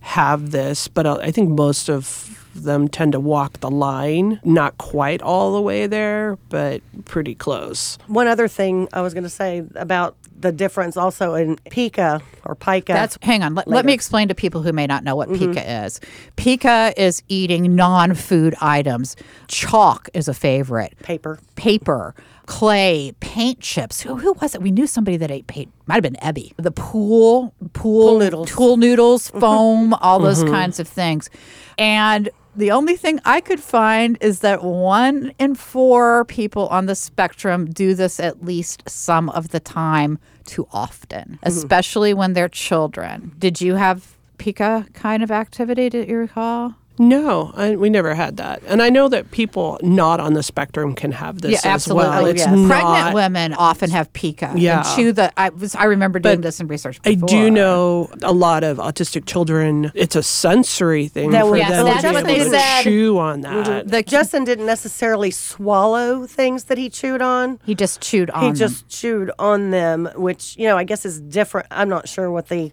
have 0.00 0.52
this, 0.52 0.86
but 0.86 1.04
uh, 1.04 1.18
I 1.20 1.32
think 1.32 1.50
most 1.50 1.88
of 1.88 2.38
them 2.54 2.86
tend 2.86 3.12
to 3.12 3.20
walk 3.20 3.58
the 3.58 3.70
line, 3.70 4.38
not 4.44 4.78
quite 4.78 5.20
all 5.22 5.54
the 5.54 5.60
way 5.60 5.88
there, 5.88 6.38
but 6.48 6.80
pretty 7.06 7.34
close. 7.34 7.98
One 8.06 8.28
other 8.28 8.46
thing 8.46 8.88
I 8.92 9.00
was 9.00 9.14
going 9.14 9.24
to 9.24 9.30
say 9.30 9.64
about 9.74 10.16
the 10.42 10.52
difference 10.52 10.96
also 10.96 11.34
in 11.34 11.56
pica 11.70 12.20
or 12.44 12.54
pica. 12.54 12.92
That's 12.92 13.16
hang 13.22 13.42
on. 13.42 13.54
Let, 13.54 13.68
let 13.68 13.86
me 13.86 13.92
explain 13.92 14.28
to 14.28 14.34
people 14.34 14.62
who 14.62 14.72
may 14.72 14.86
not 14.86 15.04
know 15.04 15.16
what 15.16 15.28
mm-hmm. 15.28 15.52
pica 15.52 15.84
is. 15.84 16.00
Pica 16.36 16.92
is 16.96 17.22
eating 17.28 17.74
non-food 17.74 18.54
items. 18.60 19.16
Chalk 19.48 20.08
is 20.12 20.28
a 20.28 20.34
favorite. 20.34 20.94
paper. 21.02 21.38
Paper, 21.54 22.14
clay, 22.46 23.12
paint 23.20 23.60
chips. 23.60 24.00
Who, 24.02 24.16
who 24.16 24.32
was 24.34 24.54
it? 24.54 24.62
We 24.62 24.72
knew 24.72 24.86
somebody 24.86 25.16
that 25.16 25.30
ate 25.30 25.46
paint. 25.46 25.72
Might 25.86 25.94
have 25.94 26.02
been 26.02 26.16
Ebby. 26.16 26.52
The 26.56 26.72
pool, 26.72 27.54
pool, 27.72 28.08
Pool 28.08 28.18
noodles. 28.18 28.50
pool 28.50 28.76
noodles, 28.76 29.28
mm-hmm. 29.28 29.40
foam, 29.40 29.94
all 29.94 30.18
those 30.18 30.42
mm-hmm. 30.42 30.52
kinds 30.52 30.80
of 30.80 30.88
things. 30.88 31.30
And 31.78 32.28
the 32.54 32.70
only 32.70 32.96
thing 32.96 33.20
I 33.24 33.40
could 33.40 33.60
find 33.60 34.18
is 34.20 34.40
that 34.40 34.62
one 34.62 35.32
in 35.38 35.54
four 35.54 36.24
people 36.26 36.68
on 36.68 36.86
the 36.86 36.94
spectrum 36.94 37.66
do 37.66 37.94
this 37.94 38.20
at 38.20 38.44
least 38.44 38.82
some 38.88 39.30
of 39.30 39.48
the 39.48 39.60
time 39.60 40.18
too 40.44 40.68
often, 40.72 41.38
mm-hmm. 41.38 41.48
especially 41.48 42.12
when 42.14 42.34
they're 42.34 42.48
children. 42.48 43.32
Did 43.38 43.60
you 43.60 43.76
have 43.76 44.16
pica 44.38 44.86
kind 44.92 45.22
of 45.22 45.30
activity? 45.30 45.88
Did 45.88 46.08
you 46.08 46.18
recall? 46.18 46.74
No, 46.98 47.52
I, 47.56 47.74
we 47.76 47.88
never 47.90 48.14
had 48.14 48.36
that. 48.36 48.62
And 48.66 48.82
I 48.82 48.90
know 48.90 49.08
that 49.08 49.30
people 49.30 49.78
not 49.82 50.20
on 50.20 50.34
the 50.34 50.42
spectrum 50.42 50.94
can 50.94 51.10
have 51.12 51.40
this 51.40 51.52
Yeah, 51.52 51.58
as 51.58 51.64
absolutely. 51.66 52.08
well. 52.08 52.22
Oh, 52.24 52.26
it's 52.26 52.38
yes. 52.40 52.56
not, 52.56 52.68
Pregnant 52.68 53.14
women 53.14 53.54
often 53.54 53.90
have 53.90 54.12
pica. 54.12 54.52
Yeah. 54.56 54.78
And 54.86 54.96
chew 54.96 55.12
the. 55.12 55.32
I 55.38 55.48
was. 55.48 55.74
I 55.74 55.84
remember 55.84 56.18
doing 56.18 56.36
But 56.36 56.42
this 56.42 56.60
in 56.60 56.68
research. 56.68 57.00
I 57.04 57.14
do 57.14 57.50
know 57.50 58.10
a 58.22 58.32
lot 58.32 58.62
of 58.62 58.76
autistic 58.76 59.24
children. 59.26 59.90
It's 59.94 60.16
a 60.16 60.22
sensory 60.22 61.08
thing 61.08 61.30
That 61.30 61.44
for 61.44 61.52
was- 61.52 61.58
Yes, 61.60 61.70
them 61.70 61.86
that's 61.86 62.02
to 62.02 62.08
be 62.08 62.14
what 62.14 62.24
able 62.28 62.38
they 62.38 62.44
to 62.44 62.50
said. 62.50 62.82
chew 62.82 63.18
on 63.18 63.40
that. 63.40 63.88
The, 63.88 64.02
Justin 64.02 64.44
didn't 64.44 64.66
necessarily 64.66 65.30
swallow 65.30 66.26
things 66.26 66.64
that 66.64 66.76
he 66.78 66.90
chewed 66.90 67.22
on. 67.22 67.58
he 67.64 67.74
just 67.74 68.00
chewed 68.00 68.28
on. 68.30 68.42
He 68.42 68.48
them. 68.48 68.56
just 68.56 68.88
chewed 68.88 69.30
on 69.38 69.70
them, 69.70 70.10
which 70.16 70.56
you 70.58 70.66
know 70.66 70.76
I 70.76 70.84
guess 70.84 71.04
is 71.06 71.20
different. 71.20 71.66
I'm 71.70 71.88
not 71.88 72.08
sure 72.08 72.30
what 72.30 72.48
the, 72.48 72.70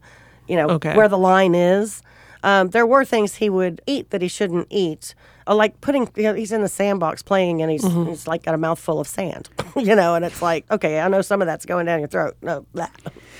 you 0.48 0.56
know, 0.58 0.70
Okay. 0.72 0.96
where 0.96 1.08
the 1.08 1.18
line 1.18 1.56
is. 1.56 2.02
Um, 2.44 2.70
there 2.70 2.86
were 2.86 3.04
things 3.06 3.36
he 3.36 3.50
would 3.50 3.82
eat 3.86 4.12
that 4.12 4.22
he 4.22 4.28
shouldn't 4.28 4.68
eat, 4.70 5.14
Uh, 5.50 5.56
like 5.56 5.82
putting. 5.82 6.08
You 6.16 6.24
know, 6.24 6.34
he's 6.36 6.52
in 6.52 6.62
the 6.62 6.68
sandbox 6.70 7.24
playing, 7.24 7.62
and 7.62 7.72
he's 7.72 7.84
he's 7.84 8.28
like 8.28 8.44
got 8.44 8.54
a 8.54 8.58
mouthful 8.58 9.00
of 9.00 9.08
sand, 9.08 9.50
you 9.76 9.96
know, 9.96 10.14
and 10.16 10.24
it's 10.24 10.42
like, 10.42 10.70
okay, 10.72 11.00
I 11.00 11.08
know 11.08 11.22
some 11.22 11.42
of 11.42 11.48
that's 11.48 11.66
going 11.66 11.86
down 11.88 12.00
your 12.00 12.08
throat. 12.08 12.38
No, 12.42 12.66
blah. 12.74 12.88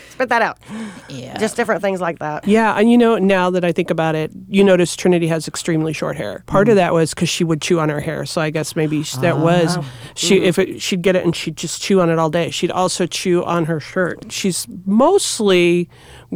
spit 0.10 0.30
that 0.30 0.42
out. 0.42 0.58
Yeah. 1.08 1.38
Just 1.38 1.56
different 1.56 1.82
things 1.82 2.02
like 2.02 2.20
that. 2.20 2.48
Yeah, 2.48 2.74
and 2.78 2.90
you 2.92 2.98
know, 2.98 3.18
now 3.20 3.50
that 3.52 3.64
I 3.64 3.72
think 3.72 3.90
about 3.92 4.16
it, 4.16 4.32
you 4.48 4.64
notice 4.64 4.96
Trinity 4.96 5.28
has 5.28 5.48
extremely 5.48 5.94
short 5.94 6.18
hair. 6.18 6.44
Part 6.48 6.66
Mm-hmm. 6.66 6.72
of 6.72 6.76
that 6.78 6.94
was 6.94 7.14
because 7.14 7.30
she 7.30 7.44
would 7.44 7.62
chew 7.62 7.80
on 7.80 7.90
her 7.90 8.00
hair, 8.00 8.26
so 8.26 8.42
I 8.42 8.50
guess 8.50 8.76
maybe 8.76 9.04
sh- 9.04 9.14
that 9.18 9.38
was 9.38 9.78
Oh. 9.78 9.86
she. 10.16 10.42
If 10.42 10.58
it, 10.60 10.82
she'd 10.82 11.02
get 11.04 11.16
it 11.16 11.24
and 11.24 11.36
she'd 11.36 11.56
just 11.58 11.82
chew 11.82 12.02
on 12.02 12.10
it 12.10 12.18
all 12.20 12.30
day. 12.30 12.50
She'd 12.50 12.72
also 12.72 13.06
chew 13.06 13.44
on 13.46 13.66
her 13.66 13.80
shirt. 13.80 14.32
She's 14.32 14.66
mostly 14.86 15.90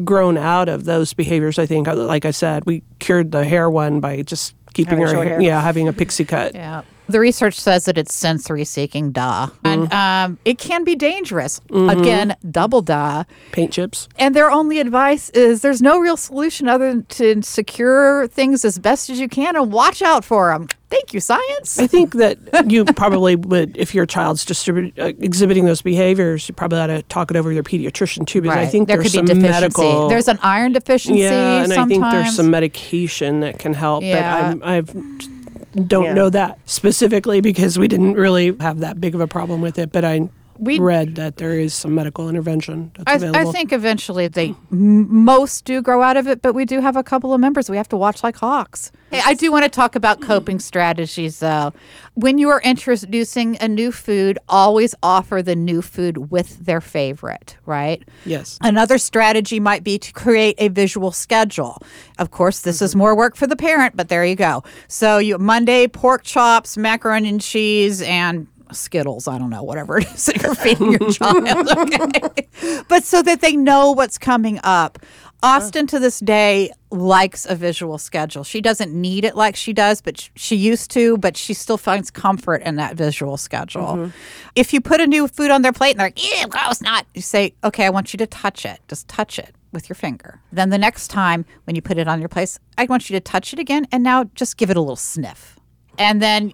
grown 0.04 0.38
out 0.38 0.70
of 0.70 0.86
those 0.86 1.14
behaviors. 1.14 1.58
I 1.60 1.66
think, 1.66 1.88
like 1.88 2.26
I 2.26 2.32
said, 2.32 2.66
we 2.66 2.84
cured 3.00 3.32
the 3.32 3.44
hair 3.44 3.70
one 3.70 4.00
by 4.00 4.22
just 4.22 4.56
keeping 4.74 4.92
Having 4.98 5.06
her 5.06 5.12
short 5.14 5.28
hair, 5.28 5.36
hair. 5.40 5.42
yeah, 5.42 5.62
having 5.62 5.88
a 5.88 5.94
pixie 5.94 6.26
cut. 6.26 6.54
Yeah. 6.56 6.82
The 7.10 7.20
research 7.20 7.60
says 7.60 7.86
that 7.86 7.98
it's 7.98 8.14
sensory 8.14 8.64
seeking, 8.64 9.12
duh. 9.12 9.48
And 9.64 9.92
um, 9.94 10.38
it 10.46 10.58
can 10.58 10.84
be 10.86 10.96
dangerous. 10.96 11.60
Again, 11.70 12.36
double 12.50 12.82
duh. 12.82 13.26
Paint 13.52 13.74
chips. 13.74 14.08
And 14.18 14.34
their 14.34 14.50
only 14.50 14.80
advice 14.80 15.30
is 15.32 15.62
there's 15.62 15.82
no 15.82 16.00
real 16.00 16.16
solution 16.16 16.68
other 16.70 16.90
than 16.90 17.06
to 17.06 17.42
secure 17.44 18.28
things 18.28 18.64
as 18.64 18.80
best 18.80 19.10
as 19.10 19.20
you 19.20 19.28
can 19.28 19.56
and 19.58 19.72
watch 19.72 20.02
out 20.02 20.24
for 20.24 20.52
them. 20.54 20.68
Thank 20.90 21.14
you, 21.14 21.20
science. 21.20 21.80
I 21.80 21.88
think 21.88 22.14
that 22.14 22.38
you 22.72 22.86
probably 22.86 23.36
would, 23.36 23.76
if 23.76 23.96
your 23.96 24.06
child's 24.06 24.46
distribu- 24.46 24.98
uh, 24.98 25.08
exhibiting 25.20 25.66
those 25.66 25.82
behaviors, 25.82 26.48
you 26.48 26.54
probably 26.54 26.80
ought 26.80 26.88
to 26.88 27.02
talk 27.04 27.32
it 27.32 27.36
over 27.38 27.50
with 27.50 27.56
your 27.56 27.64
pediatrician 27.64 28.28
too, 28.28 28.42
because 28.42 28.58
I 28.58 28.66
think 28.68 28.88
there 28.88 28.98
there's 28.98 29.12
could 29.12 29.26
be 29.26 29.28
some 29.34 29.40
deficiency. 29.40 29.82
medical. 29.82 30.08
There's 30.08 30.28
an 30.28 30.38
iron 30.44 30.72
deficiency. 30.72 31.22
yeah, 31.22 31.64
and 31.64 31.74
I 31.74 31.86
think 31.86 32.04
there's 32.04 32.36
some 32.36 32.50
medication 32.52 33.40
that 33.42 33.58
can 33.60 33.74
help. 33.74 34.04
Yeah. 34.04 34.54
But 34.54 34.68
I'm, 34.68 34.88
I've 34.88 35.43
don't 35.76 36.06
Yeah. 36.06 36.14
know 36.14 36.30
that 36.30 36.58
specifically 36.66 37.42
because 37.42 37.78
we 37.80 37.88
didn't 37.88 38.14
really 38.14 38.56
have 38.60 38.80
that 38.80 39.00
big 39.02 39.16
of 39.16 39.22
a 39.22 39.28
problem 39.28 39.62
with 39.62 39.78
it. 39.80 39.92
But 39.92 40.06
I 40.06 40.30
We- 40.58 40.80
read 40.80 41.16
that 41.16 41.38
there 41.38 41.60
is 41.60 41.74
some 41.74 41.96
medical 41.96 42.30
intervention 42.30 42.92
that's 42.98 43.10
I, 43.12 43.16
available. 43.16 43.50
I 43.50 43.52
think 43.52 43.74
eventually 43.74 44.28
they 44.28 44.56
most 44.70 45.66
do 45.66 45.82
grow 45.82 46.02
out 46.02 46.18
of 46.18 46.28
it, 46.28 46.42
but 46.42 46.54
we 46.54 46.66
do 46.66 46.82
have 46.82 46.96
a 46.96 47.04
couple 47.04 47.34
of 47.34 47.40
members 47.40 47.70
we 47.70 47.78
have 47.78 47.90
to 47.90 47.98
watch 47.98 48.24
like 48.24 48.38
hawks. 48.38 48.92
Hey, 49.12 49.22
I 49.24 49.36
do 49.36 49.52
want 49.52 49.64
to 49.64 49.70
talk 49.70 49.96
about 49.96 50.22
coping 50.22 50.60
strategies 50.60 51.40
though. 51.40 51.74
When 52.16 52.38
you 52.38 52.50
are 52.50 52.62
introducing 52.62 53.58
a 53.62 53.68
new 53.68 53.92
food, 53.92 54.40
always 54.50 54.96
offer 55.04 55.42
the 55.42 55.56
new 55.56 55.82
food 55.82 56.32
with 56.32 56.66
their 56.66 56.82
favorite, 56.82 57.58
right? 57.66 58.04
yes. 58.26 58.58
Another 58.62 58.98
strategy 58.98 59.60
might 59.60 59.84
be 59.84 59.98
to 60.00 60.12
create 60.14 60.56
a 60.58 60.68
visual 60.70 61.12
schedule. 61.12 61.82
Of 62.18 62.32
course, 62.32 62.62
this 62.62 62.82
is 62.82 62.92
mm-hmm. 62.92 63.00
more 63.00 63.16
work 63.16 63.36
for 63.36 63.48
the 63.48 63.56
parent, 63.56 63.96
but 63.96 64.10
there 64.10 64.26
you 64.26 64.36
go. 64.36 64.64
So 64.88 65.18
you 65.18 65.38
Monday 65.38 65.88
pork 65.88 66.24
chops, 66.24 66.78
macaroni 66.78 67.30
and 67.30 67.42
cheese, 67.42 68.02
and 68.02 68.48
Skittles. 68.74 69.28
I 69.28 69.38
don't 69.38 69.50
know, 69.50 69.64
whatever 69.64 69.98
it 70.00 70.08
is 70.14 70.26
that 70.26 70.42
you're 70.42 70.56
feeding 70.56 70.92
your 70.92 71.12
child. 71.12 71.48
Okay? 72.04 72.84
but 72.88 73.04
so 73.04 73.22
that 73.22 73.42
they 73.42 73.56
know 73.56 73.92
what's 73.92 74.18
coming 74.18 74.60
up. 74.64 75.00
Austen 75.44 75.88
to 75.88 76.00
this 76.00 76.22
day 76.22 76.72
likes 76.90 77.46
a 77.46 77.54
visual 77.54 77.98
schedule. 77.98 78.46
She 78.46 78.62
doesn't 78.62 78.94
need 78.94 79.26
it 79.26 79.36
like 79.36 79.58
she 79.58 79.74
does, 79.74 80.02
but 80.02 80.30
she 80.36 80.56
used 80.56 80.90
to, 80.92 81.18
but 81.18 81.36
she 81.36 81.54
still 81.54 81.78
finds 81.78 82.10
comfort 82.10 82.62
in 82.62 82.78
that 82.78 82.96
visual 82.96 83.36
schedule. 83.36 83.82
Mm-hmm. 83.82 84.10
If 84.56 84.72
you 84.72 84.80
put 84.80 85.02
a 85.02 85.08
new 85.08 85.28
food 85.28 85.52
on 85.52 85.62
their 85.62 85.74
plate 85.74 85.92
and 85.92 86.00
they're 86.00 86.08
like, 86.08 86.24
ew, 86.24 86.48
gross, 86.48 86.82
not, 86.82 87.06
you 87.14 87.22
say, 87.22 87.54
okay, 87.62 87.86
I 87.86 87.90
want 87.90 88.14
you 88.14 88.18
to 88.20 88.28
touch 88.28 88.66
it. 88.66 88.80
Just 88.88 89.10
touch 89.10 89.38
it 89.38 89.54
with 89.74 89.90
your 89.90 89.96
finger. 89.96 90.40
Then 90.54 90.70
the 90.70 90.78
next 90.78 91.10
time 91.10 91.46
when 91.66 91.76
you 91.76 91.82
put 91.82 91.98
it 91.98 92.08
on 92.08 92.22
your 92.22 92.30
place, 92.30 92.58
I 92.78 92.86
want 92.86 93.10
you 93.10 93.16
to 93.18 93.20
touch 93.20 93.52
it 93.52 93.60
again 93.60 93.86
and 93.92 94.02
now 94.02 94.26
just 94.36 94.56
give 94.56 94.70
it 94.70 94.78
a 94.78 94.80
little 94.80 94.96
sniff. 94.96 95.60
And 95.98 96.22
then 96.22 96.54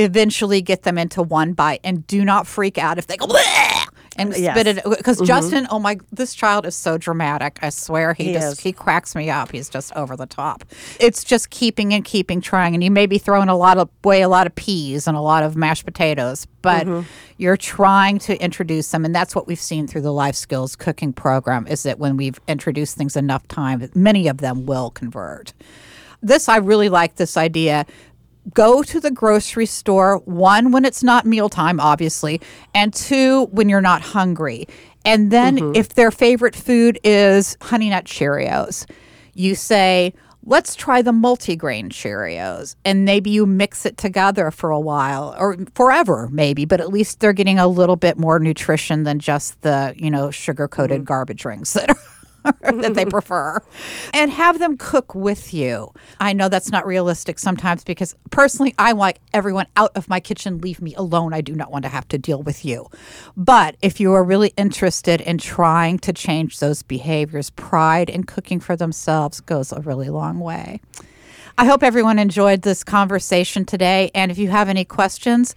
eventually 0.00 0.62
get 0.62 0.82
them 0.82 0.98
into 0.98 1.22
one 1.22 1.52
bite 1.52 1.80
and 1.84 2.06
do 2.06 2.24
not 2.24 2.46
freak 2.46 2.78
out 2.78 2.98
if 2.98 3.06
they 3.06 3.16
go, 3.16 3.26
"Bleh!" 3.26 3.88
and 4.16 4.32
uh, 4.32 4.36
Yes. 4.36 4.54
spit 4.54 4.66
it 4.66 4.84
because 4.84 5.16
mm-hmm. 5.16 5.26
Justin, 5.26 5.66
oh 5.70 5.78
my, 5.78 5.98
this 6.12 6.34
child 6.34 6.66
is 6.66 6.74
so 6.74 6.98
dramatic. 6.98 7.58
I 7.62 7.70
swear 7.70 8.12
he, 8.12 8.24
He 8.24 8.32
just 8.32 8.58
is. 8.58 8.60
he 8.60 8.72
cracks 8.72 9.14
me 9.14 9.30
up. 9.30 9.52
He's 9.52 9.68
just 9.68 9.94
over 9.94 10.16
the 10.16 10.26
top. 10.26 10.64
It's 10.98 11.24
just 11.24 11.50
keeping 11.50 11.94
and 11.94 12.04
keeping 12.04 12.40
trying, 12.40 12.74
and 12.74 12.84
you 12.84 12.90
may 12.90 13.06
be 13.06 13.18
throwing 13.18 13.48
a 13.48 13.56
lot 13.56 13.78
of 13.78 13.88
away 14.04 14.22
a 14.22 14.28
lot 14.28 14.46
of 14.46 14.54
peas 14.54 15.06
and 15.06 15.16
a 15.16 15.20
lot 15.20 15.42
of 15.42 15.56
mashed 15.56 15.84
potatoes, 15.84 16.46
but 16.62 16.86
mm-hmm. 16.86 17.06
you're 17.38 17.56
trying 17.56 18.18
to 18.20 18.40
introduce 18.42 18.90
them, 18.90 19.04
and 19.04 19.14
that's 19.14 19.34
what 19.34 19.46
we've 19.46 19.60
seen 19.60 19.86
through 19.86 20.02
the 20.02 20.12
life 20.12 20.34
skills 20.34 20.76
cooking 20.76 21.12
program. 21.12 21.66
Is 21.66 21.82
that 21.84 21.98
when 21.98 22.16
we've 22.16 22.40
introduced 22.48 22.96
things 22.96 23.16
enough 23.16 23.46
time, 23.48 23.88
many 23.94 24.28
of 24.28 24.38
them 24.38 24.66
will 24.66 24.90
convert. 24.90 25.52
This 26.22 26.48
I 26.48 26.58
really 26.58 26.90
like 26.90 27.16
this 27.16 27.36
idea 27.36 27.86
go 28.54 28.82
to 28.82 29.00
the 29.00 29.10
grocery 29.10 29.66
store 29.66 30.18
one 30.24 30.72
when 30.72 30.84
it's 30.84 31.02
not 31.02 31.26
mealtime 31.26 31.78
obviously 31.78 32.40
and 32.74 32.92
two 32.94 33.46
when 33.46 33.68
you're 33.68 33.80
not 33.80 34.02
hungry. 34.02 34.66
And 35.04 35.30
then 35.30 35.56
mm-hmm. 35.56 35.72
if 35.74 35.90
their 35.90 36.10
favorite 36.10 36.56
food 36.56 36.98
is 37.04 37.56
honey 37.60 37.90
nut 37.90 38.04
cheerios 38.04 38.90
you 39.34 39.54
say 39.54 40.12
let's 40.42 40.74
try 40.74 41.02
the 41.02 41.12
multigrain 41.12 41.90
cheerios. 41.90 42.74
And 42.84 43.04
maybe 43.04 43.28
you 43.28 43.44
mix 43.44 43.84
it 43.84 43.98
together 43.98 44.50
for 44.50 44.70
a 44.70 44.80
while 44.80 45.36
or 45.38 45.56
forever 45.74 46.28
maybe 46.32 46.64
but 46.64 46.80
at 46.80 46.88
least 46.88 47.20
they're 47.20 47.32
getting 47.32 47.58
a 47.58 47.68
little 47.68 47.96
bit 47.96 48.18
more 48.18 48.38
nutrition 48.38 49.04
than 49.04 49.18
just 49.18 49.60
the 49.62 49.94
you 49.96 50.10
know 50.10 50.30
sugar 50.30 50.66
coated 50.66 50.98
mm-hmm. 50.98 51.04
garbage 51.04 51.44
rings 51.44 51.72
that 51.74 51.90
are 51.90 51.96
that 52.60 52.94
they 52.94 53.04
prefer 53.06 53.60
and 54.12 54.30
have 54.30 54.58
them 54.58 54.76
cook 54.76 55.14
with 55.14 55.52
you. 55.52 55.92
I 56.18 56.32
know 56.32 56.48
that's 56.48 56.70
not 56.70 56.86
realistic 56.86 57.38
sometimes 57.38 57.84
because 57.84 58.14
personally, 58.30 58.74
I 58.78 58.92
want 58.92 59.18
everyone 59.32 59.66
out 59.76 59.92
of 59.94 60.08
my 60.08 60.20
kitchen. 60.20 60.58
Leave 60.58 60.80
me 60.80 60.94
alone. 60.94 61.32
I 61.32 61.40
do 61.40 61.54
not 61.54 61.70
want 61.70 61.84
to 61.84 61.88
have 61.88 62.08
to 62.08 62.18
deal 62.18 62.42
with 62.42 62.64
you. 62.64 62.88
But 63.36 63.76
if 63.82 64.00
you 64.00 64.12
are 64.12 64.24
really 64.24 64.52
interested 64.56 65.20
in 65.20 65.38
trying 65.38 65.98
to 66.00 66.12
change 66.12 66.58
those 66.58 66.82
behaviors, 66.82 67.50
pride 67.50 68.10
in 68.10 68.24
cooking 68.24 68.60
for 68.60 68.76
themselves 68.76 69.40
goes 69.40 69.72
a 69.72 69.80
really 69.80 70.08
long 70.08 70.40
way. 70.40 70.80
I 71.58 71.66
hope 71.66 71.82
everyone 71.82 72.18
enjoyed 72.18 72.62
this 72.62 72.82
conversation 72.82 73.64
today. 73.64 74.10
And 74.14 74.30
if 74.30 74.38
you 74.38 74.48
have 74.48 74.68
any 74.68 74.84
questions, 74.84 75.54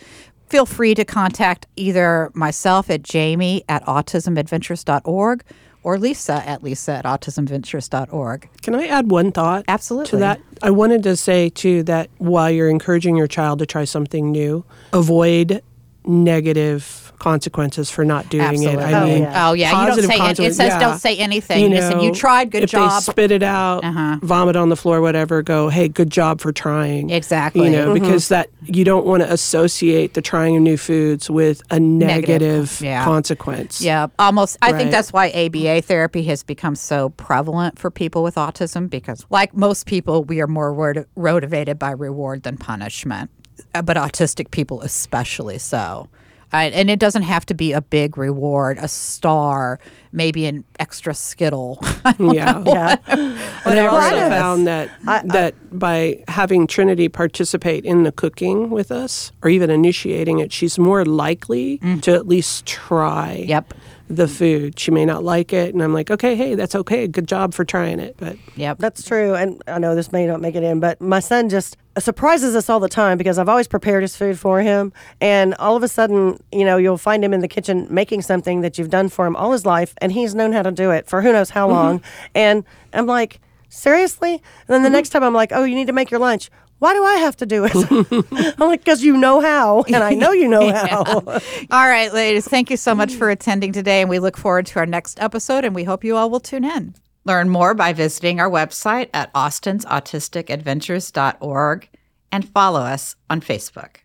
feel 0.48 0.66
free 0.66 0.94
to 0.96 1.06
contact 1.06 1.66
either 1.76 2.30
myself 2.34 2.90
at 2.90 3.02
jamie 3.02 3.64
at 3.70 3.84
autismadventures.org 3.86 5.44
or 5.84 5.98
Lisa 5.98 6.48
at 6.48 6.64
lisa 6.64 6.94
at 6.94 7.06
autismventures.org. 7.06 8.50
Can 8.62 8.76
I 8.76 8.88
add 8.88 9.12
one 9.12 9.32
thought? 9.32 9.66
Absolutely. 9.68 10.12
To 10.12 10.18
that, 10.18 10.42
I 10.62 10.72
wanted 10.72 11.04
to 11.04 11.16
say 11.18 11.50
too 11.50 11.84
that 11.84 12.10
while 12.18 12.50
you're 12.50 12.70
encouraging 12.70 13.18
your 13.18 13.28
child 13.28 13.60
to 13.60 13.66
try 13.66 13.84
something 13.84 14.32
new, 14.32 14.64
avoid 14.94 15.62
negative 16.06 17.03
consequences 17.24 17.90
for 17.90 18.04
not 18.04 18.28
doing 18.30 18.44
Absolutely. 18.44 18.84
it. 18.84 18.88
I 18.94 19.02
Oh, 19.02 19.06
mean, 19.06 19.24
yeah. 19.24 19.50
Oh, 19.50 19.54
yeah. 19.54 19.70
You 19.82 19.88
don't 19.96 20.04
say 20.08 20.18
it. 20.30 20.40
It 20.40 20.56
says 20.56 20.68
yeah. 20.68 20.80
don't 20.80 21.00
say 21.00 21.16
anything. 21.18 21.72
Listen, 21.72 22.02
you 22.02 22.12
tried. 22.14 22.52
Good 22.52 22.64
if 22.64 22.72
job. 22.72 22.92
they 23.02 23.12
spit 23.12 23.32
it 23.32 23.44
out, 23.44 23.84
Uh-huh. 23.86 24.18
vomit 24.22 24.58
on 24.58 24.68
the 24.68 24.76
floor, 24.76 25.00
whatever, 25.00 25.42
go, 25.42 25.70
hey, 25.70 25.88
good 25.88 26.10
job 26.10 26.42
for 26.42 26.52
trying. 26.52 27.10
Exactly. 27.12 27.64
You 27.66 27.72
know, 27.72 27.88
Mhm. 27.94 28.02
because 28.02 28.28
that 28.28 28.50
you 28.66 28.84
don't 28.84 29.06
want 29.06 29.24
to 29.24 29.32
associate 29.32 30.16
the 30.16 30.22
trying 30.22 30.58
of 30.58 30.64
new 30.64 30.76
foods 30.78 31.30
with 31.30 31.62
a 31.72 31.80
Negative. 31.80 32.20
negative, 32.30 32.82
Yeah. 32.82 33.06
consequence. 33.06 33.80
Yeah, 33.80 34.08
almost. 34.20 34.58
I 34.62 34.74
think 34.74 34.92
that's 34.92 35.14
why 35.14 35.28
ABA 35.34 35.82
therapy 35.82 36.24
has 36.24 36.44
become 36.44 36.76
so 36.76 37.10
prevalent 37.12 37.80
for 37.80 37.90
people 37.90 38.22
with 38.22 38.36
autism 38.36 38.90
because, 38.90 39.26
like 39.30 39.56
most 39.56 39.86
people, 39.86 40.26
we 40.26 40.42
are 40.42 40.48
more 40.48 40.74
word- 40.74 41.06
motivated 41.16 41.80
by 41.80 41.92
reward 41.92 42.44
than 42.44 42.58
punishment, 42.58 43.30
Uh, 43.74 43.82
but 43.82 43.96
autistic 43.96 44.52
people 44.52 44.82
especially 44.82 45.58
so. 45.58 46.08
I, 46.54 46.66
and 46.66 46.90
it 46.90 47.00
doesn't 47.00 47.24
have 47.24 47.46
to 47.48 47.54
be 47.54 47.74
a 47.74 47.82
big 47.82 48.18
reward, 48.18 48.78
a 48.80 48.88
star, 48.88 49.80
maybe 50.12 50.46
an 50.46 50.64
extra 50.80 51.14
skittle. 51.14 51.84
Yeah. 52.20 52.62
Yeah. 52.66 52.96
And 53.66 53.80
I've 53.80 53.94
also 53.94 54.16
it 54.16 54.24
is. 54.24 54.30
found 54.30 54.68
that 54.68 54.90
that 55.06 55.56
by 55.72 56.24
having 56.28 56.68
Trinity 56.68 57.08
participate 57.08 57.86
in 57.86 58.04
the 58.04 58.12
cooking 58.12 58.70
with 58.70 58.92
us, 58.92 59.32
or 59.42 59.50
even 59.50 59.70
initiating 59.70 60.40
it, 60.40 60.52
she's 60.52 60.78
more 60.78 61.06
likely 61.06 61.78
mm. 61.80 62.02
to 62.02 62.14
at 62.14 62.28
least 62.28 62.66
try. 62.66 63.46
Yep. 63.48 63.74
The 64.10 64.28
food. 64.28 64.80
She 64.80 64.92
may 64.92 65.06
not 65.06 65.24
like 65.24 65.54
it, 65.54 65.74
and 65.74 65.82
I'm 65.82 65.94
like, 65.94 66.12
okay, 66.12 66.36
hey, 66.36 66.56
that's 66.56 66.76
okay. 66.76 67.08
Good 67.08 67.28
job 67.28 67.54
for 67.54 67.64
trying 67.64 68.00
it. 68.00 68.16
But 68.18 68.38
yep. 68.56 68.78
That's 68.78 69.04
true. 69.04 69.34
And 69.34 69.62
I 69.68 69.80
know 69.80 69.96
this 69.96 70.12
may 70.12 70.26
not 70.26 70.42
make 70.42 70.56
it 70.56 70.64
in, 70.64 70.80
but 70.80 71.00
my 71.02 71.20
son 71.20 71.50
just 71.50 71.78
surprises 71.98 72.56
us 72.56 72.70
all 72.70 72.80
the 72.80 72.90
time 72.90 73.18
because 73.18 73.38
I've 73.38 73.50
always 73.50 73.68
prepared 73.68 74.02
his 74.04 74.16
food 74.16 74.40
for 74.40 74.62
him. 74.62 74.92
And 75.22 75.54
all 75.56 75.76
of 75.76 75.84
a 75.84 75.88
sudden, 75.88 76.40
you 76.52 76.66
know, 76.66 76.78
you'll 76.78 76.98
find 76.98 77.24
him 77.24 77.34
in 77.34 77.40
the 77.40 77.48
kitchen 77.48 77.88
making 77.90 78.24
something 78.24 78.62
that 78.62 78.78
you've 78.78 78.90
done 78.90 79.10
for 79.10 79.26
him 79.26 79.36
all 79.36 79.52
his 79.52 79.66
life, 79.66 79.94
and 80.00 80.12
he's 80.12 80.36
known 80.36 80.54
how 80.54 80.64
to 80.64 80.72
do 80.72 80.92
it 80.92 81.08
for 81.08 81.22
who 81.22 81.32
knows 81.32 81.52
how 81.52 81.68
mm-hmm. 81.68 81.76
long. 81.76 82.02
And 82.36 82.66
I'm 82.94 83.06
like, 83.06 83.40
seriously? 83.70 84.34
And 84.34 84.42
then 84.68 84.84
the 84.84 84.88
mm-hmm. 84.88 84.94
next 84.94 85.10
time 85.10 85.24
I'm 85.24 85.34
like, 85.34 85.52
oh, 85.52 85.64
you 85.64 85.76
need 85.76 85.88
to 85.88 85.94
make 85.94 86.12
your 86.12 86.20
lunch. 86.20 86.50
Why 86.84 86.94
do 86.94 87.04
I 87.06 87.14
have 87.14 87.38
to 87.38 87.46
do 87.46 87.64
it? 87.64 87.74
I'm 88.60 88.68
like, 88.68 88.82
because 88.82 89.02
you 89.06 89.16
know 89.16 89.40
how, 89.40 89.84
and 89.84 90.04
I 90.04 90.16
know 90.16 90.34
you 90.34 90.50
know 90.50 90.70
how. 90.74 91.04
All 91.72 91.88
right, 91.88 92.14
ladies, 92.14 92.46
thank 92.46 92.70
you 92.70 92.76
so 92.76 92.94
much 92.94 93.14
for 93.14 93.30
attending 93.30 93.72
today, 93.72 94.02
and 94.02 94.10
we 94.10 94.20
look 94.20 94.36
forward 94.36 94.66
to 94.66 94.80
our 94.80 94.86
next 94.86 95.18
episode, 95.22 95.64
and 95.64 95.74
we 95.74 95.86
hope 95.86 96.04
you 96.04 96.18
all 96.18 96.30
will 96.30 96.42
tune 96.42 96.66
in. 96.66 96.94
Learn 97.24 97.48
more 97.48 97.74
by 97.74 97.94
visiting 97.94 98.42
our 98.42 98.50
website 98.50 99.10
at 99.14 99.32
austens 99.34 99.86
autistic 99.86 100.50
adventures.org 100.50 101.90
and 102.34 102.50
follow 102.50 102.82
us 102.82 103.16
on 103.30 103.40
Facebook. 103.40 104.03